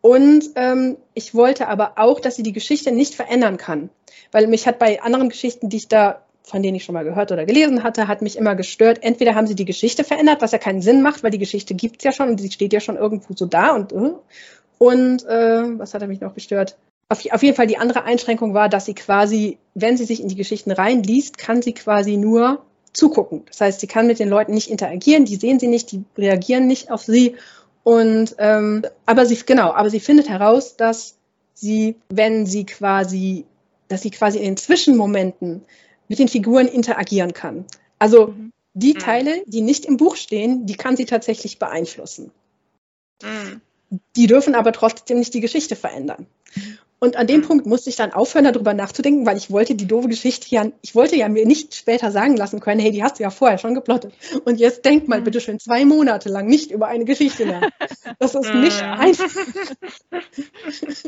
Und 0.00 0.50
ähm, 0.54 0.96
ich 1.14 1.34
wollte 1.34 1.66
aber 1.66 1.94
auch, 1.96 2.20
dass 2.20 2.36
sie 2.36 2.44
die 2.44 2.52
Geschichte 2.52 2.92
nicht 2.92 3.16
verändern 3.16 3.56
kann. 3.56 3.90
Weil 4.30 4.46
mich 4.46 4.66
hat 4.66 4.78
bei 4.78 5.02
anderen 5.02 5.30
Geschichten, 5.30 5.68
die 5.68 5.78
ich 5.78 5.88
da 5.88 6.24
von 6.48 6.62
denen 6.62 6.76
ich 6.76 6.84
schon 6.84 6.94
mal 6.94 7.04
gehört 7.04 7.30
oder 7.32 7.44
gelesen 7.44 7.82
hatte, 7.82 8.08
hat 8.08 8.22
mich 8.22 8.36
immer 8.36 8.54
gestört. 8.54 9.02
Entweder 9.02 9.34
haben 9.34 9.46
sie 9.46 9.54
die 9.54 9.64
Geschichte 9.64 10.04
verändert, 10.04 10.40
was 10.40 10.52
ja 10.52 10.58
keinen 10.58 10.82
Sinn 10.82 11.02
macht, 11.02 11.22
weil 11.22 11.30
die 11.30 11.38
Geschichte 11.38 11.74
gibt 11.74 11.98
es 11.98 12.04
ja 12.04 12.12
schon 12.12 12.30
und 12.30 12.40
sie 12.40 12.50
steht 12.50 12.72
ja 12.72 12.80
schon 12.80 12.96
irgendwo 12.96 13.34
so 13.34 13.46
da 13.46 13.70
und 13.70 13.92
äh. 13.92 14.12
und 14.78 15.24
äh, 15.26 15.78
was 15.78 15.94
hat 15.94 16.02
er 16.02 16.08
mich 16.08 16.20
noch 16.20 16.34
gestört? 16.34 16.76
Auf, 17.10 17.24
auf, 17.30 17.42
jeden 17.42 17.56
Fall 17.56 17.66
die 17.66 17.78
andere 17.78 18.04
Einschränkung 18.04 18.52
war, 18.52 18.68
dass 18.68 18.84
sie 18.84 18.94
quasi, 18.94 19.58
wenn 19.74 19.96
sie 19.96 20.04
sich 20.04 20.20
in 20.20 20.28
die 20.28 20.36
Geschichten 20.36 20.70
reinliest, 20.70 21.38
kann 21.38 21.62
sie 21.62 21.72
quasi 21.72 22.16
nur 22.16 22.62
zugucken. 22.92 23.44
Das 23.46 23.60
heißt, 23.60 23.80
sie 23.80 23.86
kann 23.86 24.06
mit 24.06 24.18
den 24.18 24.28
Leuten 24.28 24.52
nicht 24.52 24.70
interagieren, 24.70 25.24
die 25.24 25.36
sehen 25.36 25.58
sie 25.58 25.68
nicht, 25.68 25.92
die 25.92 26.04
reagieren 26.16 26.66
nicht 26.66 26.90
auf 26.90 27.02
sie. 27.02 27.36
Und 27.82 28.34
ähm, 28.38 28.82
aber 29.06 29.24
sie 29.24 29.36
genau, 29.36 29.72
aber 29.72 29.88
sie 29.88 30.00
findet 30.00 30.28
heraus, 30.28 30.76
dass 30.76 31.16
sie, 31.54 31.96
wenn 32.10 32.44
sie 32.44 32.66
quasi, 32.66 33.46
dass 33.88 34.02
sie 34.02 34.10
quasi 34.10 34.38
in 34.38 34.44
den 34.44 34.56
Zwischenmomenten 34.56 35.62
mit 36.08 36.18
den 36.18 36.28
Figuren 36.28 36.66
interagieren 36.66 37.32
kann. 37.32 37.64
Also 37.98 38.28
mhm. 38.28 38.52
die 38.74 38.94
mhm. 38.94 38.98
Teile, 38.98 39.42
die 39.46 39.60
nicht 39.60 39.84
im 39.84 39.96
Buch 39.96 40.16
stehen, 40.16 40.66
die 40.66 40.74
kann 40.74 40.96
sie 40.96 41.06
tatsächlich 41.06 41.58
beeinflussen. 41.58 42.30
Mhm. 43.22 43.60
Die 44.16 44.26
dürfen 44.26 44.54
aber 44.54 44.72
trotzdem 44.72 45.18
nicht 45.18 45.34
die 45.34 45.40
Geschichte 45.40 45.76
verändern. 45.76 46.26
Und 47.00 47.16
an 47.16 47.28
dem 47.28 47.40
mhm. 47.40 47.44
Punkt 47.44 47.66
musste 47.66 47.90
ich 47.90 47.96
dann 47.96 48.12
aufhören, 48.12 48.44
darüber 48.44 48.74
nachzudenken, 48.74 49.24
weil 49.24 49.36
ich 49.36 49.50
wollte 49.50 49.76
die 49.76 49.86
doofe 49.86 50.08
Geschichte 50.08 50.48
ja, 50.50 50.66
ich 50.82 50.94
wollte 50.94 51.16
ja 51.16 51.28
mir 51.28 51.46
nicht 51.46 51.74
später 51.74 52.10
sagen 52.10 52.36
lassen 52.36 52.58
können, 52.60 52.80
hey, 52.80 52.90
die 52.90 53.04
hast 53.04 53.18
du 53.18 53.22
ja 53.22 53.30
vorher 53.30 53.58
schon 53.58 53.74
geplottet. 53.74 54.12
Und 54.44 54.58
jetzt 54.58 54.84
denk 54.84 55.06
mal 55.06 55.20
mhm. 55.20 55.24
bitte 55.24 55.40
schön 55.40 55.60
zwei 55.60 55.84
Monate 55.84 56.28
lang 56.28 56.46
nicht 56.46 56.70
über 56.72 56.88
eine 56.88 57.04
Geschichte 57.04 57.46
nach. 57.46 57.62
Das 58.18 58.34
ist 58.34 58.52
nicht 58.52 58.82
einfach. 58.82 59.30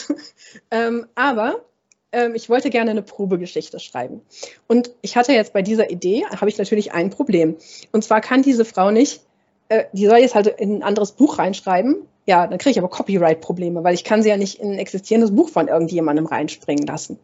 ähm, 0.70 1.06
aber 1.14 1.64
ähm, 2.12 2.34
ich 2.34 2.48
wollte 2.48 2.70
gerne 2.70 2.90
eine 2.90 3.02
Probegeschichte 3.02 3.80
schreiben. 3.80 4.22
Und 4.66 4.90
ich 5.02 5.16
hatte 5.16 5.32
jetzt 5.32 5.52
bei 5.52 5.62
dieser 5.62 5.90
Idee, 5.90 6.24
habe 6.26 6.48
ich 6.48 6.58
natürlich 6.58 6.92
ein 6.92 7.10
Problem. 7.10 7.56
Und 7.92 8.04
zwar 8.04 8.20
kann 8.20 8.42
diese 8.42 8.64
Frau 8.64 8.90
nicht, 8.90 9.20
äh, 9.68 9.84
die 9.92 10.06
soll 10.06 10.18
jetzt 10.18 10.34
halt 10.34 10.46
in 10.46 10.76
ein 10.76 10.82
anderes 10.82 11.12
Buch 11.12 11.38
reinschreiben. 11.38 11.96
Ja, 12.26 12.46
dann 12.46 12.58
kriege 12.58 12.72
ich 12.72 12.78
aber 12.78 12.88
Copyright-Probleme, 12.88 13.84
weil 13.84 13.94
ich 13.94 14.04
kann 14.04 14.22
sie 14.22 14.28
ja 14.28 14.36
nicht 14.36 14.60
in 14.60 14.72
ein 14.72 14.78
existierendes 14.78 15.34
Buch 15.34 15.48
von 15.48 15.68
irgendjemandem 15.68 16.26
reinspringen 16.26 16.86
lassen. 16.86 17.18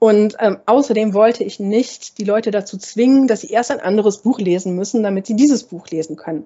Und 0.00 0.34
ähm, 0.40 0.58
außerdem 0.66 1.14
wollte 1.14 1.44
ich 1.44 1.60
nicht 1.60 2.18
die 2.18 2.24
Leute 2.24 2.50
dazu 2.50 2.76
zwingen, 2.76 3.28
dass 3.28 3.42
sie 3.42 3.50
erst 3.50 3.70
ein 3.70 3.78
anderes 3.78 4.18
Buch 4.18 4.40
lesen 4.40 4.74
müssen, 4.74 5.04
damit 5.04 5.28
sie 5.28 5.36
dieses 5.36 5.62
Buch 5.62 5.86
lesen 5.88 6.16
können. 6.16 6.44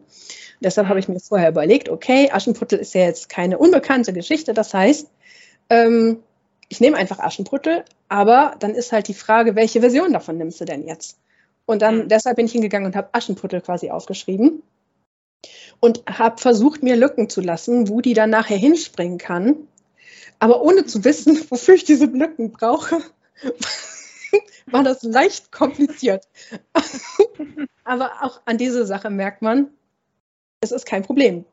Deshalb 0.60 0.88
habe 0.88 0.98
ich 0.98 1.08
mir 1.08 1.20
vorher 1.20 1.48
überlegt, 1.48 1.88
okay, 1.88 2.30
Aschenputtel 2.30 2.78
ist 2.78 2.94
ja 2.94 3.02
jetzt 3.02 3.30
keine 3.30 3.56
unbekannte 3.56 4.12
Geschichte. 4.12 4.52
Das 4.52 4.74
heißt, 4.74 5.08
ähm, 5.70 6.18
ich 6.68 6.80
nehme 6.80 6.96
einfach 6.96 7.18
Aschenputtel, 7.18 7.84
aber 8.08 8.56
dann 8.58 8.74
ist 8.74 8.92
halt 8.92 9.08
die 9.08 9.14
Frage, 9.14 9.54
welche 9.54 9.80
Version 9.80 10.12
davon 10.12 10.38
nimmst 10.38 10.60
du 10.60 10.64
denn 10.64 10.86
jetzt? 10.86 11.18
Und 11.64 11.82
dann, 11.82 12.04
mhm. 12.04 12.08
deshalb 12.08 12.36
bin 12.36 12.46
ich 12.46 12.52
hingegangen 12.52 12.86
und 12.86 12.96
habe 12.96 13.10
Aschenputtel 13.12 13.60
quasi 13.60 13.90
aufgeschrieben 13.90 14.62
und 15.80 16.02
habe 16.06 16.40
versucht, 16.40 16.82
mir 16.82 16.96
Lücken 16.96 17.28
zu 17.28 17.40
lassen, 17.40 17.88
wo 17.88 18.00
die 18.00 18.14
dann 18.14 18.30
nachher 18.30 18.56
hinspringen 18.56 19.18
kann. 19.18 19.68
Aber 20.38 20.62
ohne 20.62 20.86
zu 20.86 21.04
wissen, 21.04 21.38
wofür 21.50 21.74
ich 21.74 21.84
diese 21.84 22.06
Lücken 22.06 22.52
brauche, 22.52 23.00
war 24.66 24.82
das 24.82 25.02
leicht 25.02 25.52
kompliziert. 25.52 26.26
aber 27.84 28.22
auch 28.22 28.40
an 28.44 28.58
diese 28.58 28.86
Sache 28.86 29.10
merkt 29.10 29.42
man, 29.42 29.68
es 30.60 30.72
ist 30.72 30.86
kein 30.86 31.02
Problem 31.02 31.44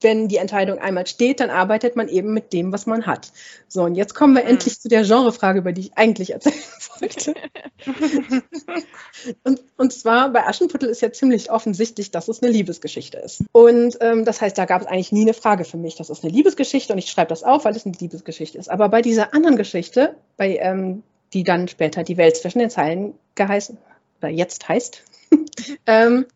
wenn 0.00 0.28
die 0.28 0.36
Entscheidung 0.36 0.78
einmal 0.78 1.06
steht, 1.06 1.40
dann 1.40 1.50
arbeitet 1.50 1.96
man 1.96 2.08
eben 2.08 2.32
mit 2.32 2.52
dem, 2.52 2.72
was 2.72 2.86
man 2.86 3.06
hat. 3.06 3.32
So, 3.68 3.82
und 3.82 3.94
jetzt 3.94 4.14
kommen 4.14 4.34
wir 4.34 4.42
mhm. 4.42 4.50
endlich 4.50 4.80
zu 4.80 4.88
der 4.88 5.02
Genrefrage, 5.02 5.58
über 5.58 5.72
die 5.72 5.82
ich 5.82 5.92
eigentlich 5.96 6.32
erzählen 6.32 6.54
wollte. 7.00 7.34
und, 9.44 9.60
und 9.76 9.92
zwar 9.92 10.30
bei 10.30 10.46
Aschenputtel 10.46 10.88
ist 10.88 11.02
ja 11.02 11.12
ziemlich 11.12 11.50
offensichtlich, 11.50 12.10
dass 12.10 12.28
es 12.28 12.42
eine 12.42 12.50
Liebesgeschichte 12.50 13.18
ist. 13.18 13.44
Und 13.52 13.98
ähm, 14.00 14.24
das 14.24 14.40
heißt, 14.40 14.56
da 14.56 14.64
gab 14.64 14.82
es 14.82 14.86
eigentlich 14.88 15.12
nie 15.12 15.22
eine 15.22 15.34
Frage 15.34 15.64
für 15.64 15.76
mich. 15.76 15.96
Das 15.96 16.10
ist 16.10 16.24
eine 16.24 16.32
Liebesgeschichte 16.32 16.92
und 16.92 16.98
ich 16.98 17.10
schreibe 17.10 17.28
das 17.28 17.42
auf, 17.42 17.64
weil 17.64 17.76
es 17.76 17.86
eine 17.86 17.94
Liebesgeschichte 17.98 18.58
ist. 18.58 18.70
Aber 18.70 18.88
bei 18.88 19.02
dieser 19.02 19.34
anderen 19.34 19.56
Geschichte, 19.56 20.16
bei 20.36 20.56
ähm, 20.56 21.02
die 21.32 21.44
dann 21.44 21.68
später 21.68 22.02
die 22.02 22.16
Welt 22.16 22.36
zwischen 22.36 22.58
den 22.58 22.70
Zeilen 22.70 23.14
geheißen, 23.34 23.78
oder 24.20 24.30
jetzt 24.30 24.68
heißt, 24.68 25.02
ähm, 25.86 26.26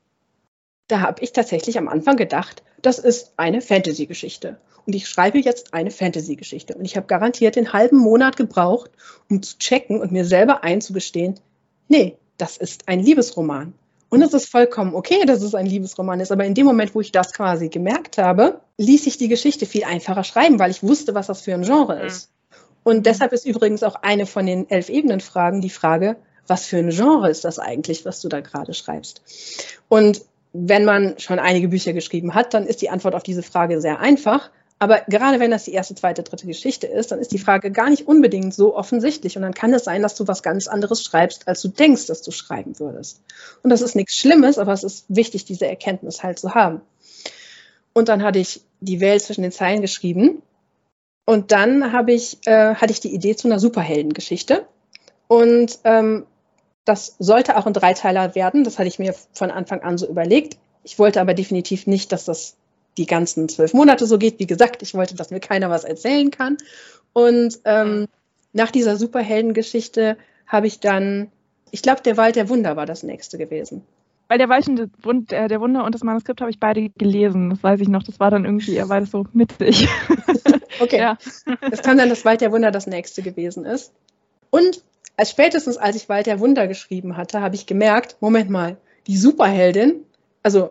da 0.89 1.01
habe 1.01 1.23
ich 1.23 1.33
tatsächlich 1.33 1.79
am 1.79 1.89
Anfang 1.89 2.17
gedacht, 2.17 2.63
das 2.83 2.99
ist 2.99 3.33
eine 3.37 3.61
Fantasy-Geschichte. 3.61 4.59
Und 4.87 4.95
ich 4.95 5.09
schreibe 5.09 5.39
jetzt 5.39 5.73
eine 5.73 5.91
Fantasy-Geschichte. 5.91 6.75
Und 6.75 6.85
ich 6.85 6.97
habe 6.97 7.07
garantiert 7.07 7.57
den 7.57 7.73
halben 7.73 7.97
Monat 7.97 8.37
gebraucht, 8.37 8.91
um 9.31 9.43
zu 9.43 9.57
checken 9.59 10.01
und 10.01 10.13
mir 10.13 10.25
selber 10.25 10.63
einzugestehen, 10.63 11.41
nee, 11.89 12.19
das 12.37 12.59
ist 12.59 12.89
ein 12.89 13.01
Liebesroman. 13.01 13.73
Und 14.11 14.23
es 14.23 14.35
ist 14.35 14.51
vollkommen 14.51 14.95
okay, 14.95 15.25
dass 15.27 15.43
es 15.43 15.55
ein 15.55 15.67
Liebesroman 15.67 16.21
ist. 16.21 16.31
Aber 16.31 16.45
in 16.45 16.55
dem 16.55 16.67
Moment, 16.67 16.95
wo 16.95 17.01
ich 17.01 17.13
das 17.13 17.33
quasi 17.33 17.69
gemerkt 17.69 18.19
habe, 18.19 18.61
ließ 18.77 19.07
ich 19.07 19.17
die 19.17 19.29
Geschichte 19.29 19.67
viel 19.67 19.85
einfacher 19.85 20.23
schreiben, 20.23 20.59
weil 20.59 20.71
ich 20.71 20.83
wusste, 20.83 21.15
was 21.15 21.27
das 21.27 21.41
für 21.41 21.55
ein 21.55 21.63
Genre 21.63 21.97
mhm. 21.97 22.07
ist. 22.07 22.31
Und 22.85 23.07
deshalb 23.07 23.33
ist 23.33 23.47
übrigens 23.47 23.83
auch 23.83 23.97
eine 23.97 24.27
von 24.27 24.47
den 24.47 24.69
elf 24.69 24.91
Ebenen-Fragen 24.91 25.63
die 25.63 25.71
Frage, 25.71 26.17
was 26.47 26.67
für 26.67 26.77
ein 26.77 26.91
Genre 26.91 27.31
ist 27.31 27.45
das 27.45 27.59
eigentlich, 27.59 28.05
was 28.05 28.21
du 28.21 28.29
da 28.29 28.41
gerade 28.41 28.75
schreibst? 28.75 29.23
Und 29.89 30.21
wenn 30.55 30.85
man 30.85 31.19
schon 31.19 31.41
einige 31.41 31.69
Bücher 31.69 31.93
geschrieben 31.93 32.33
hat, 32.33 32.55
dann 32.55 32.67
ist 32.67 32.81
die 32.81 32.89
Antwort 32.89 33.17
auf 33.17 33.25
diese 33.25 33.43
Frage 33.43 33.81
sehr 33.81 33.99
einfach. 33.99 34.51
Aber 34.79 35.01
gerade 35.09 35.41
wenn 35.41 35.51
das 35.51 35.65
die 35.65 35.73
erste, 35.73 35.97
zweite, 35.97 36.23
dritte 36.23 36.47
Geschichte 36.47 36.87
ist, 36.87 37.11
dann 37.11 37.19
ist 37.19 37.33
die 37.33 37.39
Frage 37.39 37.73
gar 37.73 37.91
nicht 37.91 38.07
unbedingt 38.07 38.55
so 38.55 38.77
offensichtlich. 38.77 39.37
Und 39.37 39.43
dann 39.43 39.55
kann 39.55 39.75
es 39.75 39.85
sein, 39.85 40.01
dass 40.01 40.15
du 40.15 40.29
was 40.29 40.43
ganz 40.43 40.69
anderes 40.69 41.03
schreibst, 41.03 41.49
als 41.49 41.61
du 41.61 41.69
denkst, 41.69 42.07
dass 42.07 42.23
du 42.23 42.31
schreiben 42.31 42.79
würdest. 42.79 43.21
Und 43.63 43.71
das 43.71 43.83
ist 43.83 43.97
nichts 43.97 44.15
Schlimmes, 44.17 44.59
aber 44.59 44.73
es 44.73 44.85
ist 44.85 45.07
wichtig, 45.09 45.45
diese 45.45 45.67
Erkenntnis 45.67 46.23
halt 46.23 46.39
zu 46.39 46.55
haben. 46.55 46.83
Und 47.93 48.09
dann 48.09 48.23
hatte 48.23 48.39
ich 48.39 48.63
die 48.81 49.01
Welt 49.01 49.23
zwischen 49.23 49.43
den 49.43 49.53
Zeilen 49.53 49.81
geschrieben. 49.81 50.43
Und 51.27 51.51
dann 51.51 51.93
habe 51.93 52.13
ich, 52.13 52.39
äh, 52.47 52.75
hatte 52.77 52.93
ich 52.93 53.01
die 53.01 53.15
Idee 53.15 53.35
zu 53.35 53.49
einer 53.49 53.59
Superheldengeschichte. 53.59 54.67
Und 55.27 55.79
ähm, 55.85 56.27
das 56.85 57.17
sollte 57.19 57.57
auch 57.57 57.67
ein 57.67 57.73
Dreiteiler 57.73 58.35
werden. 58.35 58.65
Das 58.65 58.79
hatte 58.79 58.89
ich 58.89 58.99
mir 58.99 59.15
von 59.33 59.51
Anfang 59.51 59.83
an 59.83 59.99
so 59.99 60.07
überlegt. 60.09 60.59
Ich 60.83 60.99
wollte 60.99 61.21
aber 61.21 61.35
definitiv 61.35 61.87
nicht, 61.87 62.13
dass 62.13 62.25
das 62.25 62.57
die 62.99 63.07
ganzen 63.07 63.49
zwölf 63.49 63.73
Monate 63.75 64.07
so 64.07 64.19
geht. 64.19 64.39
Wie 64.39 64.47
gesagt, 64.47 64.83
ich 64.83 64.95
wollte, 64.95 65.15
dass 65.15 65.31
mir 65.31 65.41
keiner 65.41 65.71
was 65.71 65.85
erzählen 65.85 66.31
kann. 66.31 66.59
Und 67.13 67.59
ähm, 67.65 68.07
nach 68.53 68.71
dieser 68.71 68.97
Superheldengeschichte 68.97 70.17
habe 70.47 70.67
ich 70.67 70.81
dann, 70.81 71.31
ich 71.71 71.83
glaube, 71.83 72.03
der 72.03 72.17
Wald 72.17 72.37
der 72.37 72.49
Wunder 72.49 72.77
war 72.77 72.87
das 72.87 73.03
nächste 73.03 73.39
gewesen. 73.39 73.83
Weil 74.29 74.39
der 74.39 74.49
Wald 74.49 74.69
äh, 75.33 75.49
der 75.49 75.61
Wunder 75.61 75.85
und 75.85 75.95
das 75.95 76.03
Manuskript 76.03 76.41
habe 76.41 76.51
ich 76.51 76.61
beide 76.61 76.89
gelesen. 76.91 77.51
Das 77.51 77.63
weiß 77.63 77.81
ich 77.81 77.89
noch. 77.89 78.03
Das 78.03 78.21
war 78.21 78.31
dann 78.31 78.45
irgendwie 78.45 78.75
eher 78.75 78.87
beides 78.87 79.11
so 79.11 79.27
mittig. 79.33 79.89
okay. 80.81 80.99
Ja. 80.99 81.19
Es 81.71 81.83
kann 81.83 81.99
dann 81.99 82.09
das 82.09 82.25
Wald 82.25 82.41
der 82.41 82.53
Wunder 82.53 82.71
das 82.71 82.87
nächste 82.87 83.23
gewesen 83.23 83.65
ist. 83.65 83.93
Und 84.51 84.83
als 85.17 85.31
spätestens 85.31 85.77
als 85.77 85.97
ich 85.97 86.09
Wald 86.09 86.27
der 86.27 86.41
Wunder 86.41 86.67
geschrieben 86.67 87.17
hatte, 87.17 87.41
habe 87.41 87.55
ich 87.55 87.67
gemerkt, 87.67 88.17
Moment 88.21 88.51
mal, 88.51 88.77
die 89.07 89.17
Superheldin, 89.17 90.05
also 90.43 90.71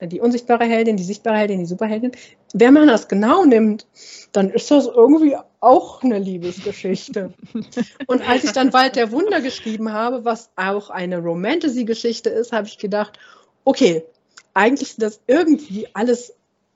die 0.00 0.20
unsichtbare 0.20 0.64
Heldin, 0.64 0.96
die 0.96 1.04
sichtbare 1.04 1.38
Heldin, 1.38 1.60
die 1.60 1.66
Superheldin, 1.66 2.12
wenn 2.52 2.74
man 2.74 2.86
das 2.86 3.08
genau 3.08 3.44
nimmt, 3.44 3.86
dann 4.32 4.50
ist 4.50 4.70
das 4.70 4.86
irgendwie 4.86 5.36
auch 5.60 6.02
eine 6.02 6.18
Liebesgeschichte. 6.18 7.32
Und 8.06 8.28
als 8.28 8.44
ich 8.44 8.52
dann 8.52 8.74
Wald 8.74 8.96
der 8.96 9.10
Wunder 9.10 9.40
geschrieben 9.40 9.92
habe, 9.92 10.24
was 10.24 10.50
auch 10.56 10.90
eine 10.90 11.18
Romantasy-Geschichte 11.18 12.28
ist, 12.28 12.52
habe 12.52 12.66
ich 12.66 12.78
gedacht, 12.78 13.18
okay, 13.64 14.04
eigentlich 14.52 14.90
sind 14.90 15.02
das 15.02 15.20
irgendwie 15.26 15.88
alles, 15.94 16.34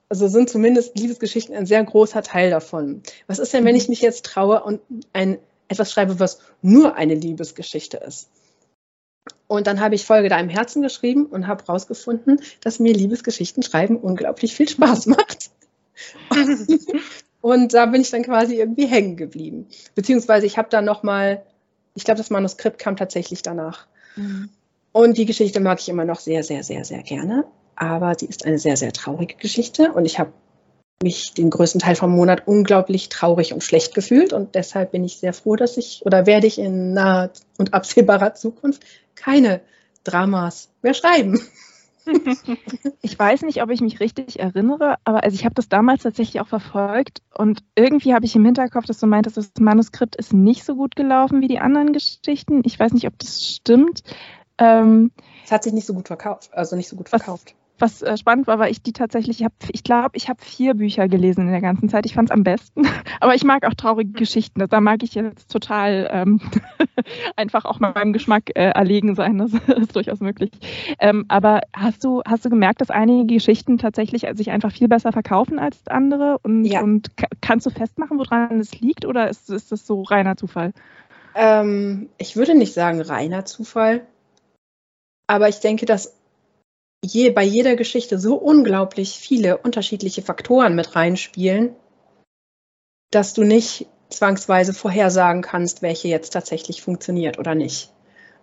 also 0.08 0.26
sind 0.28 0.48
zumindest 0.48 0.98
Liebesgeschichten 0.98 1.54
ein 1.54 1.66
sehr 1.66 1.84
großer 1.84 2.22
Teil 2.22 2.50
davon. 2.50 3.02
Was 3.26 3.38
ist 3.38 3.52
denn, 3.52 3.66
wenn 3.66 3.76
ich 3.76 3.88
mich 3.90 4.00
jetzt 4.00 4.24
traue 4.24 4.62
und 4.62 4.80
ein 5.12 5.38
etwas 5.70 5.92
schreibe, 5.92 6.20
was 6.20 6.40
nur 6.60 6.96
eine 6.96 7.14
Liebesgeschichte 7.14 7.96
ist. 7.96 8.28
Und 9.46 9.66
dann 9.66 9.80
habe 9.80 9.94
ich 9.94 10.04
Folge 10.04 10.28
deinem 10.28 10.48
Herzen 10.48 10.82
geschrieben 10.82 11.26
und 11.26 11.46
habe 11.46 11.64
herausgefunden, 11.64 12.40
dass 12.60 12.80
mir 12.80 12.92
Liebesgeschichten 12.92 13.62
schreiben 13.62 13.96
unglaublich 13.96 14.54
viel 14.54 14.68
Spaß 14.68 15.06
macht. 15.06 15.50
und 17.40 17.74
da 17.74 17.86
bin 17.86 18.00
ich 18.00 18.10
dann 18.10 18.22
quasi 18.22 18.56
irgendwie 18.56 18.86
hängen 18.86 19.16
geblieben. 19.16 19.68
Beziehungsweise 19.94 20.46
ich 20.46 20.58
habe 20.58 20.68
dann 20.70 20.84
nochmal, 20.84 21.44
ich 21.94 22.04
glaube, 22.04 22.18
das 22.18 22.30
Manuskript 22.30 22.78
kam 22.78 22.96
tatsächlich 22.96 23.42
danach. 23.42 23.86
Mhm. 24.16 24.50
Und 24.92 25.18
die 25.18 25.26
Geschichte 25.26 25.60
mag 25.60 25.80
ich 25.80 25.88
immer 25.88 26.04
noch 26.04 26.18
sehr, 26.18 26.42
sehr, 26.42 26.64
sehr, 26.64 26.84
sehr 26.84 27.02
gerne. 27.02 27.44
Aber 27.76 28.14
sie 28.18 28.26
ist 28.26 28.44
eine 28.44 28.58
sehr, 28.58 28.76
sehr 28.76 28.92
traurige 28.92 29.36
Geschichte 29.36 29.92
und 29.92 30.04
ich 30.04 30.18
habe 30.18 30.32
mich 31.02 31.32
den 31.32 31.48
größten 31.48 31.80
Teil 31.80 31.94
vom 31.94 32.10
Monat 32.10 32.46
unglaublich 32.46 33.08
traurig 33.08 33.54
und 33.54 33.64
schlecht 33.64 33.94
gefühlt 33.94 34.32
und 34.32 34.54
deshalb 34.54 34.92
bin 34.92 35.04
ich 35.04 35.16
sehr 35.18 35.32
froh, 35.32 35.56
dass 35.56 35.76
ich 35.76 36.02
oder 36.04 36.26
werde 36.26 36.46
ich 36.46 36.58
in 36.58 36.92
naher 36.92 37.30
und 37.58 37.72
absehbarer 37.72 38.34
Zukunft 38.34 38.84
keine 39.14 39.60
Dramas 40.04 40.68
mehr 40.82 40.94
schreiben. 40.94 41.40
Ich 43.02 43.16
weiß 43.16 43.42
nicht, 43.42 43.62
ob 43.62 43.70
ich 43.70 43.82
mich 43.82 44.00
richtig 44.00 44.40
erinnere, 44.40 44.96
aber 45.04 45.22
also 45.22 45.34
ich 45.34 45.44
habe 45.44 45.54
das 45.54 45.68
damals 45.68 46.02
tatsächlich 46.02 46.40
auch 46.40 46.48
verfolgt 46.48 47.20
und 47.36 47.62
irgendwie 47.76 48.14
habe 48.14 48.24
ich 48.24 48.34
im 48.34 48.44
Hinterkopf, 48.44 48.86
dass 48.86 48.98
du 48.98 49.06
meintest, 49.06 49.36
das 49.36 49.50
Manuskript 49.60 50.16
ist 50.16 50.32
nicht 50.32 50.64
so 50.64 50.74
gut 50.74 50.96
gelaufen 50.96 51.40
wie 51.40 51.46
die 51.46 51.60
anderen 51.60 51.92
Geschichten. 51.92 52.62
Ich 52.64 52.80
weiß 52.80 52.94
nicht, 52.94 53.06
ob 53.06 53.16
das 53.18 53.46
stimmt. 53.46 54.02
Ähm, 54.58 55.12
es 55.44 55.52
hat 55.52 55.62
sich 55.62 55.74
nicht 55.74 55.86
so 55.86 55.94
gut 55.94 56.08
verkauft, 56.08 56.50
also 56.52 56.74
nicht 56.74 56.88
so 56.88 56.96
gut 56.96 57.10
verkauft 57.10 57.54
was 57.80 58.02
äh, 58.02 58.16
spannend 58.16 58.46
war, 58.46 58.58
weil 58.58 58.70
ich 58.70 58.82
die 58.82 58.92
tatsächlich, 58.92 59.40
ich, 59.40 59.46
ich 59.72 59.84
glaube, 59.84 60.10
ich 60.14 60.28
habe 60.28 60.42
vier 60.42 60.74
Bücher 60.74 61.08
gelesen 61.08 61.42
in 61.42 61.52
der 61.52 61.60
ganzen 61.60 61.88
Zeit. 61.88 62.06
Ich 62.06 62.14
fand 62.14 62.30
es 62.30 62.34
am 62.34 62.42
besten. 62.42 62.82
Aber 63.20 63.34
ich 63.34 63.44
mag 63.44 63.66
auch 63.66 63.74
traurige 63.74 64.12
Geschichten. 64.12 64.66
Da 64.68 64.80
mag 64.80 65.02
ich 65.02 65.14
jetzt 65.14 65.50
total 65.50 66.08
ähm, 66.12 66.40
einfach 67.36 67.64
auch 67.64 67.80
meinem 67.80 68.12
Geschmack 68.12 68.50
äh, 68.54 68.70
erlegen 68.70 69.14
sein. 69.14 69.38
Das 69.38 69.52
ist 69.78 69.96
durchaus 69.96 70.20
möglich. 70.20 70.50
Ähm, 70.98 71.24
aber 71.28 71.60
hast 71.74 72.04
du, 72.04 72.22
hast 72.26 72.44
du 72.44 72.50
gemerkt, 72.50 72.80
dass 72.80 72.90
einige 72.90 73.34
Geschichten 73.34 73.78
tatsächlich 73.78 74.26
sich 74.34 74.50
einfach 74.50 74.72
viel 74.72 74.88
besser 74.88 75.12
verkaufen 75.12 75.58
als 75.58 75.86
andere? 75.86 76.38
Und, 76.42 76.64
ja. 76.64 76.82
und 76.82 77.08
kannst 77.40 77.66
du 77.66 77.70
festmachen, 77.70 78.18
woran 78.18 78.60
es 78.60 78.80
liegt? 78.80 79.06
Oder 79.06 79.28
ist, 79.28 79.50
ist 79.50 79.72
das 79.72 79.86
so 79.86 80.02
reiner 80.02 80.36
Zufall? 80.36 80.72
Ähm, 81.34 82.08
ich 82.18 82.36
würde 82.36 82.54
nicht 82.54 82.74
sagen 82.74 83.00
reiner 83.00 83.44
Zufall. 83.44 84.06
Aber 85.26 85.48
ich 85.48 85.60
denke, 85.60 85.86
dass 85.86 86.19
je, 87.04 87.30
bei 87.30 87.42
jeder 87.42 87.76
Geschichte 87.76 88.18
so 88.18 88.34
unglaublich 88.36 89.18
viele 89.18 89.58
unterschiedliche 89.58 90.22
Faktoren 90.22 90.74
mit 90.74 90.96
reinspielen, 90.96 91.74
dass 93.10 93.34
du 93.34 93.42
nicht 93.42 93.86
zwangsweise 94.08 94.74
vorhersagen 94.74 95.42
kannst, 95.42 95.82
welche 95.82 96.08
jetzt 96.08 96.30
tatsächlich 96.30 96.82
funktioniert 96.82 97.38
oder 97.38 97.54
nicht. 97.54 97.92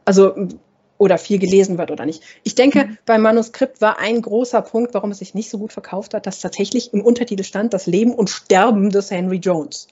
Also 0.05 0.49
oder 0.97 1.17
viel 1.17 1.37
gelesen 1.37 1.77
wird 1.77 1.91
oder 1.91 2.05
nicht. 2.05 2.23
Ich 2.43 2.55
denke, 2.55 2.85
mhm. 2.85 2.97
beim 3.05 3.21
Manuskript 3.21 3.81
war 3.81 3.99
ein 3.99 4.21
großer 4.21 4.61
Punkt, 4.61 4.93
warum 4.93 5.11
es 5.11 5.19
sich 5.19 5.35
nicht 5.35 5.49
so 5.49 5.59
gut 5.59 5.71
verkauft 5.71 6.13
hat, 6.13 6.25
dass 6.25 6.39
tatsächlich 6.39 6.93
im 6.93 7.01
Untertitel 7.01 7.43
stand 7.43 7.73
das 7.73 7.85
Leben 7.85 8.15
und 8.15 8.29
Sterben 8.29 8.89
des 8.89 9.11
Henry 9.11 9.37
Jones. 9.37 9.87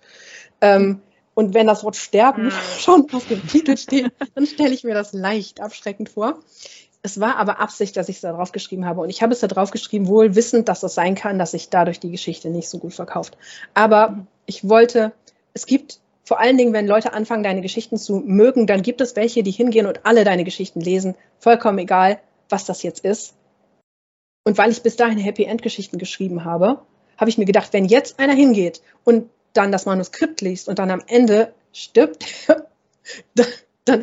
Ähm, 0.61 1.01
und 1.35 1.53
wenn 1.53 1.67
das 1.67 1.83
Wort 1.83 1.95
Sterben 1.95 2.45
mhm. 2.45 2.51
schon 2.79 3.07
auf 3.13 3.27
dem 3.27 3.45
Titel 3.47 3.77
steht, 3.77 4.11
dann 4.33 4.47
stelle 4.47 4.73
ich 4.73 4.83
mir 4.83 4.95
das 4.95 5.13
leicht 5.13 5.61
abschreckend 5.61 6.09
vor. 6.09 6.39
Es 7.05 7.19
war 7.19 7.37
aber 7.37 7.59
Absicht, 7.59 7.95
dass 7.97 8.09
ich 8.09 8.15
es 8.15 8.21
da 8.23 8.31
drauf 8.31 8.51
geschrieben 8.51 8.87
habe. 8.87 9.01
Und 9.01 9.11
ich 9.11 9.21
habe 9.21 9.31
es 9.31 9.39
da 9.39 9.45
drauf 9.45 9.69
geschrieben, 9.69 10.07
wohl 10.07 10.33
wissend, 10.33 10.69
dass 10.69 10.81
es 10.81 10.95
sein 10.95 11.13
kann, 11.13 11.37
dass 11.37 11.51
sich 11.51 11.69
dadurch 11.69 11.99
die 11.99 12.09
Geschichte 12.09 12.49
nicht 12.49 12.67
so 12.67 12.79
gut 12.79 12.95
verkauft. 12.95 13.37
Aber 13.75 14.25
ich 14.47 14.67
wollte, 14.67 15.11
es 15.53 15.67
gibt 15.67 15.99
vor 16.23 16.39
allen 16.39 16.57
Dingen, 16.57 16.73
wenn 16.73 16.87
Leute 16.87 17.13
anfangen, 17.13 17.43
deine 17.43 17.61
Geschichten 17.61 17.97
zu 17.97 18.23
mögen, 18.25 18.65
dann 18.65 18.81
gibt 18.81 19.01
es 19.01 19.15
welche, 19.15 19.43
die 19.43 19.51
hingehen 19.51 19.85
und 19.85 20.03
alle 20.03 20.23
deine 20.23 20.43
Geschichten 20.43 20.81
lesen. 20.81 21.13
Vollkommen 21.37 21.77
egal, 21.77 22.19
was 22.49 22.65
das 22.65 22.81
jetzt 22.81 23.05
ist. 23.05 23.35
Und 24.43 24.57
weil 24.57 24.71
ich 24.71 24.81
bis 24.81 24.95
dahin 24.95 25.19
Happy 25.19 25.43
End 25.43 25.61
Geschichten 25.61 25.99
geschrieben 25.99 26.43
habe, 26.43 26.81
habe 27.17 27.29
ich 27.29 27.37
mir 27.37 27.45
gedacht, 27.45 27.71
wenn 27.71 27.85
jetzt 27.85 28.17
einer 28.17 28.33
hingeht 28.33 28.81
und 29.03 29.29
dann 29.53 29.71
das 29.71 29.85
Manuskript 29.85 30.41
liest 30.41 30.67
und 30.69 30.79
dann 30.79 30.89
am 30.89 31.03
Ende 31.05 31.53
stirbt, 31.71 32.25
dann 33.35 33.45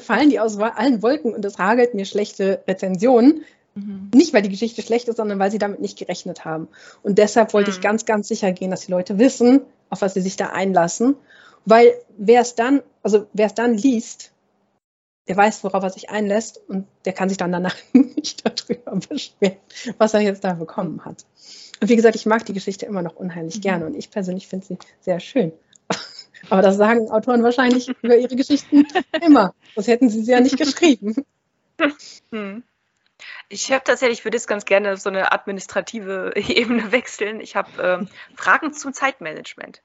fallen 0.01 0.30
die 0.30 0.41
aus 0.41 0.59
allen 0.59 1.03
Wolken 1.03 1.35
und 1.35 1.45
es 1.45 1.59
hagelt 1.59 1.95
mir 1.95 2.05
schlechte 2.05 2.62
Rezensionen. 2.66 3.45
Mhm. 3.74 4.11
Nicht, 4.14 4.33
weil 4.35 4.43
die 4.43 4.51
Geschichte 4.51 4.83
schlecht 4.83 5.09
ist, 5.09 5.16
sondern 5.16 5.39
weil 5.39 5.51
sie 5.51 5.59
damit 5.59 5.80
nicht 5.80 5.99
gerechnet 5.99 6.45
haben. 6.45 6.68
Und 7.03 7.18
deshalb 7.18 7.55
wollte 7.55 7.70
mhm. 7.70 7.76
ich 7.76 7.83
ganz, 7.83 8.05
ganz 8.05 8.28
sicher 8.28 8.53
gehen, 8.53 8.70
dass 8.70 8.87
die 8.87 8.93
Leute 8.93 9.18
wissen, 9.18 9.62
auf 9.91 10.03
was 10.03 10.14
sie 10.14 10.20
sich 10.20 10.37
da 10.37 10.49
einlassen. 10.49 11.16
Weil 11.64 11.95
wer 12.16 12.41
es 12.41 12.55
dann, 12.55 12.83
also 13.03 13.26
wer 13.33 13.47
es 13.47 13.55
dann 13.55 13.74
liest, 13.74 14.33
der 15.28 15.37
weiß, 15.37 15.62
worauf 15.62 15.85
er 15.85 15.91
sich 15.91 16.11
einlässt 16.11 16.61
und 16.68 16.87
der 17.05 17.12
kann 17.12 17.28
sich 17.28 17.39
dann 17.39 17.53
danach 17.53 17.76
nicht 17.93 18.45
darüber 18.45 18.97
beschweren, 18.97 19.57
was 19.99 20.14
er 20.14 20.20
jetzt 20.20 20.45
da 20.45 20.55
bekommen 20.55 21.05
hat. 21.05 21.24
Und 21.80 21.89
wie 21.89 21.97
gesagt, 21.97 22.16
ich 22.16 22.26
mag 22.26 22.45
die 22.45 22.53
Geschichte 22.53 22.87
immer 22.87 23.03
noch 23.03 23.16
unheimlich 23.16 23.57
mhm. 23.57 23.62
gerne 23.62 23.87
und 23.87 23.97
ich 23.97 24.11
persönlich 24.11 24.49
finde 24.49 24.66
sie 24.66 24.78
sehr 25.01 25.20
schön. 25.20 25.53
Aber 26.51 26.62
das 26.62 26.76
sagen 26.76 27.11
Autoren 27.11 27.43
wahrscheinlich 27.43 27.88
über 28.03 28.16
ihre 28.16 28.36
Geschichten 28.36 28.86
immer. 29.24 29.55
Sonst 29.74 29.88
hätten 29.88 30.09
sie 30.09 30.22
sie 30.22 30.32
ja 30.32 30.40
nicht 30.40 30.59
geschrieben. 30.59 31.24
Hm. 32.30 32.62
Ich 33.49 33.70
habe 33.70 33.84
tatsächlich, 33.84 34.20
ich 34.20 34.24
würde 34.24 34.36
jetzt 34.36 34.49
ganz 34.49 34.64
gerne 34.64 34.97
so 34.97 35.09
eine 35.09 35.32
administrative 35.32 36.32
Ebene 36.36 36.90
wechseln. 36.93 37.40
Ich 37.40 37.55
habe 37.57 37.70
ähm, 37.80 38.09
Fragen 38.34 38.72
zum 38.72 38.93
Zeitmanagement. 38.93 39.82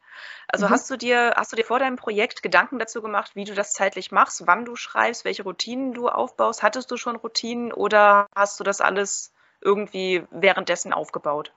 Also 0.48 0.66
mhm. 0.66 0.70
hast 0.72 0.90
du 0.90 0.98
dir, 0.98 1.34
hast 1.36 1.52
du 1.52 1.56
dir 1.56 1.66
vor 1.66 1.80
deinem 1.80 1.98
Projekt 1.98 2.42
Gedanken 2.42 2.80
dazu 2.80 3.02
gemacht, 3.02 3.32
wie 3.36 3.44
du 3.44 3.54
das 3.54 3.74
zeitlich 3.74 4.12
machst, 4.12 4.48
wann 4.48 4.66
du 4.66 4.76
schreibst, 4.76 5.26
welche 5.26 5.44
Routinen 5.44 5.94
du 5.94 6.08
aufbaust? 6.08 6.64
Hattest 6.64 6.90
du 6.90 6.98
schon 6.98 7.18
Routinen 7.18 7.74
oder 7.74 8.28
hast 8.34 8.60
du 8.60 8.64
das 8.64 8.82
alles 8.82 9.34
irgendwie 9.62 10.24
währenddessen 10.32 10.94
aufgebaut? 10.94 11.52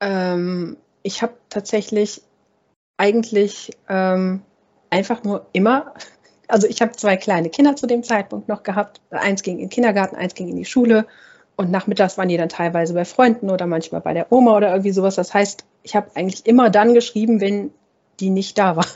Ähm, 0.00 0.76
ich 1.02 1.22
habe 1.22 1.34
tatsächlich 1.50 2.22
eigentlich 2.98 3.70
ähm, 3.88 4.42
einfach 4.90 5.24
nur 5.24 5.46
immer, 5.52 5.94
also 6.48 6.66
ich 6.66 6.82
habe 6.82 6.92
zwei 6.92 7.16
kleine 7.16 7.48
Kinder 7.48 7.76
zu 7.76 7.86
dem 7.86 8.02
Zeitpunkt 8.02 8.48
noch 8.48 8.62
gehabt. 8.62 9.00
Eins 9.10 9.42
ging 9.42 9.54
in 9.54 9.64
den 9.64 9.70
Kindergarten, 9.70 10.16
eins 10.16 10.34
ging 10.34 10.48
in 10.48 10.56
die 10.56 10.64
Schule. 10.66 11.06
Und 11.56 11.70
nachmittags 11.70 12.18
waren 12.18 12.28
die 12.28 12.36
dann 12.36 12.48
teilweise 12.48 12.94
bei 12.94 13.04
Freunden 13.04 13.50
oder 13.50 13.66
manchmal 13.66 14.00
bei 14.00 14.14
der 14.14 14.30
Oma 14.30 14.56
oder 14.56 14.70
irgendwie 14.70 14.92
sowas. 14.92 15.16
Das 15.16 15.34
heißt, 15.34 15.64
ich 15.82 15.96
habe 15.96 16.10
eigentlich 16.14 16.46
immer 16.46 16.70
dann 16.70 16.94
geschrieben, 16.94 17.40
wenn 17.40 17.72
die 18.20 18.30
nicht 18.30 18.58
da 18.58 18.76
war. 18.76 18.86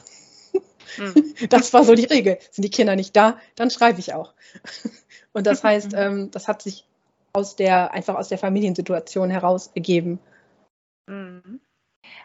Hm. 0.97 1.35
Das 1.49 1.73
war 1.73 1.85
so 1.85 1.95
die 1.95 2.05
Regel. 2.05 2.39
Sind 2.51 2.63
die 2.65 2.71
Kinder 2.71 2.95
nicht 2.95 3.17
da, 3.17 3.39
dann 3.57 3.71
schreibe 3.71 3.99
ich 3.99 4.15
auch. 4.15 4.35
Und 5.33 5.47
das 5.47 5.65
heißt, 5.65 5.93
ähm, 5.95 6.31
das 6.31 6.49
hat 6.49 6.63
sich 6.63 6.87
aus 7.33 7.57
der, 7.57 7.93
einfach 7.93 8.15
aus 8.15 8.29
der 8.29 8.39
Familiensituation 8.39 9.31
heraus 9.31 9.71
ergeben. 9.75 10.19
Mhm. 11.09 11.61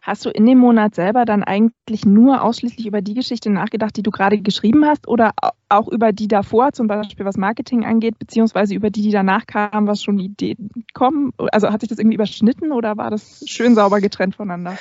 Hast 0.07 0.25
du 0.25 0.29
in 0.29 0.45
dem 0.45 0.57
Monat 0.57 0.95
selber 0.95 1.25
dann 1.25 1.43
eigentlich 1.43 2.05
nur 2.05 2.41
ausschließlich 2.41 2.87
über 2.87 3.01
die 3.01 3.13
Geschichte 3.13 3.49
nachgedacht, 3.49 3.97
die 3.97 4.03
du 4.03 4.09
gerade 4.09 4.37
geschrieben 4.37 4.85
hast, 4.85 5.05
oder 5.05 5.33
auch 5.67 5.89
über 5.89 6.13
die 6.13 6.29
davor, 6.29 6.71
zum 6.71 6.87
Beispiel 6.87 7.25
was 7.25 7.35
Marketing 7.35 7.83
angeht, 7.83 8.17
beziehungsweise 8.17 8.73
über 8.73 8.89
die, 8.89 9.01
die 9.01 9.11
danach 9.11 9.45
kamen, 9.45 9.85
was 9.85 10.01
schon 10.01 10.17
Ideen 10.17 10.69
kommen? 10.93 11.33
Also 11.51 11.71
hat 11.71 11.81
sich 11.81 11.89
das 11.89 11.99
irgendwie 11.99 12.15
überschnitten 12.15 12.71
oder 12.71 12.95
war 12.95 13.11
das 13.11 13.43
schön 13.47 13.75
sauber 13.75 13.99
getrennt 13.99 14.37
voneinander? 14.37 14.77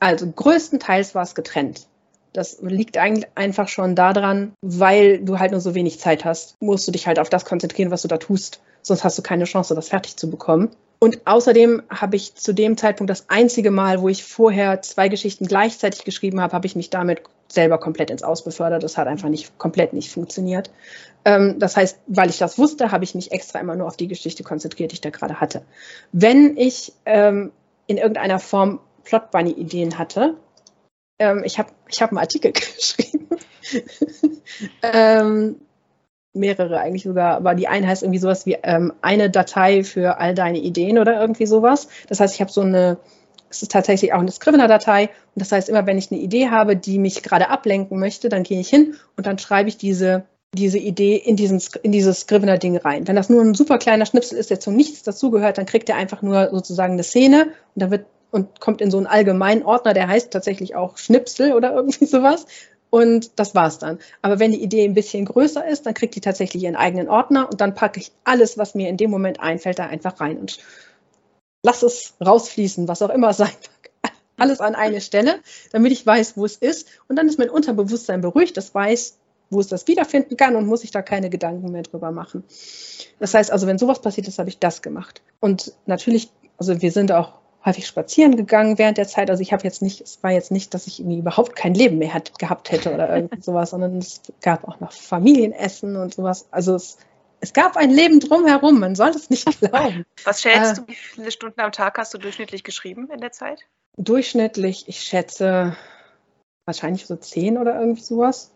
Also 0.00 0.30
größtenteils 0.30 1.14
war 1.14 1.22
es 1.22 1.34
getrennt. 1.34 1.86
Das 2.34 2.58
liegt 2.60 2.98
eigentlich 2.98 3.30
einfach 3.34 3.68
schon 3.68 3.94
daran, 3.94 4.52
weil 4.60 5.24
du 5.24 5.38
halt 5.38 5.52
nur 5.52 5.60
so 5.60 5.74
wenig 5.74 5.98
Zeit 5.98 6.26
hast, 6.26 6.60
musst 6.60 6.86
du 6.86 6.92
dich 6.92 7.06
halt 7.06 7.18
auf 7.18 7.30
das 7.30 7.46
konzentrieren, 7.46 7.90
was 7.90 8.02
du 8.02 8.08
da 8.08 8.18
tust. 8.18 8.60
Sonst 8.82 9.02
hast 9.02 9.16
du 9.16 9.22
keine 9.22 9.44
Chance, 9.44 9.74
das 9.74 9.88
fertig 9.88 10.18
zu 10.18 10.28
bekommen. 10.28 10.68
Und 11.02 11.26
außerdem 11.26 11.82
habe 11.90 12.14
ich 12.14 12.36
zu 12.36 12.52
dem 12.52 12.76
Zeitpunkt 12.76 13.10
das 13.10 13.28
einzige 13.28 13.72
Mal, 13.72 14.00
wo 14.00 14.08
ich 14.08 14.22
vorher 14.22 14.82
zwei 14.82 15.08
Geschichten 15.08 15.48
gleichzeitig 15.48 16.04
geschrieben 16.04 16.40
habe, 16.40 16.52
habe 16.52 16.68
ich 16.68 16.76
mich 16.76 16.90
damit 16.90 17.22
selber 17.48 17.78
komplett 17.78 18.12
ins 18.12 18.22
Aus 18.22 18.44
befördert. 18.44 18.84
Das 18.84 18.96
hat 18.96 19.08
einfach 19.08 19.28
nicht 19.28 19.58
komplett 19.58 19.94
nicht 19.94 20.12
funktioniert. 20.12 20.70
Ähm, 21.24 21.58
das 21.58 21.76
heißt, 21.76 21.98
weil 22.06 22.30
ich 22.30 22.38
das 22.38 22.56
wusste, 22.56 22.92
habe 22.92 23.02
ich 23.02 23.16
mich 23.16 23.32
extra 23.32 23.58
immer 23.58 23.74
nur 23.74 23.88
auf 23.88 23.96
die 23.96 24.06
Geschichte 24.06 24.44
konzentriert, 24.44 24.92
die 24.92 24.94
ich 24.94 25.00
da 25.00 25.10
gerade 25.10 25.40
hatte. 25.40 25.62
Wenn 26.12 26.56
ich 26.56 26.92
ähm, 27.04 27.50
in 27.88 27.96
irgendeiner 27.96 28.38
Form 28.38 28.78
Plot 29.02 29.32
Bunny 29.32 29.50
Ideen 29.50 29.98
hatte, 29.98 30.36
ähm, 31.18 31.42
ich 31.44 31.58
habe 31.58 31.70
ich 31.88 32.00
hab 32.00 32.10
einen 32.10 32.18
Artikel 32.18 32.52
geschrieben. 32.78 33.26
mehrere 36.34 36.80
eigentlich 36.80 37.02
sogar, 37.02 37.36
aber 37.36 37.54
die 37.54 37.68
eine 37.68 37.86
heißt 37.86 38.02
irgendwie 38.02 38.18
sowas 38.18 38.46
wie 38.46 38.56
ähm, 38.62 38.92
eine 39.02 39.30
Datei 39.30 39.84
für 39.84 40.18
all 40.18 40.34
deine 40.34 40.58
Ideen 40.58 40.98
oder 40.98 41.20
irgendwie 41.20 41.46
sowas. 41.46 41.88
Das 42.08 42.20
heißt, 42.20 42.34
ich 42.34 42.40
habe 42.40 42.50
so 42.50 42.62
eine, 42.62 42.98
es 43.50 43.62
ist 43.62 43.72
tatsächlich 43.72 44.12
auch 44.14 44.20
eine 44.20 44.30
Scrivener-Datei 44.30 45.04
und 45.04 45.10
das 45.40 45.52
heißt, 45.52 45.68
immer 45.68 45.86
wenn 45.86 45.98
ich 45.98 46.10
eine 46.10 46.20
Idee 46.20 46.48
habe, 46.48 46.76
die 46.76 46.98
mich 46.98 47.22
gerade 47.22 47.50
ablenken 47.50 47.98
möchte, 47.98 48.28
dann 48.28 48.44
gehe 48.44 48.60
ich 48.60 48.68
hin 48.68 48.94
und 49.16 49.26
dann 49.26 49.38
schreibe 49.38 49.68
ich 49.68 49.76
diese 49.76 50.24
diese 50.54 50.76
Idee 50.76 51.16
in, 51.16 51.36
diesen, 51.36 51.62
in 51.82 51.92
dieses 51.92 52.20
Scrivener-Ding 52.20 52.76
rein. 52.76 53.08
Wenn 53.08 53.16
das 53.16 53.30
nur 53.30 53.40
ein 53.40 53.54
super 53.54 53.78
kleiner 53.78 54.04
Schnipsel 54.04 54.36
ist, 54.36 54.50
der 54.50 54.60
zu 54.60 54.70
nichts 54.70 55.02
dazugehört, 55.02 55.56
dann 55.56 55.64
kriegt 55.64 55.88
er 55.88 55.96
einfach 55.96 56.20
nur 56.20 56.50
sozusagen 56.50 56.92
eine 56.92 57.04
Szene 57.04 57.44
und 57.74 57.82
dann 57.82 57.90
wird 57.90 58.04
und 58.32 58.60
kommt 58.60 58.80
in 58.80 58.90
so 58.90 58.96
einen 58.96 59.06
allgemeinen 59.06 59.62
Ordner, 59.62 59.92
der 59.92 60.08
heißt 60.08 60.32
tatsächlich 60.32 60.74
auch 60.74 60.96
Schnipsel 60.96 61.52
oder 61.52 61.72
irgendwie 61.76 62.06
sowas 62.06 62.46
und 62.92 63.38
das 63.40 63.54
war's 63.54 63.78
dann. 63.78 63.98
Aber 64.20 64.38
wenn 64.38 64.52
die 64.52 64.62
Idee 64.62 64.84
ein 64.84 64.92
bisschen 64.92 65.24
größer 65.24 65.66
ist, 65.66 65.86
dann 65.86 65.94
kriegt 65.94 66.14
die 66.14 66.20
tatsächlich 66.20 66.62
ihren 66.62 66.76
eigenen 66.76 67.08
Ordner 67.08 67.48
und 67.50 67.62
dann 67.62 67.74
packe 67.74 67.98
ich 67.98 68.12
alles, 68.22 68.58
was 68.58 68.74
mir 68.74 68.90
in 68.90 68.98
dem 68.98 69.10
Moment 69.10 69.40
einfällt, 69.40 69.78
da 69.78 69.86
einfach 69.86 70.20
rein 70.20 70.36
und 70.36 70.58
lass 71.62 71.82
es 71.82 72.12
rausfließen, 72.22 72.88
was 72.88 73.00
auch 73.00 73.08
immer 73.08 73.32
sein 73.32 73.48
mag. 73.48 74.12
Alles 74.36 74.60
an 74.60 74.74
eine 74.74 75.00
Stelle, 75.00 75.40
damit 75.72 75.90
ich 75.90 76.04
weiß, 76.04 76.36
wo 76.36 76.44
es 76.44 76.56
ist. 76.56 76.86
Und 77.08 77.16
dann 77.16 77.28
ist 77.28 77.38
mein 77.38 77.48
Unterbewusstsein 77.48 78.20
beruhigt, 78.20 78.58
das 78.58 78.74
weiß, 78.74 79.16
wo 79.48 79.60
es 79.60 79.68
das 79.68 79.88
wiederfinden 79.88 80.36
kann 80.36 80.54
und 80.54 80.66
muss 80.66 80.82
sich 80.82 80.90
da 80.90 81.00
keine 81.00 81.30
Gedanken 81.30 81.72
mehr 81.72 81.84
drüber 81.84 82.10
machen. 82.10 82.44
Das 83.20 83.32
heißt 83.32 83.50
also, 83.50 83.66
wenn 83.66 83.78
sowas 83.78 84.02
passiert 84.02 84.28
ist, 84.28 84.38
habe 84.38 84.50
ich 84.50 84.58
das 84.58 84.82
gemacht. 84.82 85.22
Und 85.40 85.72
natürlich, 85.86 86.28
also 86.58 86.82
wir 86.82 86.92
sind 86.92 87.10
auch 87.10 87.41
häufig 87.64 87.86
spazieren 87.86 88.36
gegangen 88.36 88.78
während 88.78 88.98
der 88.98 89.06
Zeit. 89.06 89.30
Also 89.30 89.42
ich 89.42 89.52
habe 89.52 89.64
jetzt 89.64 89.82
nicht, 89.82 90.00
es 90.00 90.22
war 90.22 90.32
jetzt 90.32 90.50
nicht, 90.50 90.74
dass 90.74 90.86
ich 90.86 91.00
irgendwie 91.00 91.18
überhaupt 91.18 91.54
kein 91.54 91.74
Leben 91.74 91.98
mehr 91.98 92.12
hat, 92.12 92.38
gehabt 92.38 92.70
hätte 92.70 92.92
oder 92.92 93.14
irgendwie 93.14 93.40
sowas, 93.40 93.70
sondern 93.70 93.98
es 93.98 94.20
gab 94.40 94.66
auch 94.66 94.80
noch 94.80 94.92
Familienessen 94.92 95.96
und 95.96 96.14
sowas. 96.14 96.48
Also 96.50 96.74
es, 96.74 96.98
es 97.40 97.52
gab 97.52 97.76
ein 97.76 97.90
Leben 97.90 98.20
drumherum, 98.20 98.80
man 98.80 98.94
soll 98.94 99.10
es 99.10 99.30
nicht 99.30 99.60
glauben. 99.60 100.04
Was 100.24 100.42
schätzt 100.42 100.78
äh, 100.78 100.80
du, 100.80 100.88
wie 100.88 100.94
viele 100.94 101.30
Stunden 101.30 101.60
am 101.60 101.72
Tag 101.72 101.98
hast 101.98 102.12
du 102.14 102.18
durchschnittlich 102.18 102.64
geschrieben 102.64 103.08
in 103.12 103.20
der 103.20 103.32
Zeit? 103.32 103.60
Durchschnittlich, 103.96 104.88
ich 104.88 105.02
schätze 105.02 105.76
wahrscheinlich 106.64 107.06
so 107.06 107.16
zehn 107.16 107.58
oder 107.58 107.78
irgendwie 107.78 108.02
sowas. 108.02 108.50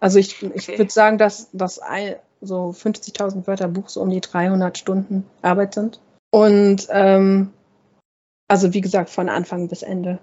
Also 0.00 0.18
ich, 0.18 0.42
ich 0.42 0.68
okay. 0.68 0.78
würde 0.78 0.92
sagen, 0.92 1.18
dass 1.18 1.48
das 1.52 1.80
so 2.40 2.70
50.000 2.70 3.46
Wörter 3.46 3.68
Buch 3.68 3.88
so 3.88 4.00
um 4.00 4.10
die 4.10 4.20
300 4.20 4.78
Stunden 4.78 5.28
Arbeit 5.42 5.74
sind. 5.74 6.00
Und 6.30 6.86
ähm, 6.90 7.52
also 8.48 8.72
wie 8.72 8.80
gesagt, 8.80 9.10
von 9.10 9.28
Anfang 9.28 9.68
bis 9.68 9.82
Ende. 9.82 10.18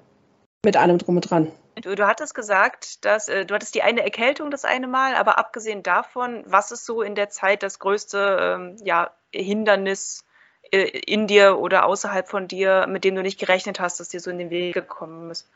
Mit 0.63 0.77
allem 0.77 0.97
drum 0.97 1.15
und 1.17 1.29
dran. 1.29 1.51
Du, 1.81 1.95
du 1.95 2.07
hattest 2.07 2.33
gesagt, 2.33 3.05
dass 3.05 3.27
äh, 3.27 3.45
du 3.45 3.53
hattest 3.53 3.75
die 3.75 3.83
eine 3.83 4.03
Erkältung 4.03 4.49
das 4.49 4.65
eine 4.65 4.87
Mal, 4.87 5.15
aber 5.15 5.37
abgesehen 5.37 5.83
davon, 5.83 6.43
was 6.47 6.71
ist 6.71 6.85
so 6.85 7.01
in 7.01 7.15
der 7.15 7.29
Zeit 7.29 7.63
das 7.63 7.79
größte 7.79 8.37
ähm, 8.41 8.77
ja, 8.83 9.11
Hindernis 9.31 10.23
äh, 10.71 10.87
in 10.87 11.27
dir 11.27 11.59
oder 11.59 11.85
außerhalb 11.85 12.27
von 12.27 12.47
dir, 12.47 12.87
mit 12.87 13.03
dem 13.03 13.15
du 13.15 13.21
nicht 13.21 13.39
gerechnet 13.39 13.79
hast, 13.79 13.99
dass 13.99 14.09
dir 14.09 14.19
so 14.19 14.31
in 14.31 14.37
den 14.37 14.49
Weg 14.49 14.73
gekommen 14.73 15.29
ist? 15.29 15.49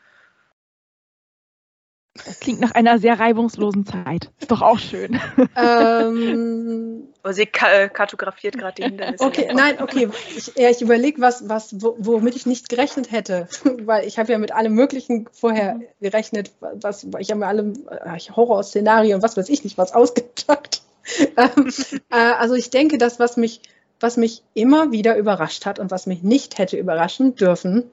Das 2.26 2.40
klingt 2.40 2.60
nach 2.60 2.72
einer 2.72 3.00
sehr 3.00 3.20
reibungslosen 3.20 3.86
Zeit. 3.86 4.32
Ist 4.40 4.52
doch 4.52 4.62
auch 4.62 4.80
schön. 4.80 5.20
Ähm, 5.56 7.09
oh, 7.24 7.32
sie 7.32 7.44
äh, 7.44 7.90
kartografiert 7.90 8.58
gerade 8.58 8.76
die 8.76 8.84
Hindernisse. 8.84 9.26
Okay, 9.30 9.50
nein, 9.54 9.82
okay. 9.82 10.10
Ich, 10.36 10.54
ja, 10.56 10.70
ich 10.70 10.82
überlege, 10.82 11.22
was, 11.22 11.48
was, 11.48 11.76
womit 11.80 12.36
ich 12.36 12.46
nicht 12.46 12.70
gerechnet 12.70 13.12
hätte. 13.12 13.48
Weil 13.64 14.06
ich 14.08 14.20
habe 14.20 14.32
ja 14.32 14.38
mit 14.38 14.52
allem 14.52 14.74
Möglichen 14.74 15.28
vorher 15.32 15.76
mhm. 15.76 15.86
gerechnet. 16.02 16.52
Was, 16.60 17.06
ich 17.20 17.30
habe 17.30 17.40
mir 17.40 17.48
alle 17.48 17.74
äh, 17.90 18.20
Horrorszenarien, 18.20 19.22
was 19.22 19.38
weiß 19.38 19.50
ich 19.50 19.64
nicht, 19.64 19.78
was 19.78 19.94
ausgedrückt. 19.94 20.82
ähm, 21.38 21.72
äh, 22.10 22.16
also 22.16 22.56
ich 22.56 22.70
denke, 22.70 22.98
das, 22.98 23.20
was 23.20 23.38
mich, 23.38 23.62
was 24.00 24.18
mich 24.18 24.44
immer 24.54 24.92
wieder 24.92 25.18
überrascht 25.18 25.66
hat 25.66 25.80
und 25.80 25.92
was 25.92 26.08
mich 26.08 26.24
nicht 26.24 26.58
hätte 26.58 26.78
überraschen 26.78 27.36
dürfen, 27.36 27.90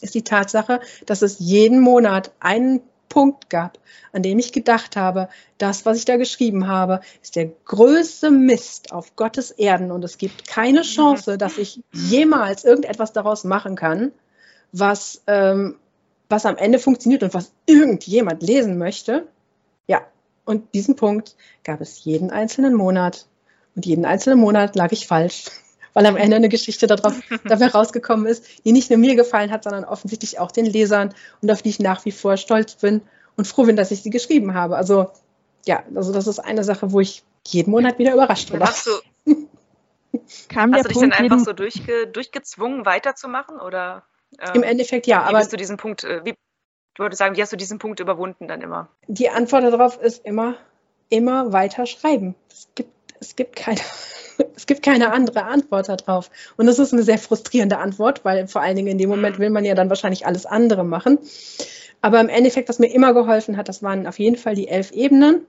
ist 0.00 0.14
die 0.14 0.24
Tatsache, 0.24 0.80
dass 1.06 1.22
es 1.22 1.38
jeden 1.38 1.80
Monat 1.80 2.32
einen 2.40 2.80
Punkt 3.10 3.50
gab, 3.50 3.78
an 4.12 4.22
dem 4.22 4.38
ich 4.38 4.52
gedacht 4.52 4.96
habe, 4.96 5.28
das, 5.58 5.84
was 5.84 5.98
ich 5.98 6.06
da 6.06 6.16
geschrieben 6.16 6.66
habe, 6.66 7.00
ist 7.22 7.36
der 7.36 7.50
größte 7.66 8.30
Mist 8.30 8.92
auf 8.92 9.14
Gottes 9.16 9.50
Erden. 9.50 9.90
Und 9.90 10.02
es 10.02 10.16
gibt 10.16 10.48
keine 10.48 10.80
Chance, 10.80 11.36
dass 11.36 11.58
ich 11.58 11.82
jemals 11.92 12.64
irgendetwas 12.64 13.12
daraus 13.12 13.44
machen 13.44 13.76
kann, 13.76 14.12
was, 14.72 15.22
ähm, 15.26 15.76
was 16.30 16.46
am 16.46 16.56
Ende 16.56 16.78
funktioniert 16.78 17.22
und 17.22 17.34
was 17.34 17.52
irgendjemand 17.66 18.42
lesen 18.42 18.78
möchte. 18.78 19.26
Ja, 19.86 20.06
und 20.46 20.72
diesen 20.72 20.96
Punkt 20.96 21.36
gab 21.64 21.82
es 21.82 22.02
jeden 22.04 22.30
einzelnen 22.30 22.74
Monat. 22.74 23.26
Und 23.74 23.84
jeden 23.84 24.04
einzelnen 24.04 24.38
Monat 24.38 24.76
lag 24.76 24.92
ich 24.92 25.06
falsch 25.06 25.50
weil 25.94 26.06
am 26.06 26.16
Ende 26.16 26.36
eine 26.36 26.48
Geschichte 26.48 26.86
darauf, 26.86 27.14
dabei 27.44 27.68
rausgekommen 27.68 28.26
ist, 28.26 28.64
die 28.64 28.72
nicht 28.72 28.90
nur 28.90 28.98
mir 28.98 29.16
gefallen 29.16 29.50
hat, 29.50 29.64
sondern 29.64 29.84
offensichtlich 29.84 30.38
auch 30.38 30.52
den 30.52 30.66
Lesern 30.66 31.14
und 31.42 31.50
auf 31.50 31.62
die 31.62 31.70
ich 31.70 31.78
nach 31.78 32.04
wie 32.04 32.12
vor 32.12 32.36
stolz 32.36 32.74
bin 32.76 33.02
und 33.36 33.46
froh 33.46 33.64
bin, 33.64 33.76
dass 33.76 33.90
ich 33.90 34.02
sie 34.02 34.10
geschrieben 34.10 34.54
habe. 34.54 34.76
Also 34.76 35.10
ja, 35.66 35.82
also 35.94 36.12
das 36.12 36.26
ist 36.26 36.38
eine 36.38 36.64
Sache, 36.64 36.92
wo 36.92 37.00
ich 37.00 37.22
jeden 37.46 37.70
Monat 37.70 37.98
wieder 37.98 38.12
überrascht 38.12 38.50
bin. 38.50 38.60
Hast 38.60 38.86
du, 38.86 38.90
Kam 40.48 40.74
hast 40.74 40.84
du 40.84 40.88
dich 40.88 40.98
Punkt 40.98 41.14
dann 41.14 41.24
einfach 41.24 41.40
so 41.40 41.52
durchge, 41.52 42.06
durchgezwungen, 42.06 42.84
weiterzumachen? 42.84 43.60
Oder, 43.60 44.04
ähm, 44.38 44.56
Im 44.56 44.62
Endeffekt 44.62 45.06
ja. 45.06 45.24
Wie 45.24 45.28
aber 45.28 45.38
bist 45.38 45.52
du 45.52 45.56
diesen 45.56 45.76
Punkt, 45.76 46.04
äh, 46.04 46.24
wie, 46.24 46.30
ich 46.30 46.98
würde 46.98 47.16
sagen, 47.16 47.36
wie 47.36 47.42
hast 47.42 47.52
du 47.52 47.56
diesen 47.56 47.78
Punkt 47.78 48.00
überwunden 48.00 48.48
dann 48.48 48.60
immer? 48.60 48.88
Die 49.06 49.30
Antwort 49.30 49.64
darauf 49.64 50.00
ist 50.00 50.24
immer, 50.24 50.56
immer 51.08 51.52
weiter 51.52 51.86
schreiben. 51.86 52.34
Es 52.50 52.68
gibt, 52.74 52.90
es 53.20 53.36
gibt 53.36 53.56
keine 53.56 53.80
es 54.56 54.66
gibt 54.66 54.82
keine 54.82 55.12
andere 55.12 55.44
Antwort 55.44 55.88
darauf. 55.88 56.30
Und 56.56 56.66
das 56.66 56.78
ist 56.78 56.92
eine 56.92 57.02
sehr 57.02 57.18
frustrierende 57.18 57.78
Antwort, 57.78 58.24
weil 58.24 58.48
vor 58.48 58.62
allen 58.62 58.76
Dingen 58.76 58.88
in 58.88 58.98
dem 58.98 59.10
Moment 59.10 59.38
will 59.38 59.50
man 59.50 59.64
ja 59.64 59.74
dann 59.74 59.90
wahrscheinlich 59.90 60.26
alles 60.26 60.46
andere 60.46 60.84
machen. 60.84 61.18
Aber 62.00 62.20
im 62.20 62.28
Endeffekt, 62.28 62.68
was 62.68 62.78
mir 62.78 62.92
immer 62.92 63.12
geholfen 63.12 63.56
hat, 63.56 63.68
das 63.68 63.82
waren 63.82 64.06
auf 64.06 64.18
jeden 64.18 64.36
Fall 64.36 64.54
die 64.54 64.68
elf 64.68 64.90
Ebenen 64.92 65.46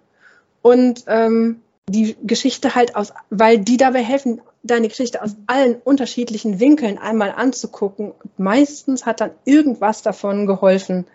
und 0.62 1.06
ähm, 1.08 1.62
die 1.88 2.16
Geschichte 2.24 2.76
halt 2.76 2.96
aus, 2.96 3.14
weil 3.30 3.60
die 3.60 3.78
dabei 3.78 4.04
helfen, 4.04 4.42
deine 4.64 4.88
Geschichte 4.88 5.22
aus 5.22 5.36
allen 5.48 5.76
unterschiedlichen 5.76 6.60
Winkeln 6.60 6.98
einmal 6.98 7.32
anzugucken. 7.32 8.12
Und 8.12 8.40
meistens 8.40 9.06
hat 9.06 9.22
dann 9.22 9.32
irgendwas 9.46 10.02
davon 10.02 10.46
geholfen. 10.46 11.06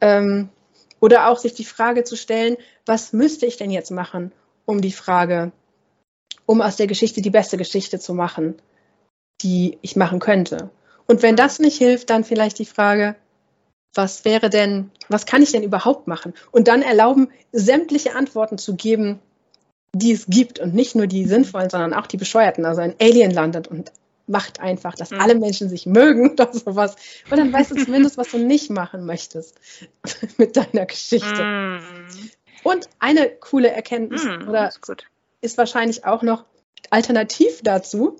Ähm, 0.00 0.48
oder 0.98 1.28
auch 1.28 1.38
sich 1.38 1.54
die 1.54 1.64
Frage 1.64 2.04
zu 2.04 2.16
stellen, 2.16 2.56
was 2.84 3.12
müsste 3.12 3.46
ich 3.46 3.56
denn 3.56 3.70
jetzt 3.70 3.90
machen, 3.90 4.32
um 4.66 4.80
die 4.80 4.92
Frage 4.92 5.52
um 6.50 6.60
aus 6.60 6.74
der 6.74 6.88
Geschichte 6.88 7.22
die 7.22 7.30
beste 7.30 7.56
Geschichte 7.56 8.00
zu 8.00 8.12
machen, 8.12 8.56
die 9.40 9.78
ich 9.82 9.94
machen 9.94 10.18
könnte. 10.18 10.70
Und 11.06 11.22
wenn 11.22 11.36
das 11.36 11.60
nicht 11.60 11.78
hilft, 11.78 12.10
dann 12.10 12.24
vielleicht 12.24 12.58
die 12.58 12.66
Frage, 12.66 13.14
was 13.94 14.24
wäre 14.24 14.50
denn, 14.50 14.90
was 15.08 15.26
kann 15.26 15.44
ich 15.44 15.52
denn 15.52 15.62
überhaupt 15.62 16.08
machen? 16.08 16.34
Und 16.50 16.66
dann 16.66 16.82
erlauben, 16.82 17.28
sämtliche 17.52 18.16
Antworten 18.16 18.58
zu 18.58 18.74
geben, 18.74 19.20
die 19.94 20.10
es 20.10 20.26
gibt 20.26 20.58
und 20.58 20.74
nicht 20.74 20.96
nur 20.96 21.06
die 21.06 21.24
sinnvollen, 21.24 21.70
sondern 21.70 21.94
auch 21.94 22.08
die 22.08 22.16
bescheuerten. 22.16 22.64
Also 22.64 22.80
ein 22.80 22.96
Alien 23.00 23.30
landet 23.30 23.68
und 23.68 23.92
macht 24.26 24.58
einfach, 24.58 24.96
dass 24.96 25.12
mhm. 25.12 25.20
alle 25.20 25.36
Menschen 25.36 25.68
sich 25.68 25.86
mögen 25.86 26.30
oder 26.32 26.52
sowas. 26.52 26.96
Und 27.30 27.38
dann 27.38 27.52
weißt 27.52 27.70
du 27.70 27.76
zumindest, 27.76 28.18
was 28.18 28.32
du 28.32 28.38
nicht 28.38 28.70
machen 28.70 29.06
möchtest 29.06 29.60
mit 30.36 30.56
deiner 30.56 30.86
Geschichte. 30.86 31.44
Mhm. 31.44 31.80
Und 32.64 32.88
eine 32.98 33.30
coole 33.30 33.70
Erkenntnis 33.70 34.24
mhm, 34.24 34.48
oder 34.48 34.72
ist 35.40 35.58
wahrscheinlich 35.58 36.04
auch 36.04 36.22
noch 36.22 36.44
alternativ 36.90 37.60
dazu. 37.62 38.16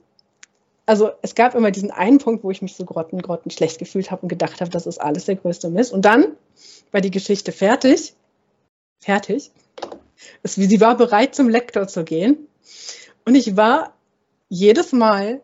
Also 0.86 1.12
es 1.22 1.34
gab 1.34 1.54
immer 1.54 1.70
diesen 1.70 1.90
einen 1.90 2.18
Punkt, 2.18 2.42
wo 2.42 2.50
ich 2.50 2.62
mich 2.62 2.74
so 2.74 2.84
grotten, 2.84 3.22
grotten 3.22 3.50
schlecht 3.50 3.78
gefühlt 3.78 4.10
habe 4.10 4.22
und 4.22 4.28
gedacht 4.28 4.60
habe, 4.60 4.70
das 4.70 4.86
ist 4.86 5.00
alles 5.00 5.26
der 5.26 5.36
größte 5.36 5.70
Mist. 5.70 5.92
Und 5.92 6.04
dann 6.04 6.36
war 6.90 7.00
die 7.00 7.10
Geschichte 7.10 7.52
fertig. 7.52 8.14
Fertig. 8.98 9.50
Es, 10.42 10.54
sie 10.54 10.80
war 10.80 10.96
bereit, 10.96 11.34
zum 11.34 11.48
Lektor 11.48 11.86
zu 11.86 12.04
gehen. 12.04 12.48
Und 13.24 13.34
ich 13.34 13.56
war 13.56 13.94
jedes 14.48 14.92
Mal, 14.92 15.40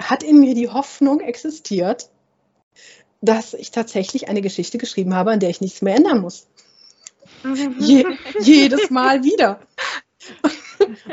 hat 0.00 0.22
in 0.22 0.38
mir 0.38 0.54
die 0.54 0.68
Hoffnung 0.68 1.20
existiert, 1.20 2.08
dass 3.20 3.54
ich 3.54 3.72
tatsächlich 3.72 4.28
eine 4.28 4.42
Geschichte 4.42 4.78
geschrieben 4.78 5.14
habe, 5.14 5.32
an 5.32 5.40
der 5.40 5.50
ich 5.50 5.60
nichts 5.60 5.82
mehr 5.82 5.96
ändern 5.96 6.20
muss. 6.20 6.46
Je, 7.78 8.04
jedes 8.40 8.90
Mal 8.90 9.24
wieder. 9.24 9.60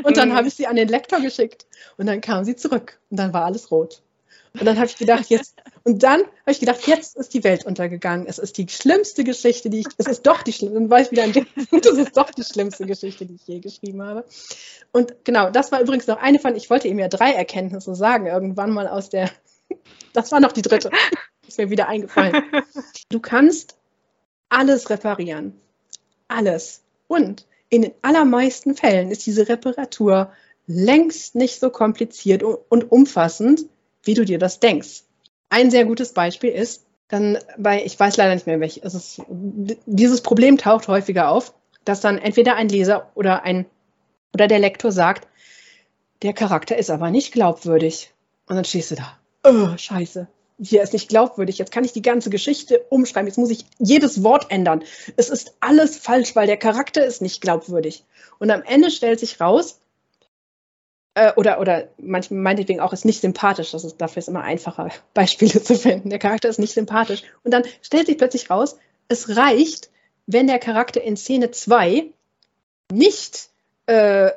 Und 0.03 0.17
dann 0.17 0.33
habe 0.33 0.47
ich 0.47 0.55
sie 0.55 0.67
an 0.67 0.75
den 0.75 0.87
Lektor 0.87 1.19
geschickt. 1.19 1.65
Und 1.97 2.07
dann 2.07 2.21
kam 2.21 2.45
sie 2.45 2.55
zurück. 2.55 2.99
Und 3.09 3.17
dann 3.17 3.33
war 3.33 3.45
alles 3.45 3.71
rot. 3.71 4.01
Und 4.59 4.65
dann 4.65 4.77
habe 4.77 4.87
ich 4.87 4.95
gedacht, 4.95 5.25
jetzt, 5.27 5.55
und 5.83 6.01
dann 6.01 6.21
habe 6.21 6.51
ich 6.51 6.59
gedacht, 6.59 6.87
jetzt 6.87 7.17
ist 7.17 7.33
die 7.33 7.43
Welt 7.43 7.65
untergegangen. 7.65 8.25
Es 8.25 8.39
ist 8.39 8.57
die 8.57 8.67
schlimmste 8.69 9.25
Geschichte, 9.25 9.69
die 9.69 9.81
ich, 9.81 9.87
es 9.97 10.07
ist 10.07 10.25
doch 10.25 10.43
die 10.43 10.53
schlimmste, 10.53 10.79
dann 10.79 10.89
war 10.89 11.01
ich 11.01 11.11
wieder 11.11 11.23
an 11.23 11.33
dem 11.33 11.45
Punkt, 11.69 11.85
es 11.85 11.97
ist 11.97 12.15
doch 12.15 12.31
die 12.31 12.43
schlimmste 12.43 12.85
Geschichte, 12.85 13.25
die 13.25 13.35
ich 13.35 13.45
je 13.47 13.59
geschrieben 13.59 14.01
habe. 14.01 14.23
Und 14.93 15.25
genau, 15.25 15.49
das 15.49 15.73
war 15.73 15.81
übrigens 15.81 16.07
noch 16.07 16.17
eine 16.17 16.39
von, 16.39 16.55
ich 16.55 16.69
wollte 16.69 16.87
ihm 16.87 16.99
ja 16.99 17.09
drei 17.09 17.33
Erkenntnisse 17.33 17.95
sagen, 17.95 18.27
irgendwann 18.27 18.71
mal 18.71 18.87
aus 18.87 19.09
der, 19.09 19.29
das 20.13 20.31
war 20.31 20.39
noch 20.39 20.53
die 20.53 20.61
dritte, 20.61 20.89
ist 21.45 21.57
mir 21.57 21.69
wieder 21.69 21.89
eingefallen. 21.89 22.41
Du 23.09 23.19
kannst 23.19 23.75
alles 24.47 24.89
reparieren. 24.89 25.59
Alles. 26.29 26.81
Und 27.07 27.45
in 27.69 27.81
den 27.83 27.93
allermeisten 28.01 28.75
Fällen 28.75 29.11
ist 29.11 29.25
diese 29.25 29.47
Reparatur 29.47 30.31
längst 30.67 31.35
nicht 31.35 31.59
so 31.59 31.69
kompliziert 31.69 32.43
und 32.43 32.91
umfassend, 32.91 33.65
wie 34.03 34.13
du 34.13 34.25
dir 34.25 34.39
das 34.39 34.59
denkst. 34.59 35.03
Ein 35.49 35.71
sehr 35.71 35.85
gutes 35.85 36.13
Beispiel 36.13 36.51
ist, 36.51 36.85
dann 37.07 37.37
bei, 37.57 37.83
ich 37.83 37.99
weiß 37.99 38.17
leider 38.17 38.33
nicht 38.33 38.47
mehr 38.47 38.59
welches, 38.59 38.83
es 38.83 38.93
ist, 38.93 39.21
dieses 39.85 40.21
Problem 40.21 40.57
taucht 40.57 40.87
häufiger 40.87 41.29
auf, 41.29 41.53
dass 41.83 42.01
dann 42.01 42.17
entweder 42.17 42.55
ein 42.55 42.69
Leser 42.69 43.11
oder 43.13 43.43
ein, 43.43 43.65
oder 44.33 44.47
der 44.47 44.59
Lektor 44.59 44.91
sagt, 44.91 45.27
der 46.23 46.33
Charakter 46.33 46.77
ist 46.77 46.89
aber 46.89 47.11
nicht 47.11 47.31
glaubwürdig. 47.31 48.11
Und 48.47 48.55
dann 48.55 48.65
stehst 48.65 48.91
du 48.91 48.95
da, 48.95 49.19
oh, 49.43 49.77
scheiße, 49.77 50.27
hier 50.61 50.81
ist 50.81 50.93
nicht 50.93 51.09
glaubwürdig, 51.09 51.57
jetzt 51.57 51.71
kann 51.71 51.83
ich 51.83 51.93
die 51.93 52.01
ganze 52.01 52.29
Geschichte 52.29 52.85
umschreiben, 52.89 53.27
jetzt 53.27 53.37
muss 53.37 53.49
ich 53.49 53.65
jedes 53.77 54.23
Wort 54.23 54.51
ändern. 54.51 54.83
Es 55.17 55.29
ist 55.29 55.55
alles 55.59 55.97
falsch, 55.97 56.35
weil 56.35 56.47
der 56.47 56.57
Charakter 56.57 57.05
ist 57.05 57.21
nicht 57.21 57.41
glaubwürdig. 57.41 58.05
Und 58.39 58.51
am 58.51 58.63
Ende 58.63 58.91
stellt 58.91 59.19
sich 59.19 59.41
raus, 59.41 59.79
äh, 61.15 61.33
oder, 61.35 61.59
oder 61.59 61.87
manchmal 61.97 62.39
meinetwegen 62.39 62.79
auch, 62.79 62.93
ist 62.93 63.05
nicht 63.05 63.21
sympathisch, 63.21 63.71
das 63.71 63.83
ist, 63.83 63.97
dafür 63.97 64.19
ist 64.19 64.27
immer 64.27 64.43
einfacher, 64.43 64.89
Beispiele 65.13 65.61
zu 65.61 65.75
finden. 65.75 66.09
Der 66.09 66.19
Charakter 66.19 66.49
ist 66.49 66.59
nicht 66.59 66.73
sympathisch. 66.73 67.23
Und 67.43 67.51
dann 67.51 67.63
stellt 67.81 68.07
sich 68.07 68.17
plötzlich 68.17 68.49
raus, 68.49 68.77
es 69.07 69.35
reicht, 69.35 69.89
wenn 70.27 70.47
der 70.47 70.59
Charakter 70.59 71.01
in 71.01 71.17
Szene 71.17 71.51
2 71.51 72.05
nicht 72.91 73.49
äh, 73.87 74.31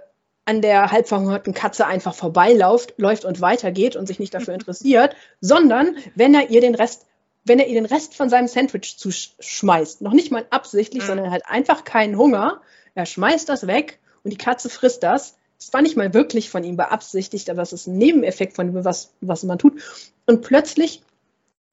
an 0.49 0.63
der 0.63 0.91
halbverhungerten 0.91 1.53
Katze 1.53 1.87
einfach 1.87 2.15
vorbeiläuft 2.15 2.95
läuft 2.97 3.27
und 3.27 3.43
weitergeht 3.43 3.97
und 3.97 4.07
sich 4.07 4.19
nicht 4.19 4.33
dafür 4.33 4.55
interessiert, 4.55 5.15
sondern 5.43 5.95
wenn 6.15 6.35
er 6.35 6.49
ihr 6.49 6.63
den 6.63 6.75
Rest, 6.75 7.05
wenn 7.45 7.59
er 7.59 7.67
ihr 7.67 7.75
den 7.75 7.85
Rest 7.85 8.15
von 8.15 8.31
seinem 8.31 8.49
Sandwich 8.49 8.97
zuschmeißt, 8.97 10.01
noch 10.01 10.15
nicht 10.15 10.33
mal 10.33 10.47
absichtlich, 10.49 11.03
mhm. 11.03 11.07
sondern 11.07 11.31
halt 11.31 11.43
einfach 11.47 11.85
keinen 11.85 12.17
Hunger, 12.17 12.63
er 12.95 13.05
schmeißt 13.05 13.47
das 13.47 13.67
weg 13.67 13.99
und 14.25 14.33
die 14.33 14.39
Katze 14.39 14.71
frisst 14.71 15.03
das. 15.03 15.37
Das 15.59 15.75
war 15.75 15.83
nicht 15.83 15.99
mal 15.99 16.15
wirklich 16.15 16.49
von 16.49 16.65
ihm 16.65 16.79
beabsichtigt, 16.79 17.51
aber 17.51 17.61
es 17.61 17.75
ist 17.75 17.87
ein 17.87 17.99
Nebeneffekt 17.99 18.57
von 18.57 18.73
dem, 18.73 18.85
was, 18.87 19.13
was 19.21 19.43
man 19.43 19.59
tut. 19.59 19.83
Und 20.25 20.41
plötzlich 20.41 21.03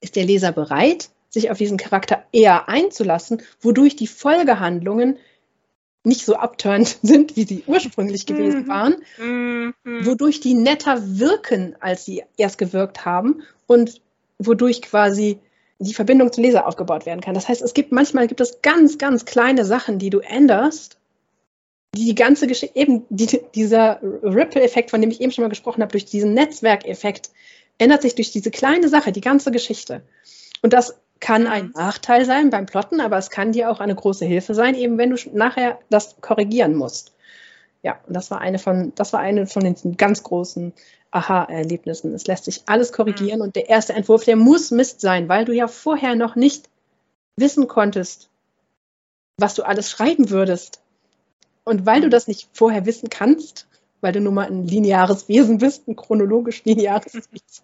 ist 0.01 0.17
der 0.17 0.25
Leser 0.25 0.51
bereit, 0.51 1.09
sich 1.29 1.49
auf 1.49 1.57
diesen 1.57 1.77
Charakter 1.77 2.23
eher 2.33 2.67
einzulassen, 2.67 3.41
wodurch 3.61 3.95
die 3.95 4.07
Folgehandlungen 4.07 5.17
nicht 6.05 6.25
so 6.25 6.35
abturnt 6.35 6.99
sind, 7.03 7.35
wie 7.35 7.43
sie 7.43 7.63
ursprünglich 7.67 8.25
gewesen 8.25 8.63
mhm. 8.63 8.67
waren, 8.67 8.95
mhm. 9.17 9.73
wodurch 10.05 10.39
die 10.39 10.53
netter 10.53 11.01
wirken, 11.19 11.75
als 11.79 12.05
sie 12.05 12.23
erst 12.37 12.57
gewirkt 12.57 13.05
haben 13.05 13.41
und 13.67 14.01
wodurch 14.37 14.81
quasi 14.81 15.39
die 15.79 15.93
Verbindung 15.93 16.31
zum 16.31 16.43
Leser 16.43 16.67
aufgebaut 16.67 17.05
werden 17.05 17.21
kann. 17.21 17.33
Das 17.33 17.47
heißt, 17.47 17.61
es 17.61 17.73
gibt 17.73 17.91
manchmal 17.91 18.27
gibt 18.27 18.41
es 18.41 18.61
ganz, 18.61 18.97
ganz 18.97 19.25
kleine 19.25 19.65
Sachen, 19.65 19.99
die 19.99 20.09
du 20.09 20.19
änderst, 20.19 20.97
die 21.95 22.05
die 22.05 22.15
ganze 22.15 22.47
Geschichte, 22.47 22.77
eben 22.77 23.05
die, 23.09 23.41
dieser 23.53 23.99
Ripple-Effekt, 24.01 24.91
von 24.91 25.01
dem 25.01 25.11
ich 25.11 25.21
eben 25.21 25.31
schon 25.31 25.43
mal 25.43 25.49
gesprochen 25.49 25.81
habe, 25.81 25.91
durch 25.91 26.05
diesen 26.05 26.33
Netzwerkeffekt, 26.33 27.29
ändert 27.77 28.01
sich 28.01 28.15
durch 28.15 28.31
diese 28.31 28.51
kleine 28.51 28.87
Sache 28.89 29.11
die 29.11 29.21
ganze 29.21 29.51
Geschichte. 29.51 30.01
Und 30.61 30.73
das 30.73 30.95
kann 31.25 31.47
ein 31.47 31.71
Nachteil 31.73 32.23
sein 32.23 32.51
beim 32.51 32.67
Plotten, 32.67 33.01
aber 33.01 33.17
es 33.17 33.31
kann 33.31 33.51
dir 33.51 33.71
auch 33.71 33.79
eine 33.79 33.95
große 33.95 34.25
Hilfe 34.25 34.53
sein, 34.53 34.75
eben 34.75 34.99
wenn 34.99 35.09
du 35.09 35.17
nachher 35.33 35.79
das 35.89 36.17
korrigieren 36.21 36.75
musst. 36.75 37.15
Ja, 37.81 37.99
und 38.05 38.15
das 38.15 38.29
war 38.29 38.41
eine 38.41 38.59
von, 38.59 38.93
das 38.93 39.11
war 39.11 39.21
eine 39.21 39.47
von 39.47 39.63
den 39.63 39.97
ganz 39.97 40.21
großen 40.21 40.71
Aha-Erlebnissen. 41.09 42.13
Es 42.13 42.27
lässt 42.27 42.45
sich 42.45 42.61
alles 42.67 42.93
korrigieren 42.93 43.41
und 43.41 43.55
der 43.55 43.69
erste 43.69 43.93
Entwurf, 43.93 44.23
der 44.23 44.35
muss 44.35 44.69
Mist 44.69 45.01
sein, 45.01 45.27
weil 45.27 45.45
du 45.45 45.51
ja 45.51 45.67
vorher 45.67 46.13
noch 46.13 46.35
nicht 46.35 46.69
wissen 47.37 47.67
konntest, 47.67 48.29
was 49.37 49.55
du 49.55 49.63
alles 49.63 49.89
schreiben 49.89 50.29
würdest. 50.29 50.79
Und 51.63 51.87
weil 51.87 52.01
du 52.01 52.09
das 52.09 52.27
nicht 52.27 52.49
vorher 52.53 52.85
wissen 52.85 53.09
kannst, 53.09 53.65
weil 54.05 54.11
du 54.11 54.21
nun 54.21 54.35
mal 54.35 54.45
ein 54.45 54.67
lineares 54.67 55.27
Wesen 55.29 55.57
bist, 55.57 55.87
ein 55.87 55.95
chronologisch 55.95 56.63
lineares 56.63 57.15
Wesen, 57.15 57.63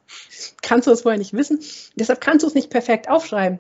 kannst 0.64 0.88
du 0.88 0.92
es 0.92 1.02
vorher 1.02 1.20
nicht 1.20 1.34
wissen. 1.34 1.60
Deshalb 1.96 2.20
kannst 2.20 2.42
du 2.42 2.48
es 2.48 2.56
nicht 2.56 2.72
perfekt 2.72 3.12
aufschreiben. 3.12 3.60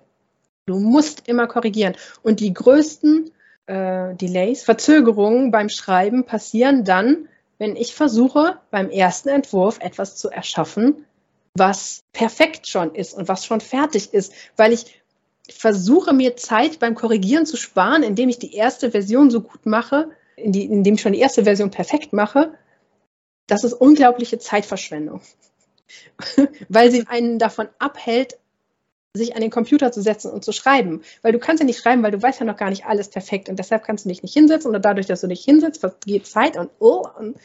Du 0.65 0.79
musst 0.79 1.27
immer 1.27 1.45
korrigieren. 1.45 1.95
Und 2.23 2.39
die 2.39 2.51
größten 2.51 3.29
äh, 3.67 4.15
Delays, 4.15 4.63
Verzögerungen 4.63 5.51
beim 5.51 5.69
Schreiben 5.69 6.25
passieren 6.25 6.83
dann, 6.83 7.27
wenn 7.59 7.75
ich 7.75 7.93
versuche, 7.93 8.57
beim 8.71 8.89
ersten 8.89 9.29
Entwurf 9.29 9.77
etwas 9.79 10.17
zu 10.17 10.29
erschaffen, 10.29 11.05
was 11.53 12.01
perfekt 12.13 12.67
schon 12.67 12.95
ist 12.95 13.13
und 13.13 13.27
was 13.27 13.45
schon 13.45 13.61
fertig 13.61 14.11
ist, 14.11 14.33
weil 14.57 14.73
ich 14.73 14.99
versuche 15.51 16.13
mir 16.13 16.35
Zeit 16.35 16.79
beim 16.79 16.95
Korrigieren 16.95 17.45
zu 17.45 17.57
sparen, 17.57 18.01
indem 18.01 18.29
ich 18.29 18.39
die 18.39 18.55
erste 18.55 18.89
Version 18.89 19.29
so 19.29 19.41
gut 19.41 19.67
mache, 19.67 20.09
indem 20.35 20.95
ich 20.95 21.01
schon 21.01 21.13
die 21.13 21.19
erste 21.19 21.43
Version 21.43 21.69
perfekt 21.69 22.11
mache, 22.11 22.53
das 23.51 23.65
ist 23.65 23.73
unglaubliche 23.73 24.39
Zeitverschwendung, 24.39 25.19
weil 26.69 26.89
sie 26.89 27.05
einen 27.07 27.37
davon 27.37 27.67
abhält, 27.79 28.37
sich 29.13 29.35
an 29.35 29.41
den 29.41 29.51
Computer 29.51 29.91
zu 29.91 30.01
setzen 30.01 30.31
und 30.31 30.45
zu 30.45 30.53
schreiben. 30.53 31.01
Weil 31.21 31.33
du 31.33 31.39
kannst 31.39 31.59
ja 31.59 31.65
nicht 31.65 31.81
schreiben, 31.81 32.01
weil 32.01 32.11
du 32.11 32.21
weißt 32.21 32.39
ja 32.39 32.45
noch 32.45 32.55
gar 32.55 32.69
nicht 32.69 32.85
alles 32.85 33.09
perfekt 33.09 33.49
und 33.49 33.59
deshalb 33.59 33.83
kannst 33.83 34.05
du 34.05 34.09
dich 34.09 34.23
nicht 34.23 34.33
hinsetzen 34.33 34.73
und 34.73 34.85
dadurch, 34.85 35.05
dass 35.05 35.19
du 35.19 35.27
dich 35.27 35.43
hinsetzt, 35.43 35.85
geht 36.05 36.27
Zeit 36.27 36.55
und 36.55 36.69
oh, 36.79 37.05
und 37.19 37.35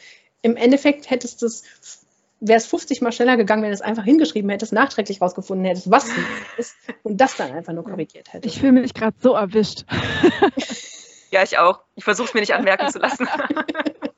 im 0.43 0.55
Endeffekt 0.55 1.09
hättest 1.09 1.41
du 1.41 1.47
es, 1.47 1.63
wäre 2.39 2.57
es 2.57 2.67
50 2.67 3.01
Mal 3.01 3.11
schneller 3.11 3.35
gegangen, 3.35 3.63
wenn 3.63 3.71
du 3.71 3.75
es 3.75 3.81
einfach 3.81 4.05
hingeschrieben 4.05 4.49
hättest, 4.49 4.71
nachträglich 4.71 5.19
rausgefunden 5.19 5.65
hättest, 5.65 5.91
was 5.91 6.05
du 6.05 6.21
ist 6.57 6.73
und 7.03 7.19
das 7.19 7.35
dann 7.35 7.51
einfach 7.51 7.73
nur 7.73 7.83
korrigiert 7.83 8.31
hättest. 8.31 8.55
Ich 8.55 8.61
fühle 8.61 8.71
mich 8.79 8.93
gerade 8.93 9.17
so 9.19 9.33
erwischt. 9.33 9.83
Ja, 11.29 11.43
ich 11.43 11.57
auch. 11.57 11.81
Ich 11.95 12.05
versuche 12.05 12.29
es 12.29 12.33
mir 12.33 12.39
nicht 12.39 12.53
anmerken 12.53 12.89
zu 12.89 12.99
lassen. 12.99 13.27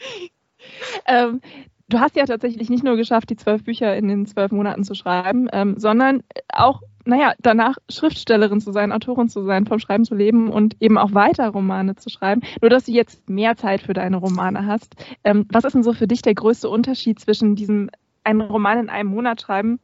ähm, 1.08 1.42
du 1.90 2.00
hast 2.00 2.16
ja 2.16 2.26
tatsächlich 2.26 2.70
nicht 2.70 2.84
nur 2.84 2.96
geschafft, 2.96 3.30
die 3.30 3.36
zwölf 3.36 3.64
Bücher 3.64 3.96
in 3.96 4.08
den 4.08 4.26
zwölf 4.26 4.52
Monaten 4.52 4.84
zu 4.84 4.94
schreiben, 4.94 5.50
ähm, 5.52 5.76
sondern 5.78 6.24
auch, 6.54 6.82
naja, 7.06 7.34
danach 7.40 7.78
Schriftstellerin 7.90 8.62
zu 8.62 8.72
sein, 8.72 8.92
Autorin 8.92 9.30
zu 9.30 9.44
sein, 9.44 9.66
vom 9.66 9.80
Schreiben 9.80 10.06
zu 10.06 10.16
leben 10.16 10.50
und 10.50 10.78
eben 10.80 10.98
auch 10.98 11.14
weiter 11.14 11.50
Romane 11.50 11.96
zu 11.96 12.10
schreiben. 12.10 12.42
Nur, 12.62 12.70
dass 12.70 12.86
du 12.86 12.92
jetzt 12.92 13.30
mehr 13.30 13.56
Zeit 13.56 13.82
für 13.82 13.94
deine 13.94 14.18
Romane 14.18 14.66
hast. 14.66 14.96
Ähm, 15.24 15.46
was 15.52 15.66
ist 15.66 15.74
denn 15.74 15.84
so 15.84 15.94
für 15.94 16.08
dich 16.08 16.22
der 16.22 16.36
größte 16.36 16.70
Unterschied 16.70 17.20
zwischen 17.20 17.56
diesem 17.56 17.90
einen 18.24 18.42
Roman 18.42 18.80
in 18.80 18.90
einem 18.90 19.10
Monat 19.10 19.42
schreiben 19.42 19.80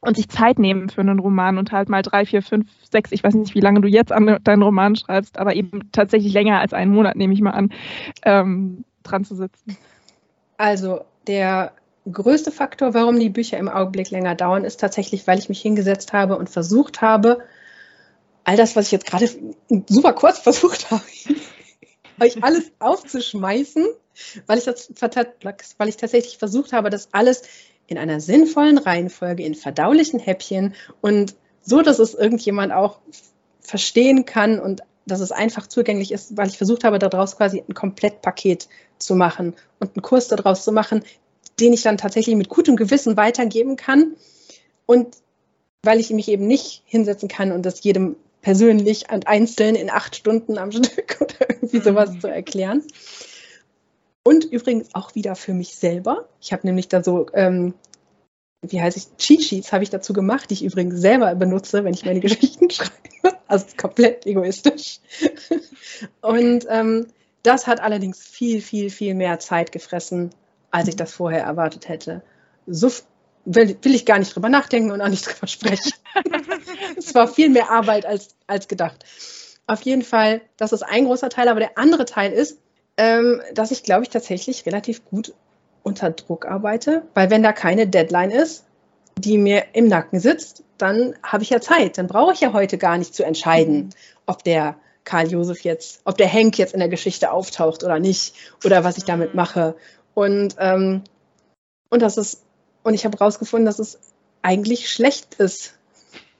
und 0.00 0.16
sich 0.16 0.28
Zeit 0.28 0.58
nehmen 0.58 0.88
für 0.88 1.00
einen 1.00 1.18
Roman 1.18 1.58
und 1.58 1.72
halt 1.72 1.88
mal 1.88 2.02
drei, 2.02 2.24
vier, 2.24 2.42
fünf, 2.42 2.70
sechs, 2.88 3.10
ich 3.10 3.24
weiß 3.24 3.34
nicht, 3.34 3.54
wie 3.54 3.60
lange 3.60 3.80
du 3.80 3.88
jetzt 3.88 4.12
an 4.12 4.38
deinen 4.44 4.62
Roman 4.62 4.94
schreibst, 4.94 5.38
aber 5.38 5.56
eben 5.56 5.90
tatsächlich 5.90 6.32
länger 6.32 6.60
als 6.60 6.72
einen 6.72 6.94
Monat, 6.94 7.16
nehme 7.16 7.34
ich 7.34 7.40
mal 7.40 7.50
an, 7.50 7.72
ähm, 8.24 8.84
dran 9.02 9.24
zu 9.24 9.34
sitzen. 9.34 9.76
Also 10.56 11.00
der 11.28 11.72
größte 12.10 12.50
Faktor, 12.50 12.94
warum 12.94 13.20
die 13.20 13.28
Bücher 13.28 13.58
im 13.58 13.68
Augenblick 13.68 14.10
länger 14.10 14.34
dauern, 14.34 14.64
ist 14.64 14.80
tatsächlich, 14.80 15.26
weil 15.26 15.38
ich 15.38 15.48
mich 15.48 15.60
hingesetzt 15.60 16.12
habe 16.12 16.36
und 16.36 16.48
versucht 16.48 17.02
habe, 17.02 17.42
all 18.44 18.56
das, 18.56 18.76
was 18.76 18.86
ich 18.86 18.92
jetzt 18.92 19.06
gerade 19.06 19.28
super 19.88 20.14
kurz 20.14 20.38
versucht 20.38 20.90
habe, 20.90 21.02
euch 22.20 22.42
alles 22.42 22.72
aufzuschmeißen, 22.78 23.86
weil 24.46 24.58
ich, 24.58 24.64
das, 24.64 24.90
weil 25.78 25.88
ich 25.88 25.96
tatsächlich 25.96 26.38
versucht 26.38 26.72
habe, 26.72 26.90
das 26.90 27.10
alles 27.12 27.42
in 27.86 27.98
einer 27.98 28.20
sinnvollen 28.20 28.78
Reihenfolge, 28.78 29.44
in 29.44 29.54
verdaulichen 29.54 30.18
Häppchen 30.18 30.74
und 31.00 31.34
so, 31.62 31.82
dass 31.82 31.98
es 31.98 32.14
irgendjemand 32.14 32.72
auch 32.72 33.00
verstehen 33.60 34.24
kann 34.24 34.58
und 34.58 34.82
dass 35.06 35.20
es 35.20 35.32
einfach 35.32 35.66
zugänglich 35.66 36.12
ist, 36.12 36.36
weil 36.36 36.48
ich 36.48 36.58
versucht 36.58 36.84
habe, 36.84 36.98
daraus 36.98 37.36
quasi 37.36 37.62
ein 37.66 37.74
Komplettpaket 37.74 38.68
zu 38.98 39.14
machen 39.14 39.54
und 39.80 39.94
einen 39.94 40.02
Kurs 40.02 40.28
daraus 40.28 40.64
zu 40.64 40.72
machen, 40.72 41.02
den 41.60 41.72
ich 41.72 41.82
dann 41.82 41.98
tatsächlich 41.98 42.36
mit 42.36 42.48
gutem 42.48 42.76
Gewissen 42.76 43.16
weitergeben 43.16 43.76
kann 43.76 44.14
und 44.86 45.16
weil 45.82 46.00
ich 46.00 46.10
mich 46.10 46.28
eben 46.28 46.46
nicht 46.46 46.82
hinsetzen 46.86 47.28
kann 47.28 47.52
und 47.52 47.64
das 47.64 47.82
jedem 47.82 48.16
persönlich 48.40 49.10
und 49.12 49.26
einzeln 49.26 49.74
in 49.74 49.90
acht 49.90 50.16
Stunden 50.16 50.58
am 50.58 50.72
Stück 50.72 51.18
oder 51.20 51.50
irgendwie 51.50 51.80
sowas 51.80 52.18
zu 52.20 52.28
erklären. 52.28 52.82
Und 54.24 54.44
übrigens 54.44 54.94
auch 54.94 55.14
wieder 55.14 55.34
für 55.36 55.54
mich 55.54 55.74
selber. 55.74 56.28
Ich 56.40 56.52
habe 56.52 56.66
nämlich 56.66 56.88
da 56.88 57.02
so, 57.02 57.26
ähm, 57.32 57.74
wie 58.62 58.80
heißt 58.80 58.96
ich, 58.96 59.16
Cheat 59.16 59.42
Sheets 59.42 59.72
habe 59.72 59.84
ich 59.84 59.90
dazu 59.90 60.12
gemacht, 60.12 60.50
die 60.50 60.54
ich 60.54 60.64
übrigens 60.64 61.00
selber 61.00 61.34
benutze, 61.34 61.84
wenn 61.84 61.94
ich 61.94 62.04
meine 62.04 62.20
Geschichten 62.20 62.70
schreibe. 62.70 63.38
Also 63.46 63.66
komplett 63.76 64.26
egoistisch. 64.26 65.00
Und 66.20 66.66
ähm, 66.68 67.06
das 67.48 67.66
hat 67.66 67.80
allerdings 67.80 68.22
viel, 68.22 68.60
viel, 68.60 68.90
viel 68.90 69.14
mehr 69.14 69.38
Zeit 69.38 69.72
gefressen, 69.72 70.30
als 70.70 70.88
ich 70.88 70.96
das 70.96 71.12
vorher 71.12 71.42
erwartet 71.42 71.88
hätte. 71.88 72.22
So 72.66 72.90
will, 73.46 73.76
will 73.80 73.94
ich 73.94 74.04
gar 74.04 74.18
nicht 74.18 74.34
drüber 74.34 74.50
nachdenken 74.50 74.90
und 74.90 75.00
auch 75.00 75.08
nicht 75.08 75.26
drüber 75.26 75.46
sprechen. 75.46 75.92
es 76.96 77.14
war 77.14 77.26
viel 77.26 77.48
mehr 77.48 77.70
Arbeit 77.70 78.04
als, 78.04 78.28
als 78.46 78.68
gedacht. 78.68 79.04
Auf 79.66 79.82
jeden 79.82 80.02
Fall, 80.02 80.42
das 80.58 80.72
ist 80.72 80.82
ein 80.82 81.06
großer 81.06 81.30
Teil, 81.30 81.48
aber 81.48 81.60
der 81.60 81.78
andere 81.78 82.04
Teil 82.04 82.32
ist, 82.32 82.58
ähm, 82.98 83.40
dass 83.54 83.70
ich, 83.70 83.82
glaube 83.82 84.02
ich, 84.02 84.10
tatsächlich 84.10 84.66
relativ 84.66 85.04
gut 85.04 85.32
unter 85.82 86.10
Druck 86.10 86.46
arbeite, 86.46 87.02
weil 87.14 87.30
wenn 87.30 87.42
da 87.42 87.52
keine 87.52 87.86
Deadline 87.86 88.30
ist, 88.30 88.66
die 89.18 89.38
mir 89.38 89.64
im 89.72 89.88
Nacken 89.88 90.20
sitzt, 90.20 90.64
dann 90.76 91.14
habe 91.22 91.42
ich 91.42 91.50
ja 91.50 91.60
Zeit. 91.60 91.96
Dann 91.96 92.06
brauche 92.06 92.34
ich 92.34 92.40
ja 92.40 92.52
heute 92.52 92.76
gar 92.76 92.98
nicht 92.98 93.14
zu 93.14 93.24
entscheiden, 93.24 93.76
mhm. 93.76 93.90
ob 94.26 94.44
der 94.44 94.76
Karl 95.08 95.30
Josef 95.30 95.62
jetzt, 95.62 96.02
ob 96.04 96.18
der 96.18 96.26
Henk 96.26 96.58
jetzt 96.58 96.74
in 96.74 96.80
der 96.80 96.90
Geschichte 96.90 97.32
auftaucht 97.32 97.82
oder 97.82 97.98
nicht 97.98 98.34
oder 98.62 98.84
was 98.84 98.98
ich 98.98 99.04
damit 99.04 99.34
mache. 99.34 99.74
Und, 100.12 100.56
ähm, 100.58 101.02
und 101.88 102.02
das 102.02 102.18
ist, 102.18 102.44
und 102.82 102.92
ich 102.92 103.06
habe 103.06 103.16
herausgefunden, 103.18 103.64
dass 103.64 103.78
es 103.78 103.98
eigentlich 104.42 104.90
schlecht 104.90 105.36
ist, 105.36 105.78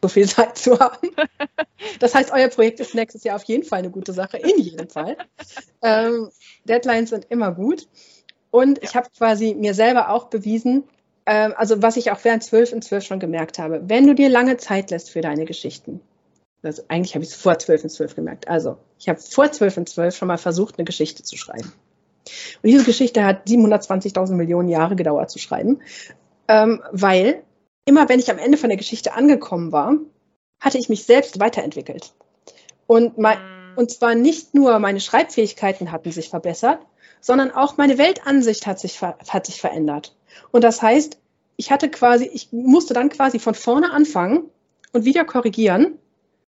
so 0.03 0.09
viel 0.09 0.29
Zeit 0.29 0.59
zu 0.59 0.79
haben. 0.79 1.09
Das 1.99 2.15
heißt, 2.15 2.31
euer 2.31 2.49
Projekt 2.49 2.79
ist 2.81 2.95
nächstes 2.95 3.25
Jahr 3.25 3.37
auf 3.37 3.45
jeden 3.45 3.65
Fall 3.65 3.79
eine 3.79 3.91
gute 3.91 4.13
Sache, 4.13 4.37
in 4.37 4.59
jedem 4.61 4.91
Fall. 4.91 5.17
Ähm, 5.81 6.29
Deadlines 6.65 7.09
sind 7.09 7.27
immer 7.31 7.53
gut. 7.53 7.89
Und 8.51 8.83
ich 8.83 8.95
habe 8.95 9.09
quasi 9.17 9.55
mir 9.55 9.73
selber 9.73 10.11
auch 10.11 10.27
bewiesen, 10.27 10.85
ähm, 11.25 11.55
also 11.57 11.81
was 11.81 11.97
ich 11.97 12.11
auch 12.11 12.23
während 12.23 12.43
12 12.43 12.73
in 12.73 12.83
12 12.83 13.05
schon 13.05 13.21
gemerkt 13.21 13.59
habe, 13.59 13.89
wenn 13.89 14.07
du 14.07 14.15
dir 14.15 14.29
lange 14.29 14.59
Zeit 14.59 14.91
lässt 14.91 15.11
für 15.11 15.23
deine 15.23 15.47
Geschichten, 15.47 16.01
also 16.63 16.83
eigentlich 16.89 17.15
habe 17.15 17.25
ich 17.25 17.31
es 17.31 17.37
vor 17.37 17.59
12 17.59 17.85
in 17.85 17.91
12 17.91 18.15
gemerkt, 18.17 18.49
also 18.49 18.79
ich 18.99 19.09
habe 19.09 19.21
vor 19.21 19.51
12 19.51 19.77
in 19.79 19.87
12 19.87 20.17
schon 20.17 20.29
mal 20.29 20.39
versucht, 20.39 20.79
eine 20.79 20.85
Geschichte 20.85 21.23
zu 21.23 21.37
schreiben. 21.37 21.73
Und 22.63 22.71
diese 22.71 22.85
Geschichte 22.85 23.25
hat 23.25 23.47
720.000 23.47 24.35
Millionen 24.35 24.69
Jahre 24.69 24.97
gedauert 24.97 25.31
zu 25.31 25.39
schreiben, 25.39 25.81
ähm, 26.49 26.83
weil 26.93 27.43
immer 27.85 28.09
wenn 28.09 28.21
ich 28.21 28.31
am 28.31 28.39
Ende 28.39 28.59
von 28.59 28.69
der 28.69 28.77
Geschichte 28.77 29.15
angekommen 29.15 29.73
war, 29.73 29.95
hatte 30.61 30.79
ich 30.79 30.89
mich 30.89 31.05
selbst 31.05 31.41
weiterentwickelt. 31.41 32.13
Und, 32.87 33.19
mein, 33.19 33.39
mhm. 33.39 33.79
und 33.79 33.91
zwar 33.91 34.15
nicht 34.15 34.55
nur 34.55 34.79
meine 34.79 35.01
Schreibfähigkeiten 35.01 35.93
hatten 35.93 36.11
sich 36.11 36.29
verbessert, 36.29 36.81
sondern 37.21 37.51
auch 37.51 37.77
meine 37.77 37.99
Weltansicht 37.99 38.67
hat 38.67 38.79
sich, 38.79 39.01
hat 39.01 39.47
sich 39.47 39.61
verändert. 39.61 40.15
Und 40.51 40.65
das 40.65 40.83
heißt, 40.83 41.19
ich 41.57 41.71
hatte 41.71 41.91
quasi, 41.91 42.31
ich 42.33 42.53
musste 42.53 42.95
dann 42.95 43.09
quasi 43.09 43.39
von 43.39 43.55
vorne 43.55 43.91
anfangen 43.91 44.45
und 44.93 45.05
wieder 45.05 45.25
korrigieren, 45.25 45.99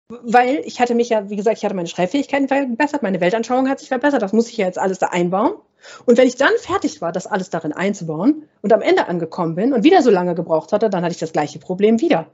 weil 0.10 0.62
ich 0.66 0.80
hatte 0.80 0.96
mich 0.96 1.10
ja, 1.10 1.30
wie 1.30 1.36
gesagt, 1.36 1.58
ich 1.58 1.66
hatte 1.66 1.76
meine 1.76 1.88
Schreibfähigkeiten 1.88 2.48
verbessert, 2.48 3.04
meine 3.04 3.20
Weltanschauung 3.20 3.68
hat 3.68 3.80
sich 3.80 3.90
verbessert, 3.90 4.22
das 4.22 4.34
muss 4.34 4.48
ich 4.50 4.58
ja 4.58 4.66
jetzt 4.66 4.80
alles 4.80 5.00
da 5.00 5.08
einbauen. 5.08 5.54
Und 6.06 6.18
wenn 6.18 6.28
ich 6.28 6.36
dann 6.36 6.52
fertig 6.60 7.02
war, 7.02 7.12
das 7.12 7.28
alles 7.28 7.50
darin 7.50 7.74
einzubauen 7.74 8.48
und 8.62 8.74
am 8.74 8.82
Ende 8.82 9.08
angekommen 9.08 9.56
bin 9.56 9.74
und 9.74 9.84
wieder 9.84 10.02
so 10.02 10.10
lange 10.10 10.34
gebraucht 10.34 10.72
hatte, 10.72 10.90
dann 10.90 11.04
hatte 11.04 11.14
ich 11.14 11.20
das 11.20 11.34
gleiche 11.34 11.60
Problem 11.60 12.00
wieder. 12.00 12.28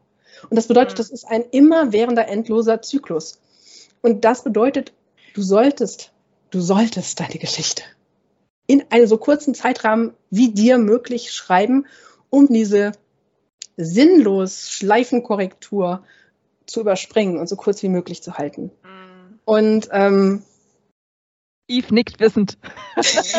Und 0.49 0.55
das 0.55 0.67
bedeutet, 0.67 0.93
mhm. 0.93 0.97
das 0.97 1.09
ist 1.09 1.25
ein 1.25 1.43
immerwährender, 1.51 2.27
endloser 2.27 2.81
Zyklus. 2.81 3.39
Und 4.01 4.23
das 4.23 4.43
bedeutet, 4.43 4.93
du 5.33 5.41
solltest, 5.41 6.11
du 6.51 6.59
solltest 6.59 7.19
deine 7.19 7.39
Geschichte 7.39 7.83
in 8.65 8.83
einem 8.91 9.07
so 9.07 9.17
kurzen 9.17 9.55
Zeitrahmen 9.55 10.13
wie 10.29 10.51
dir 10.51 10.77
möglich 10.77 11.33
schreiben, 11.33 11.85
um 12.29 12.47
diese 12.47 12.93
sinnlos 13.77 14.69
Schleifenkorrektur 14.69 16.03
zu 16.65 16.81
überspringen 16.81 17.37
und 17.37 17.47
so 17.47 17.55
kurz 17.55 17.83
wie 17.83 17.89
möglich 17.89 18.23
zu 18.23 18.37
halten. 18.37 18.71
Mhm. 18.83 19.39
Und 19.45 19.89
ähm, 19.91 20.43
Eve 21.67 21.93
nickt 21.93 22.19
wissend. 22.19 22.57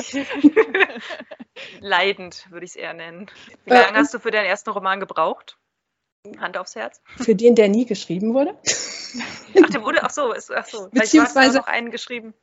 Leidend 1.81 2.51
würde 2.51 2.65
ich 2.65 2.73
es 2.73 2.77
eher 2.77 2.95
nennen. 2.95 3.31
Wie 3.65 3.71
lange 3.71 3.97
äh, 3.97 4.01
hast 4.01 4.15
du 4.15 4.19
für 4.19 4.31
deinen 4.31 4.47
ersten 4.47 4.71
Roman 4.71 5.01
gebraucht? 5.01 5.59
Hand 6.39 6.57
aufs 6.57 6.75
Herz. 6.75 7.03
Für 7.17 7.35
den, 7.35 7.55
der 7.55 7.69
nie 7.69 7.85
geschrieben 7.85 8.33
wurde? 8.33 8.57
Ach, 9.63 9.71
der 9.71 9.83
wurde, 9.85 10.03
ach 10.03 10.11
so, 10.11 10.33
ist, 10.33 10.51
ach 10.51 10.67
so. 10.67 10.89
Beziehungsweise 10.91 11.59
noch 11.59 11.69
einen 11.69 11.93
geschrieben. 11.93 12.35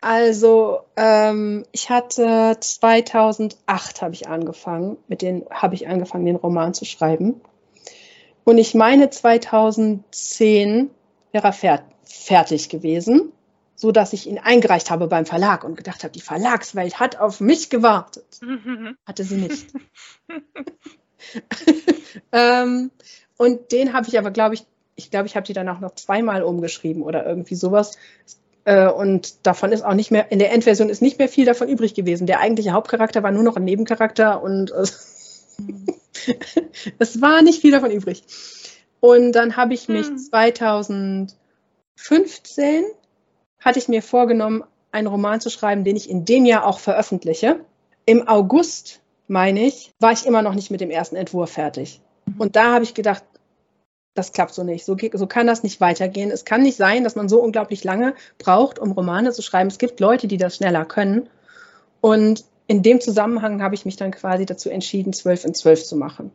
Also, 0.00 0.86
ähm, 0.96 1.66
ich 1.72 1.90
hatte 1.90 2.56
2008 2.58 4.00
habe 4.00 4.14
ich 4.14 4.26
angefangen, 4.28 4.96
mit 5.08 5.20
den 5.20 5.44
habe 5.50 5.74
ich 5.74 5.88
angefangen, 5.88 6.24
den 6.24 6.36
Roman 6.36 6.72
zu 6.72 6.86
schreiben. 6.86 7.42
Und 8.44 8.58
ich 8.58 8.74
meine 8.74 9.10
2010 9.10 10.90
wäre 11.32 11.46
er 11.46 11.52
fer 11.52 11.82
fertig 12.04 12.68
gewesen, 12.68 13.32
so 13.76 13.92
dass 13.92 14.12
ich 14.12 14.26
ihn 14.26 14.38
eingereicht 14.38 14.90
habe 14.90 15.06
beim 15.06 15.26
Verlag 15.26 15.64
und 15.64 15.76
gedacht 15.76 16.02
habe, 16.02 16.12
die 16.12 16.20
Verlagswelt 16.20 16.98
hat 16.98 17.18
auf 17.18 17.40
mich 17.40 17.70
gewartet. 17.70 18.40
Hatte 19.06 19.24
sie 19.24 19.36
nicht. 19.36 19.72
ähm, 22.32 22.90
und 23.36 23.72
den 23.72 23.92
habe 23.92 24.08
ich 24.08 24.18
aber, 24.18 24.30
glaube 24.30 24.54
ich, 24.54 24.66
ich 24.96 25.10
glaube, 25.10 25.26
ich 25.26 25.36
habe 25.36 25.46
die 25.46 25.54
danach 25.54 25.80
noch 25.80 25.94
zweimal 25.94 26.42
umgeschrieben 26.42 27.02
oder 27.02 27.24
irgendwie 27.24 27.54
sowas. 27.54 27.96
Äh, 28.64 28.88
und 28.88 29.46
davon 29.46 29.72
ist 29.72 29.82
auch 29.82 29.94
nicht 29.94 30.10
mehr, 30.10 30.30
in 30.30 30.38
der 30.38 30.52
Endversion 30.52 30.90
ist 30.90 31.00
nicht 31.00 31.18
mehr 31.18 31.28
viel 31.28 31.46
davon 31.46 31.68
übrig 31.68 31.94
gewesen. 31.94 32.26
Der 32.26 32.40
eigentliche 32.40 32.72
Hauptcharakter 32.72 33.22
war 33.22 33.32
nur 33.32 33.42
noch 33.42 33.56
ein 33.56 33.64
Nebencharakter 33.64 34.42
und 34.42 34.72
äh, 34.72 34.84
es 36.98 37.20
war 37.20 37.42
nicht 37.42 37.60
viel 37.60 37.72
davon 37.72 37.90
übrig. 37.90 38.22
Und 39.00 39.32
dann 39.32 39.56
habe 39.56 39.74
ich 39.74 39.88
mich 39.88 40.06
hm. 40.06 40.18
2015 40.18 42.84
hatte 43.58 43.78
ich 43.78 43.88
mir 43.88 44.02
vorgenommen, 44.02 44.64
einen 44.92 45.06
Roman 45.06 45.40
zu 45.40 45.50
schreiben, 45.50 45.84
den 45.84 45.96
ich 45.96 46.10
in 46.10 46.24
dem 46.24 46.44
Jahr 46.44 46.66
auch 46.66 46.80
veröffentliche. 46.80 47.60
Im 48.06 48.26
August, 48.26 49.00
meine 49.28 49.64
ich, 49.64 49.92
war 50.00 50.12
ich 50.12 50.26
immer 50.26 50.42
noch 50.42 50.54
nicht 50.54 50.70
mit 50.70 50.80
dem 50.80 50.90
ersten 50.90 51.16
Entwurf 51.16 51.52
fertig. 51.52 52.00
Mhm. 52.26 52.40
Und 52.40 52.56
da 52.56 52.72
habe 52.72 52.84
ich 52.84 52.94
gedacht, 52.94 53.24
das 54.14 54.32
klappt 54.32 54.54
so 54.54 54.64
nicht. 54.64 54.84
So, 54.84 54.96
so, 55.12 55.26
kann 55.26 55.46
das 55.46 55.62
nicht 55.62 55.80
weitergehen. 55.80 56.30
Es 56.30 56.44
kann 56.44 56.62
nicht 56.62 56.76
sein, 56.76 57.04
dass 57.04 57.14
man 57.14 57.28
so 57.28 57.40
unglaublich 57.40 57.84
lange 57.84 58.14
braucht, 58.38 58.78
um 58.78 58.90
Romane 58.90 59.32
zu 59.32 59.42
schreiben. 59.42 59.68
Es 59.68 59.78
gibt 59.78 60.00
Leute, 60.00 60.26
die 60.26 60.36
das 60.36 60.56
schneller 60.56 60.84
können. 60.84 61.28
Und 62.00 62.44
in 62.70 62.84
dem 62.84 63.00
Zusammenhang 63.00 63.64
habe 63.64 63.74
ich 63.74 63.84
mich 63.84 63.96
dann 63.96 64.12
quasi 64.12 64.46
dazu 64.46 64.70
entschieden, 64.70 65.12
zwölf 65.12 65.44
in 65.44 65.54
zwölf 65.54 65.82
zu 65.82 65.96
machen. 65.96 66.30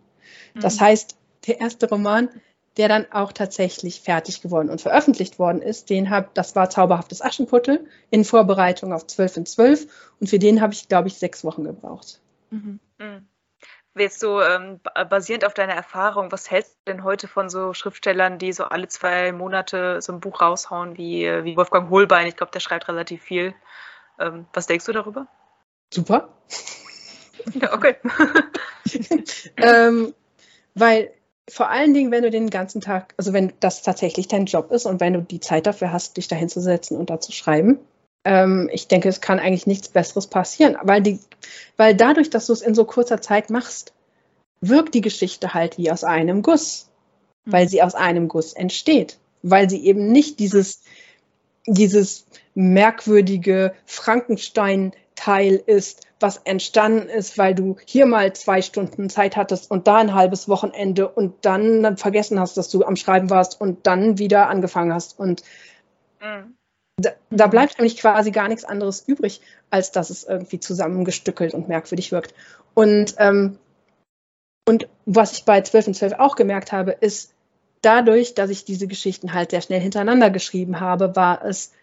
Mhm. 0.54 0.60
Das 0.60 0.82
heißt, 0.82 1.16
der 1.48 1.62
erste 1.62 1.88
Roman, 1.88 2.28
der 2.76 2.90
dann 2.90 3.10
auch 3.10 3.32
tatsächlich 3.32 4.02
fertig 4.02 4.42
geworden 4.42 4.70
und 4.70 4.82
veröffentlicht 4.82 5.40
worden 5.40 5.62
ist, 5.62 5.90
den 5.90 6.10
habe, 6.10 6.28
das 6.34 6.54
war 6.54 6.70
Zauberhaftes 6.70 7.22
Aschenputtel 7.22 7.88
in 8.10 8.26
Vorbereitung 8.26 8.92
auf 8.92 9.08
zwölf 9.08 9.38
in 9.38 9.46
zwölf. 9.46 9.88
Und 10.20 10.30
für 10.30 10.38
den 10.38 10.60
habe 10.60 10.74
ich, 10.74 10.90
glaube 10.90 11.08
ich, 11.08 11.14
sechs 11.14 11.46
Wochen 11.46 11.64
gebraucht. 11.64 12.20
Mhm. 12.50 12.82
Mhm. 13.00 13.30
Jetzt 13.98 14.20
so 14.20 14.42
ähm, 14.42 14.82
basierend 15.10 15.46
auf 15.46 15.54
deiner 15.54 15.72
Erfahrung, 15.72 16.34
was 16.34 16.52
hältst 16.52 16.76
du 16.84 16.92
denn 16.92 17.06
heute 17.06 17.30
von 17.30 17.50
so 17.50 17.74
Schriftstellern, 17.74 18.40
die 18.40 18.52
so 18.52 18.66
alle 18.66 18.90
zwei 18.90 19.32
Monate 19.32 20.02
so 20.02 20.12
ein 20.12 20.20
Buch 20.20 20.42
raushauen, 20.42 20.98
wie, 20.98 21.32
wie 21.46 21.56
Wolfgang 21.56 21.90
Holbein? 21.90 22.28
Ich 22.28 22.36
glaube, 22.36 22.52
der 22.52 22.60
schreibt 22.60 22.90
relativ 22.90 23.24
viel. 23.24 23.56
Ähm, 24.20 24.48
was 24.52 24.68
denkst 24.68 24.86
du 24.86 24.92
darüber? 24.92 25.28
Super. 25.96 26.28
ja, 27.54 27.74
okay. 27.74 27.96
ähm, 29.58 30.14
weil 30.74 31.12
vor 31.50 31.70
allen 31.70 31.94
Dingen, 31.94 32.12
wenn 32.12 32.24
du 32.24 32.30
den 32.30 32.50
ganzen 32.50 32.82
Tag, 32.82 33.14
also 33.16 33.32
wenn 33.32 33.54
das 33.62 33.82
tatsächlich 33.82 34.28
dein 34.28 34.46
Job 34.46 34.72
ist 34.72 34.86
und 34.86 35.00
wenn 35.00 35.14
du 35.14 35.22
die 35.22 35.40
Zeit 35.40 35.68
dafür 35.68 35.94
hast, 35.94 36.18
dich 36.18 36.28
da 36.28 36.36
hinzusetzen 36.36 36.98
und 36.98 37.10
da 37.10 37.22
zu 37.22 37.32
schreiben, 37.32 37.80
ähm, 38.26 38.70
ich 38.74 38.90
denke, 38.90 39.08
es 39.08 39.22
kann 39.22 39.40
eigentlich 39.40 39.68
nichts 39.68 39.88
Besseres 39.88 40.28
passieren, 40.28 40.76
weil, 40.84 41.02
die, 41.02 41.20
weil 41.78 41.96
dadurch, 41.96 42.30
dass 42.30 42.48
du 42.48 42.54
es 42.54 42.62
in 42.62 42.76
so 42.76 42.84
kurzer 42.84 43.22
Zeit 43.22 43.50
machst, 43.50 43.94
wirkt 44.60 44.94
die 44.94 45.02
Geschichte 45.02 45.54
halt 45.54 45.78
wie 45.78 45.92
aus 45.92 46.04
einem 46.04 46.42
Guss, 46.42 46.90
mhm. 47.46 47.54
weil 47.54 47.70
sie 47.70 47.82
aus 47.82 47.96
einem 47.96 48.28
Guss 48.28 48.52
entsteht, 48.52 49.18
weil 49.44 49.70
sie 49.70 49.86
eben 49.86 50.12
nicht 50.12 50.40
dieses, 50.40 50.82
dieses 51.66 52.26
merkwürdige 52.54 53.74
Frankenstein-Teil 55.16 55.64
ist, 55.66 56.06
was 56.20 56.38
entstanden 56.38 57.10
ist, 57.10 57.38
weil 57.38 57.56
du 57.56 57.78
hier 57.86 58.06
mal 58.06 58.34
zwei 58.34 58.62
Stunden 58.62 59.10
Zeit 59.10 59.36
hattest 59.36 59.70
und 59.72 59.88
da 59.88 59.98
ein 59.98 60.14
halbes 60.14 60.48
Wochenende 60.48 61.08
und 61.10 61.46
dann 61.46 61.98
vergessen 61.98 62.40
hast, 62.40 62.58
dass 62.58 62.70
du 62.70 62.84
am 62.84 62.96
Schreiben 62.96 63.30
warst 63.30 63.60
und 63.60 63.86
dann 63.88 64.18
wieder 64.18 64.50
angefangen 64.50 64.94
hast 64.94 65.20
und 65.20 65.44
mhm 66.22 66.56
da, 66.98 67.10
da, 67.30 67.48
bleibt 67.48 67.78
nämlich 67.78 67.98
quasi 67.98 68.32
gar 68.32 68.48
nichts 68.48 68.64
anderes 68.64 69.04
übrig, 69.06 69.42
als 69.70 69.92
dass 69.92 70.10
es 70.10 70.24
irgendwie 70.24 70.62
zusammengestückelt 70.62 71.54
und 71.54 71.68
merkwürdig 71.68 72.14
wirkt. 72.14 72.34
Und, 72.74 73.16
ähm, 73.18 73.58
und 74.66 74.88
was 75.06 75.34
ich 75.34 75.44
bei 75.44 75.60
12 75.60 75.88
und 75.88 75.94
12 75.96 76.14
auch 76.14 76.38
gemerkt 76.38 76.72
habe, 76.72 76.92
ist, 76.92 77.34
dadurch, 77.82 78.34
dass 78.34 78.50
ich 78.50 78.64
diese 78.64 78.88
Geschichten 78.88 79.34
halt 79.34 79.52
sehr 79.52 79.60
schnell 79.60 79.82
hintereinander 79.82 80.30
geschrieben 80.30 80.80
habe, 80.80 81.18
war 81.18 81.44
es, 81.44 81.74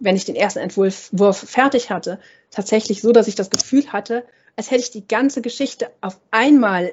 wenn 0.00 0.16
ich 0.16 0.24
den 0.24 0.36
ersten 0.36 0.58
Entwurf 0.58 1.38
fertig 1.38 1.90
hatte, 1.90 2.18
tatsächlich 2.50 3.00
so, 3.00 3.12
dass 3.12 3.28
ich 3.28 3.36
das 3.36 3.50
Gefühl 3.50 3.92
hatte, 3.92 4.24
als 4.56 4.70
hätte 4.70 4.82
ich 4.82 4.90
die 4.90 5.06
ganze 5.06 5.42
Geschichte 5.42 5.90
auf 6.00 6.18
einmal 6.30 6.92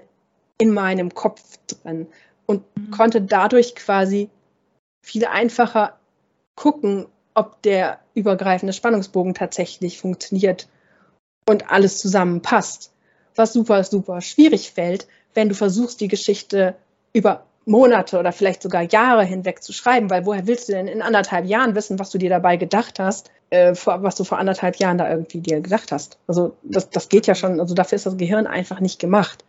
in 0.59 0.71
meinem 0.71 1.13
Kopf 1.13 1.41
drin 1.67 2.07
und 2.45 2.63
mhm. 2.75 2.91
konnte 2.91 3.21
dadurch 3.21 3.75
quasi 3.75 4.29
viel 5.01 5.25
einfacher 5.25 5.97
gucken 6.55 7.07
ob 7.37 7.61
der 7.61 7.99
übergreifende 8.15 8.73
Spannungsbogen 8.73 9.35
tatsächlich 9.35 9.99
funktioniert 9.99 10.67
und 11.47 11.69
alles 11.69 11.99
zusammenpasst. 11.99 12.91
Was 13.35 13.53
super, 13.53 13.83
super 13.83 14.21
schwierig 14.21 14.71
fällt, 14.71 15.07
wenn 15.35 15.47
du 15.47 15.53
versuchst, 15.53 16.01
die 16.01 16.07
Geschichte 16.07 16.75
über 17.13 17.45
Monate 17.67 18.17
oder 18.17 18.31
vielleicht 18.31 18.61
sogar 18.61 18.81
Jahre 18.83 19.23
hinweg 19.23 19.61
zu 19.61 19.73
schreiben, 19.73 20.09
weil 20.09 20.25
woher 20.25 20.47
willst 20.47 20.69
du 20.69 20.73
denn 20.73 20.87
in 20.87 21.01
anderthalb 21.01 21.45
Jahren 21.45 21.75
wissen, 21.75 21.99
was 21.99 22.09
du 22.09 22.17
dir 22.17 22.29
dabei 22.29 22.57
gedacht 22.57 22.99
hast, 22.99 23.29
äh, 23.49 23.73
was 23.85 24.15
du 24.15 24.23
vor 24.23 24.39
anderthalb 24.39 24.77
Jahren 24.77 24.97
da 24.97 25.09
irgendwie 25.09 25.41
dir 25.41 25.61
gedacht 25.61 25.91
hast? 25.91 26.17
Also 26.27 26.55
das, 26.63 26.89
das 26.89 27.09
geht 27.09 27.27
ja 27.27 27.35
schon, 27.35 27.59
also 27.59 27.75
dafür 27.75 27.97
ist 27.97 28.05
das 28.05 28.17
Gehirn 28.17 28.47
einfach 28.47 28.79
nicht 28.79 28.99
gemacht. 28.99 29.43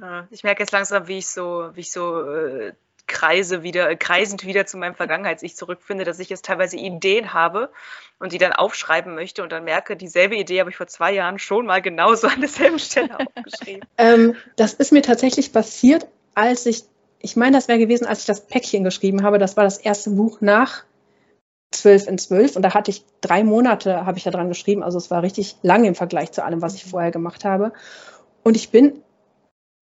Ja, 0.00 0.26
ich 0.30 0.44
merke 0.44 0.62
jetzt 0.62 0.72
langsam, 0.72 1.08
wie 1.08 1.18
ich 1.18 1.28
so, 1.28 1.70
wie 1.74 1.80
ich 1.80 1.92
so 1.92 2.22
äh, 2.28 2.72
kreise 3.06 3.62
wieder, 3.62 3.94
kreisend 3.96 4.44
wieder 4.44 4.66
zu 4.66 4.76
meinem 4.76 4.94
Vergangenheits-Ich 4.94 5.56
zurückfinde, 5.56 6.04
dass 6.04 6.18
ich 6.18 6.28
jetzt 6.28 6.44
teilweise 6.44 6.76
Ideen 6.76 7.32
habe 7.32 7.70
und 8.18 8.32
die 8.32 8.38
dann 8.38 8.52
aufschreiben 8.52 9.14
möchte 9.14 9.42
und 9.42 9.52
dann 9.52 9.64
merke, 9.64 9.96
dieselbe 9.96 10.36
Idee 10.36 10.60
habe 10.60 10.70
ich 10.70 10.76
vor 10.76 10.86
zwei 10.86 11.12
Jahren 11.12 11.38
schon 11.38 11.66
mal 11.66 11.82
genauso 11.82 12.26
an 12.26 12.40
derselben 12.40 12.78
Stelle 12.78 13.18
aufgeschrieben. 13.36 13.86
ähm, 13.98 14.36
das 14.56 14.74
ist 14.74 14.92
mir 14.92 15.02
tatsächlich 15.02 15.52
passiert, 15.52 16.06
als 16.34 16.66
ich, 16.66 16.84
ich 17.20 17.36
meine, 17.36 17.56
das 17.56 17.68
wäre 17.68 17.78
gewesen, 17.78 18.06
als 18.06 18.20
ich 18.20 18.26
das 18.26 18.46
Päckchen 18.46 18.84
geschrieben 18.84 19.22
habe. 19.22 19.38
Das 19.38 19.56
war 19.56 19.64
das 19.64 19.78
erste 19.78 20.10
Buch 20.10 20.40
nach 20.40 20.84
12 21.72 22.06
in 22.08 22.18
12 22.18 22.56
und 22.56 22.62
da 22.62 22.74
hatte 22.74 22.90
ich 22.90 23.04
drei 23.20 23.44
Monate, 23.44 24.04
habe 24.04 24.18
ich 24.18 24.24
da 24.24 24.30
dran 24.30 24.48
geschrieben. 24.48 24.82
Also 24.82 24.98
es 24.98 25.10
war 25.10 25.22
richtig 25.22 25.56
lang 25.62 25.84
im 25.84 25.94
Vergleich 25.94 26.32
zu 26.32 26.44
allem, 26.44 26.62
was 26.62 26.74
ich 26.74 26.84
vorher 26.84 27.10
gemacht 27.10 27.44
habe. 27.44 27.72
Und 28.42 28.56
ich 28.56 28.70
bin 28.70 29.02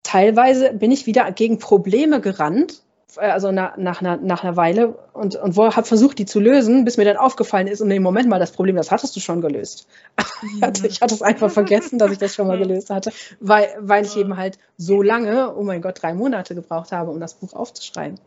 teilweise 0.02 0.72
bin 0.74 0.90
ich 0.90 1.06
wieder 1.06 1.30
gegen 1.32 1.58
Probleme 1.58 2.20
gerannt, 2.20 2.82
also 3.16 3.52
nach, 3.52 3.76
nach, 3.76 4.00
einer, 4.00 4.16
nach 4.16 4.42
einer 4.42 4.56
Weile 4.56 4.94
und, 5.12 5.36
und 5.36 5.56
habe 5.56 5.86
versucht, 5.86 6.18
die 6.18 6.26
zu 6.26 6.40
lösen, 6.40 6.84
bis 6.84 6.96
mir 6.96 7.04
dann 7.04 7.16
aufgefallen 7.16 7.66
ist, 7.66 7.80
und 7.80 7.88
nee, 7.88 8.00
Moment 8.00 8.28
mal, 8.28 8.38
das 8.38 8.52
Problem, 8.52 8.76
das 8.76 8.90
hattest 8.90 9.14
du 9.16 9.20
schon 9.20 9.40
gelöst. 9.40 9.88
ich 10.84 11.00
hatte 11.00 11.14
es 11.14 11.22
einfach 11.22 11.50
vergessen, 11.50 11.98
dass 11.98 12.12
ich 12.12 12.18
das 12.18 12.34
schon 12.34 12.46
mal 12.46 12.58
gelöst 12.62 12.90
hatte, 12.90 13.12
weil, 13.40 13.68
weil 13.80 14.04
ich 14.04 14.16
eben 14.16 14.36
halt 14.36 14.58
so 14.76 15.02
lange, 15.02 15.54
oh 15.54 15.62
mein 15.62 15.82
Gott, 15.82 16.02
drei 16.02 16.14
Monate 16.14 16.54
gebraucht 16.54 16.92
habe, 16.92 17.10
um 17.10 17.20
das 17.20 17.34
Buch 17.34 17.52
aufzuschreiben. 17.52 18.18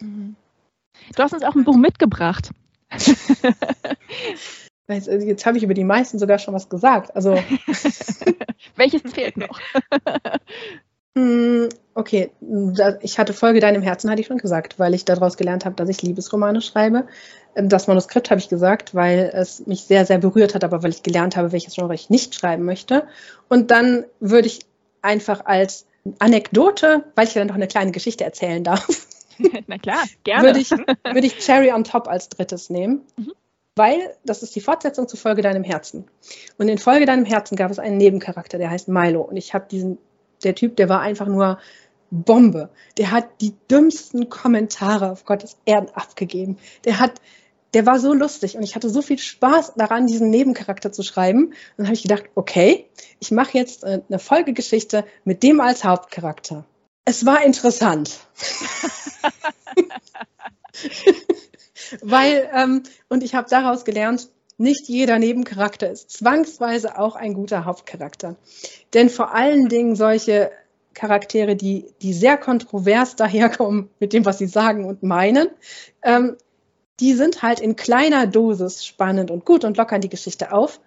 Du 0.00 1.22
hast 1.22 1.32
uns 1.32 1.42
auch 1.42 1.54
ein 1.54 1.64
Buch 1.64 1.76
mitgebracht. 1.76 2.50
Jetzt, 4.86 5.06
jetzt 5.06 5.46
habe 5.46 5.56
ich 5.56 5.64
über 5.64 5.72
die 5.72 5.82
meisten 5.82 6.18
sogar 6.18 6.38
schon 6.38 6.52
was 6.52 6.68
gesagt. 6.68 7.16
Also 7.16 7.42
Welches 8.76 9.00
fehlt 9.00 9.38
noch? 9.38 9.58
Okay, 11.96 12.32
ich 13.02 13.18
hatte 13.20 13.32
Folge 13.32 13.60
deinem 13.60 13.82
Herzen, 13.82 14.10
hatte 14.10 14.20
ich 14.20 14.26
schon 14.26 14.38
gesagt, 14.38 14.80
weil 14.80 14.94
ich 14.94 15.04
daraus 15.04 15.36
gelernt 15.36 15.64
habe, 15.64 15.76
dass 15.76 15.88
ich 15.88 16.02
Liebesromane 16.02 16.60
schreibe. 16.60 17.06
Das 17.54 17.86
Manuskript 17.86 18.30
habe 18.30 18.40
ich 18.40 18.48
gesagt, 18.48 18.96
weil 18.96 19.30
es 19.32 19.64
mich 19.66 19.84
sehr, 19.84 20.04
sehr 20.04 20.18
berührt 20.18 20.56
hat, 20.56 20.64
aber 20.64 20.82
weil 20.82 20.90
ich 20.90 21.04
gelernt 21.04 21.36
habe, 21.36 21.52
welches 21.52 21.74
Genre 21.74 21.94
ich 21.94 22.10
nicht 22.10 22.34
schreiben 22.34 22.64
möchte. 22.64 23.06
Und 23.48 23.70
dann 23.70 24.04
würde 24.18 24.48
ich 24.48 24.60
einfach 25.02 25.44
als 25.44 25.86
Anekdote, 26.18 27.04
weil 27.14 27.28
ich 27.28 27.34
dann 27.34 27.46
noch 27.46 27.54
eine 27.54 27.68
kleine 27.68 27.92
Geschichte 27.92 28.24
erzählen 28.24 28.64
darf. 28.64 28.88
Na 29.68 29.78
klar, 29.78 30.02
gerne. 30.24 30.48
Würde 30.48 30.58
ich, 30.58 30.70
würde 30.70 31.26
ich 31.26 31.38
Cherry 31.38 31.72
on 31.72 31.84
Top 31.84 32.08
als 32.08 32.28
drittes 32.28 32.70
nehmen. 32.70 33.02
Mhm. 33.16 33.32
Weil 33.76 34.16
das 34.24 34.42
ist 34.42 34.54
die 34.56 34.60
Fortsetzung 34.60 35.06
zu 35.06 35.16
Folge 35.16 35.42
deinem 35.42 35.64
Herzen. 35.64 36.06
Und 36.58 36.68
in 36.68 36.78
Folge 36.78 37.06
deinem 37.06 37.24
Herzen 37.24 37.56
gab 37.56 37.70
es 37.70 37.78
einen 37.78 37.98
Nebencharakter, 37.98 38.58
der 38.58 38.70
heißt 38.70 38.88
Milo. 38.88 39.22
Und 39.22 39.36
ich 39.36 39.54
habe 39.54 39.66
diesen 39.70 39.98
der 40.44 40.54
Typ, 40.54 40.76
der 40.76 40.88
war 40.88 41.00
einfach 41.00 41.26
nur 41.26 41.58
Bombe. 42.22 42.70
Der 42.96 43.10
hat 43.10 43.28
die 43.40 43.54
dümmsten 43.70 44.28
Kommentare 44.28 45.10
auf 45.10 45.24
Gottes 45.24 45.56
Erden 45.64 45.90
abgegeben. 45.90 46.58
Der 46.84 47.00
hat, 47.00 47.20
der 47.74 47.86
war 47.86 47.98
so 47.98 48.12
lustig 48.12 48.56
und 48.56 48.62
ich 48.62 48.76
hatte 48.76 48.88
so 48.88 49.02
viel 49.02 49.18
Spaß 49.18 49.74
daran, 49.76 50.06
diesen 50.06 50.30
Nebencharakter 50.30 50.92
zu 50.92 51.02
schreiben. 51.02 51.46
Und 51.46 51.54
dann 51.76 51.86
habe 51.86 51.94
ich 51.94 52.02
gedacht, 52.02 52.24
okay, 52.34 52.86
ich 53.20 53.30
mache 53.30 53.58
jetzt 53.58 53.84
äh, 53.84 54.00
eine 54.08 54.18
Folgegeschichte 54.18 55.04
mit 55.24 55.42
dem 55.42 55.60
als 55.60 55.84
Hauptcharakter. 55.84 56.64
Es 57.04 57.26
war 57.26 57.44
interessant. 57.44 58.20
Weil, 62.00 62.48
ähm, 62.54 62.82
und 63.08 63.22
ich 63.22 63.34
habe 63.34 63.48
daraus 63.50 63.84
gelernt, 63.84 64.30
nicht 64.56 64.88
jeder 64.88 65.18
Nebencharakter 65.18 65.90
ist 65.90 66.10
zwangsweise 66.10 66.98
auch 66.98 67.16
ein 67.16 67.34
guter 67.34 67.64
Hauptcharakter. 67.64 68.36
Denn 68.94 69.10
vor 69.10 69.34
allen 69.34 69.68
Dingen 69.68 69.96
solche 69.96 70.52
Charaktere, 70.94 71.56
die, 71.56 71.86
die 72.02 72.12
sehr 72.12 72.36
kontrovers 72.36 73.16
daherkommen 73.16 73.90
mit 74.00 74.12
dem, 74.12 74.24
was 74.24 74.38
sie 74.38 74.46
sagen 74.46 74.84
und 74.84 75.02
meinen, 75.02 75.48
ähm, 76.02 76.36
die 77.00 77.14
sind 77.14 77.42
halt 77.42 77.60
in 77.60 77.76
kleiner 77.76 78.26
Dosis 78.26 78.84
spannend 78.84 79.30
und 79.30 79.44
gut 79.44 79.64
und 79.64 79.76
lockern 79.76 80.00
die 80.00 80.08
Geschichte 80.08 80.52
auf. 80.52 80.80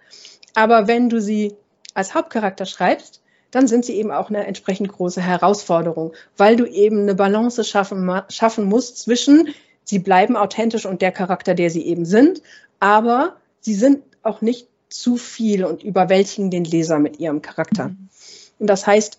Aber 0.54 0.88
wenn 0.88 1.10
du 1.10 1.20
sie 1.20 1.54
als 1.94 2.14
Hauptcharakter 2.14 2.64
schreibst, 2.64 3.20
dann 3.50 3.66
sind 3.66 3.84
sie 3.84 3.94
eben 3.94 4.10
auch 4.10 4.28
eine 4.28 4.46
entsprechend 4.46 4.90
große 4.90 5.22
Herausforderung, 5.22 6.12
weil 6.36 6.56
du 6.56 6.66
eben 6.66 7.02
eine 7.02 7.14
Balance 7.14 7.64
schaffen, 7.64 8.10
schaffen 8.28 8.64
musst 8.64 8.98
zwischen, 8.98 9.54
sie 9.84 9.98
bleiben 9.98 10.36
authentisch 10.36 10.86
und 10.86 11.02
der 11.02 11.12
Charakter, 11.12 11.54
der 11.54 11.70
sie 11.70 11.86
eben 11.86 12.04
sind, 12.04 12.42
aber 12.80 13.36
sie 13.60 13.74
sind 13.74 14.02
auch 14.22 14.40
nicht 14.40 14.68
zu 14.88 15.16
viel 15.16 15.64
und 15.64 15.82
überwältigen 15.82 16.50
den 16.50 16.64
Leser 16.64 16.98
mit 16.98 17.18
ihrem 17.18 17.42
Charakter. 17.42 17.88
Mhm. 17.88 18.08
Und 18.58 18.66
das 18.66 18.86
heißt, 18.86 19.18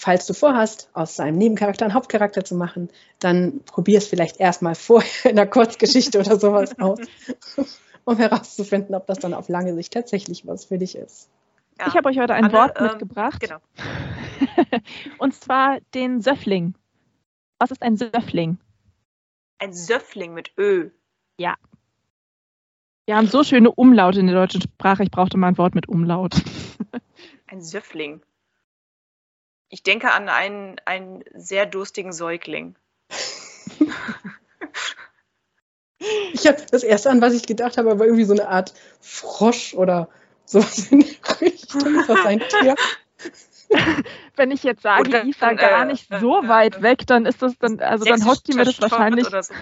falls 0.00 0.26
du 0.26 0.32
vorhast, 0.32 0.88
aus 0.94 1.16
seinem 1.16 1.36
Nebencharakter 1.36 1.84
einen 1.84 1.94
Hauptcharakter 1.94 2.42
zu 2.42 2.54
machen, 2.54 2.88
dann 3.18 3.60
probier 3.64 3.98
es 3.98 4.06
vielleicht 4.06 4.40
erstmal 4.40 4.74
vorher 4.74 5.30
in 5.30 5.38
einer 5.38 5.48
Kurzgeschichte 5.48 6.18
oder 6.18 6.40
sowas 6.40 6.78
aus, 6.78 7.00
um 8.04 8.16
herauszufinden, 8.16 8.94
ob 8.94 9.06
das 9.06 9.18
dann 9.18 9.34
auf 9.34 9.48
lange 9.48 9.74
Sicht 9.74 9.92
tatsächlich 9.92 10.46
was 10.46 10.64
für 10.64 10.78
dich 10.78 10.96
ist. 10.96 11.28
Ja. 11.78 11.86
Ich 11.88 11.94
habe 11.94 12.08
euch 12.08 12.18
heute 12.18 12.34
ein 12.34 12.44
Anne, 12.44 12.54
Wort 12.54 12.76
ähm, 12.78 12.86
mitgebracht. 12.86 13.40
Genau. 13.40 13.58
Und 15.18 15.34
zwar 15.34 15.78
den 15.94 16.22
Söffling. 16.22 16.74
Was 17.58 17.70
ist 17.70 17.82
ein 17.82 17.96
Söffling? 17.96 18.58
Ein 19.58 19.74
Söffling 19.74 20.32
mit 20.32 20.52
Ö. 20.56 20.90
Ja, 21.38 21.56
wir 23.10 23.16
haben 23.16 23.26
so 23.26 23.42
schöne 23.42 23.72
Umlaute 23.72 24.20
in 24.20 24.28
der 24.28 24.36
deutschen 24.36 24.62
Sprache. 24.62 25.02
Ich 25.02 25.10
brauchte 25.10 25.36
mal 25.36 25.48
ein 25.48 25.58
Wort 25.58 25.74
mit 25.74 25.88
Umlaut. 25.88 26.32
Ein 27.48 27.60
Söffling. 27.60 28.22
Ich 29.70 29.82
denke 29.84 30.12
an 30.12 30.28
einen, 30.28 30.76
einen 30.84 31.24
sehr 31.32 31.64
durstigen 31.64 32.12
Säugling. 32.12 32.76
Ich 36.32 36.46
habe 36.46 36.58
das 36.70 36.82
erste 36.82 37.10
an, 37.10 37.20
was 37.20 37.34
ich 37.34 37.46
gedacht 37.46 37.78
habe, 37.78 37.98
war 37.98 38.06
irgendwie 38.06 38.24
so 38.24 38.32
eine 38.32 38.48
Art 38.48 38.74
Frosch 39.00 39.74
oder 39.74 40.08
sowas 40.44 40.90
in 40.90 41.00
der 41.00 41.40
Richtung. 41.40 41.94
Ist 41.94 42.08
das 42.08 42.26
ein 42.26 42.40
Tier? 42.40 42.74
Wenn 44.36 44.50
ich 44.50 44.64
jetzt 44.64 44.82
sage, 44.82 45.08
Oder, 45.08 45.24
Isa 45.24 45.52
gar 45.52 45.82
äh, 45.82 45.86
nicht 45.86 46.10
äh, 46.10 46.18
so 46.18 46.42
äh, 46.42 46.48
weit 46.48 46.82
weg, 46.82 47.06
dann 47.06 47.26
ist 47.26 47.40
das 47.40 47.56
dann, 47.58 47.78
also 47.80 48.04
dann 48.04 48.24
haut 48.26 48.48
die 48.48 48.54
mir 48.54 48.64
das 48.64 48.80
wahrscheinlich. 48.80 49.26
So. 49.26 49.36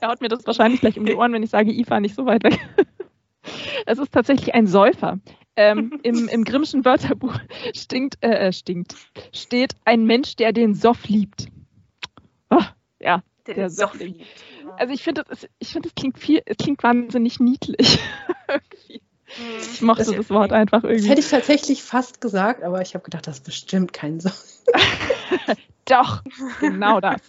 Er 0.00 0.08
haut 0.08 0.20
mir 0.20 0.28
das 0.28 0.46
wahrscheinlich 0.46 0.80
gleich 0.80 0.98
um 0.98 1.06
die 1.06 1.14
Ohren, 1.14 1.32
wenn 1.32 1.42
ich 1.42 1.50
sage, 1.50 1.70
IFA 1.70 2.00
nicht 2.00 2.14
so 2.14 2.26
weit 2.26 2.44
weg. 2.44 2.58
Es 3.86 3.98
ist 3.98 4.12
tatsächlich 4.12 4.54
ein 4.54 4.66
Säufer. 4.66 5.18
Ähm, 5.56 5.98
im, 6.02 6.28
Im 6.28 6.44
Grimmschen 6.44 6.84
Wörterbuch 6.84 7.38
stinkt, 7.74 8.18
äh, 8.22 8.48
äh, 8.48 8.52
stinkt, 8.52 8.96
steht 9.32 9.74
ein 9.84 10.04
Mensch, 10.04 10.36
der 10.36 10.52
den 10.52 10.74
Soff 10.74 11.06
liebt. 11.08 11.46
Oh, 12.50 12.62
ja, 13.00 13.22
der, 13.46 13.54
der 13.54 13.70
Soff 13.70 13.98
liebt. 13.98 14.24
Also 14.76 14.92
ich 14.92 15.02
finde, 15.02 15.24
das, 15.28 15.46
find, 15.62 15.86
das 15.86 15.94
klingt 15.94 16.18
viel, 16.18 16.42
es 16.44 16.56
klingt 16.56 16.82
wahnsinnig 16.82 17.38
niedlich. 17.40 17.98
ich 19.60 19.80
mochte 19.80 20.04
das, 20.04 20.16
das, 20.16 20.30
Wort 20.30 20.52
einfach 20.52 20.82
irgendwie. 20.82 21.02
Das 21.02 21.10
hätte 21.10 21.20
ich 21.20 21.30
tatsächlich 21.30 21.82
fast 21.82 22.20
gesagt, 22.20 22.62
aber 22.62 22.82
ich 22.82 22.94
habe 22.94 23.04
gedacht, 23.04 23.26
das 23.26 23.38
ist 23.38 23.44
bestimmt 23.44 23.92
kein 23.92 24.20
Soff. 24.20 24.44
Doch, 25.84 26.22
genau 26.60 27.00
das. 27.00 27.20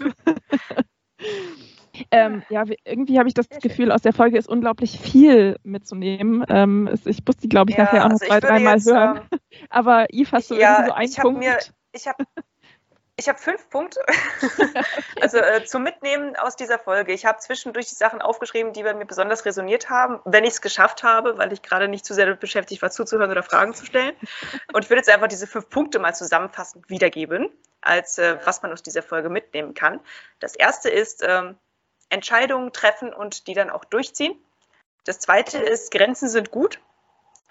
Ähm, 2.15 2.43
ja, 2.49 2.63
irgendwie 2.83 3.19
habe 3.19 3.27
ich 3.27 3.33
das 3.33 3.49
Gefühl, 3.49 3.91
aus 3.91 4.01
der 4.01 4.13
Folge 4.13 4.37
ist 4.37 4.47
unglaublich 4.47 4.99
viel 4.99 5.57
mitzunehmen. 5.63 6.45
Ähm, 6.49 6.89
ich 7.05 7.23
muss 7.25 7.37
die, 7.37 7.49
glaube 7.49 7.71
ich, 7.71 7.77
ja, 7.77 7.85
nachher 7.85 8.05
auch 8.05 8.09
noch 8.09 8.21
also 8.21 8.25
zwei, 8.25 8.39
dreimal 8.39 8.79
hören. 8.79 9.21
Ähm, 9.31 9.39
Aber 9.69 10.07
Yves, 10.11 10.31
hast 10.31 10.51
du 10.51 10.55
ja, 10.55 10.85
irgendwie 10.85 10.89
so 10.89 10.93
einen 10.93 11.09
ich 11.09 11.17
Punkt? 11.17 11.39
Mir, 11.39 11.57
ich 11.91 12.07
habe 12.07 12.25
ich 13.17 13.29
habe 13.29 13.39
fünf 13.39 13.69
Punkte. 13.69 14.01
also 15.21 15.37
äh, 15.37 15.63
zum 15.63 15.83
Mitnehmen 15.83 16.35
aus 16.35 16.57
dieser 16.57 16.77
Folge. 16.77 17.13
Ich 17.13 17.25
habe 17.25 17.39
zwischendurch 17.39 17.87
die 17.87 17.95
Sachen 17.95 18.21
aufgeschrieben, 18.21 18.73
die 18.73 18.83
bei 18.83 18.93
mir 18.93 19.05
besonders 19.05 19.45
resoniert 19.45 19.89
haben, 19.89 20.19
wenn 20.25 20.43
ich 20.43 20.51
es 20.51 20.61
geschafft 20.61 21.03
habe, 21.03 21.37
weil 21.37 21.53
ich 21.53 21.61
gerade 21.61 21.87
nicht 21.87 22.05
zu 22.05 22.13
sehr 22.13 22.25
damit 22.25 22.41
beschäftigt 22.41 22.81
war, 22.81 22.91
zuzuhören 22.91 23.31
oder 23.31 23.43
Fragen 23.43 23.73
zu 23.73 23.85
stellen. 23.85 24.15
Und 24.73 24.83
ich 24.83 24.89
würde 24.89 24.99
jetzt 24.99 25.09
einfach 25.09 25.27
diese 25.27 25.47
fünf 25.47 25.69
Punkte 25.69 25.99
mal 25.99 26.13
zusammenfassend 26.13 26.89
wiedergeben, 26.89 27.49
als 27.79 28.17
äh, 28.17 28.37
was 28.43 28.61
man 28.61 28.73
aus 28.73 28.83
dieser 28.83 29.01
Folge 29.01 29.29
mitnehmen 29.29 29.73
kann. 29.73 30.01
Das 30.39 30.55
erste 30.55 30.89
ist, 30.89 31.23
ähm, 31.25 31.55
Entscheidungen 32.09 32.73
treffen 32.73 33.13
und 33.13 33.47
die 33.47 33.53
dann 33.53 33.69
auch 33.69 33.85
durchziehen. 33.85 34.35
Das 35.05 35.19
zweite 35.19 35.57
ist, 35.57 35.91
Grenzen 35.91 36.29
sind 36.29 36.51
gut. 36.51 36.79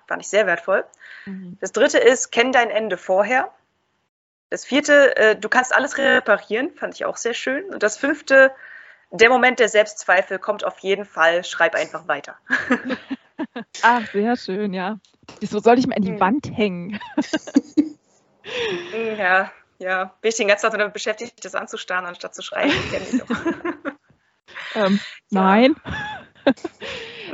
Fand 0.07 0.23
ich 0.23 0.29
sehr 0.29 0.47
wertvoll. 0.47 0.85
Mhm. 1.25 1.57
Das 1.61 1.73
dritte 1.73 1.99
ist, 1.99 2.31
kenn 2.31 2.53
dein 2.53 2.71
Ende 2.71 2.97
vorher. 2.97 3.51
Das 4.51 4.65
vierte, 4.65 5.17
äh, 5.17 5.37
du 5.37 5.49
kannst 5.49 5.75
alles 5.75 5.99
reparieren, 5.99 6.73
fand 6.75 6.95
ich 6.95 7.05
auch 7.05 7.17
sehr 7.17 7.35
schön. 7.35 7.65
Und 7.73 7.83
das 7.83 7.97
fünfte, 7.97 8.53
der 9.11 9.31
Moment 9.31 9.59
der 9.59 9.69
Selbstzweifel 9.69 10.39
kommt 10.39 10.65
auf 10.65 10.79
jeden 10.81 11.05
Fall, 11.05 11.45
schreib 11.45 11.75
einfach 11.75 12.07
weiter. 12.07 12.37
Ach, 13.83 14.07
sehr 14.13 14.37
schön, 14.37 14.73
ja. 14.73 14.99
So 15.41 15.59
soll 15.59 15.79
ich 15.79 15.87
mal 15.87 15.97
in 15.97 16.03
die 16.03 16.13
mhm. 16.13 16.21
Wand 16.21 16.57
hängen. 16.57 17.01
ja, 19.19 19.53
ja. 19.79 20.15
Bin 20.21 20.29
ich 20.29 20.37
den 20.37 20.49
ganzen 20.49 20.71
Tag 20.71 20.79
damit 20.79 20.93
beschäftigt, 20.93 21.45
das 21.45 21.55
anzustarren, 21.55 22.07
anstatt 22.07 22.35
zu 22.35 22.43
schreiben. 22.43 22.73
Ähm, 24.75 25.01
nein. 25.31 25.75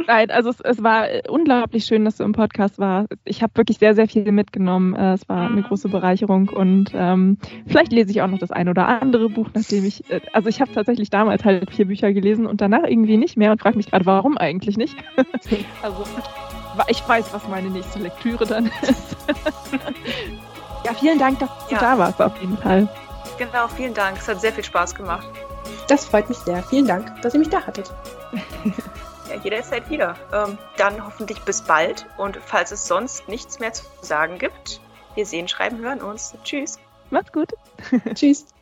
Nein, 0.06 0.30
also 0.30 0.50
es, 0.50 0.61
es, 0.61 0.82
war 0.82 1.06
unglaublich 1.28 1.84
schön, 1.84 2.04
dass 2.04 2.16
du 2.16 2.24
im 2.24 2.32
Podcast 2.32 2.78
warst. 2.78 3.08
Ich 3.24 3.42
habe 3.42 3.52
wirklich 3.56 3.78
sehr, 3.78 3.94
sehr 3.94 4.08
viel 4.08 4.30
mitgenommen. 4.32 4.94
Äh, 4.94 5.14
es 5.14 5.28
war 5.28 5.48
eine 5.48 5.62
große 5.62 5.88
Bereicherung 5.88 6.48
und 6.48 6.92
ähm, 6.94 7.38
vielleicht 7.66 7.92
lese 7.92 8.11
ich 8.11 8.22
auch 8.22 8.28
noch 8.28 8.38
das 8.38 8.50
ein 8.50 8.68
oder 8.68 8.88
andere 8.88 9.28
Buch, 9.28 9.48
nachdem 9.54 9.84
ich, 9.84 10.08
äh, 10.11 10.20
also 10.32 10.48
ich 10.48 10.61
habe 10.61 10.72
tatsächlich 10.72 11.11
damals 11.11 11.44
halt 11.44 11.70
vier 11.70 11.86
Bücher 11.86 12.12
gelesen 12.12 12.46
und 12.46 12.61
danach 12.61 12.84
irgendwie 12.84 13.16
nicht 13.16 13.36
mehr 13.36 13.52
und 13.52 13.61
frage 13.61 13.76
mich 13.76 13.90
gerade, 13.90 14.06
warum 14.06 14.38
eigentlich 14.38 14.76
nicht? 14.76 14.96
also 15.82 16.04
ich 16.88 17.06
weiß, 17.06 17.32
was 17.34 17.46
meine 17.48 17.68
nächste 17.70 17.98
Lektüre 17.98 18.46
dann 18.46 18.66
ist. 18.82 19.16
ja, 20.84 20.94
vielen 20.94 21.18
Dank, 21.18 21.38
dass 21.40 21.50
du 21.68 21.74
ja. 21.74 21.80
da 21.80 21.98
warst 21.98 22.22
auf 22.22 22.40
jeden 22.40 22.56
Fall. 22.56 22.88
Genau, 23.38 23.68
vielen 23.68 23.94
Dank. 23.94 24.18
Es 24.18 24.28
hat 24.28 24.40
sehr 24.40 24.52
viel 24.52 24.64
Spaß 24.64 24.94
gemacht. 24.94 25.28
Das 25.88 26.06
freut 26.06 26.28
mich 26.28 26.38
sehr. 26.38 26.62
Vielen 26.62 26.86
Dank, 26.86 27.20
dass 27.22 27.34
ihr 27.34 27.40
mich 27.40 27.50
da 27.50 27.66
hattet. 27.66 27.92
ja, 29.28 29.36
jederzeit 29.42 29.88
wieder. 29.90 30.16
Ähm, 30.32 30.58
dann 30.76 31.04
hoffentlich 31.04 31.40
bis 31.42 31.62
bald. 31.62 32.06
Und 32.16 32.38
falls 32.44 32.72
es 32.72 32.86
sonst 32.86 33.28
nichts 33.28 33.58
mehr 33.58 33.72
zu 33.72 33.84
sagen 34.02 34.38
gibt, 34.38 34.80
wir 35.14 35.26
sehen, 35.26 35.48
schreiben, 35.48 35.78
hören 35.78 36.00
uns. 36.00 36.34
Tschüss. 36.44 36.78
Macht's 37.10 37.32
gut. 37.32 37.52
Tschüss. 38.14 38.46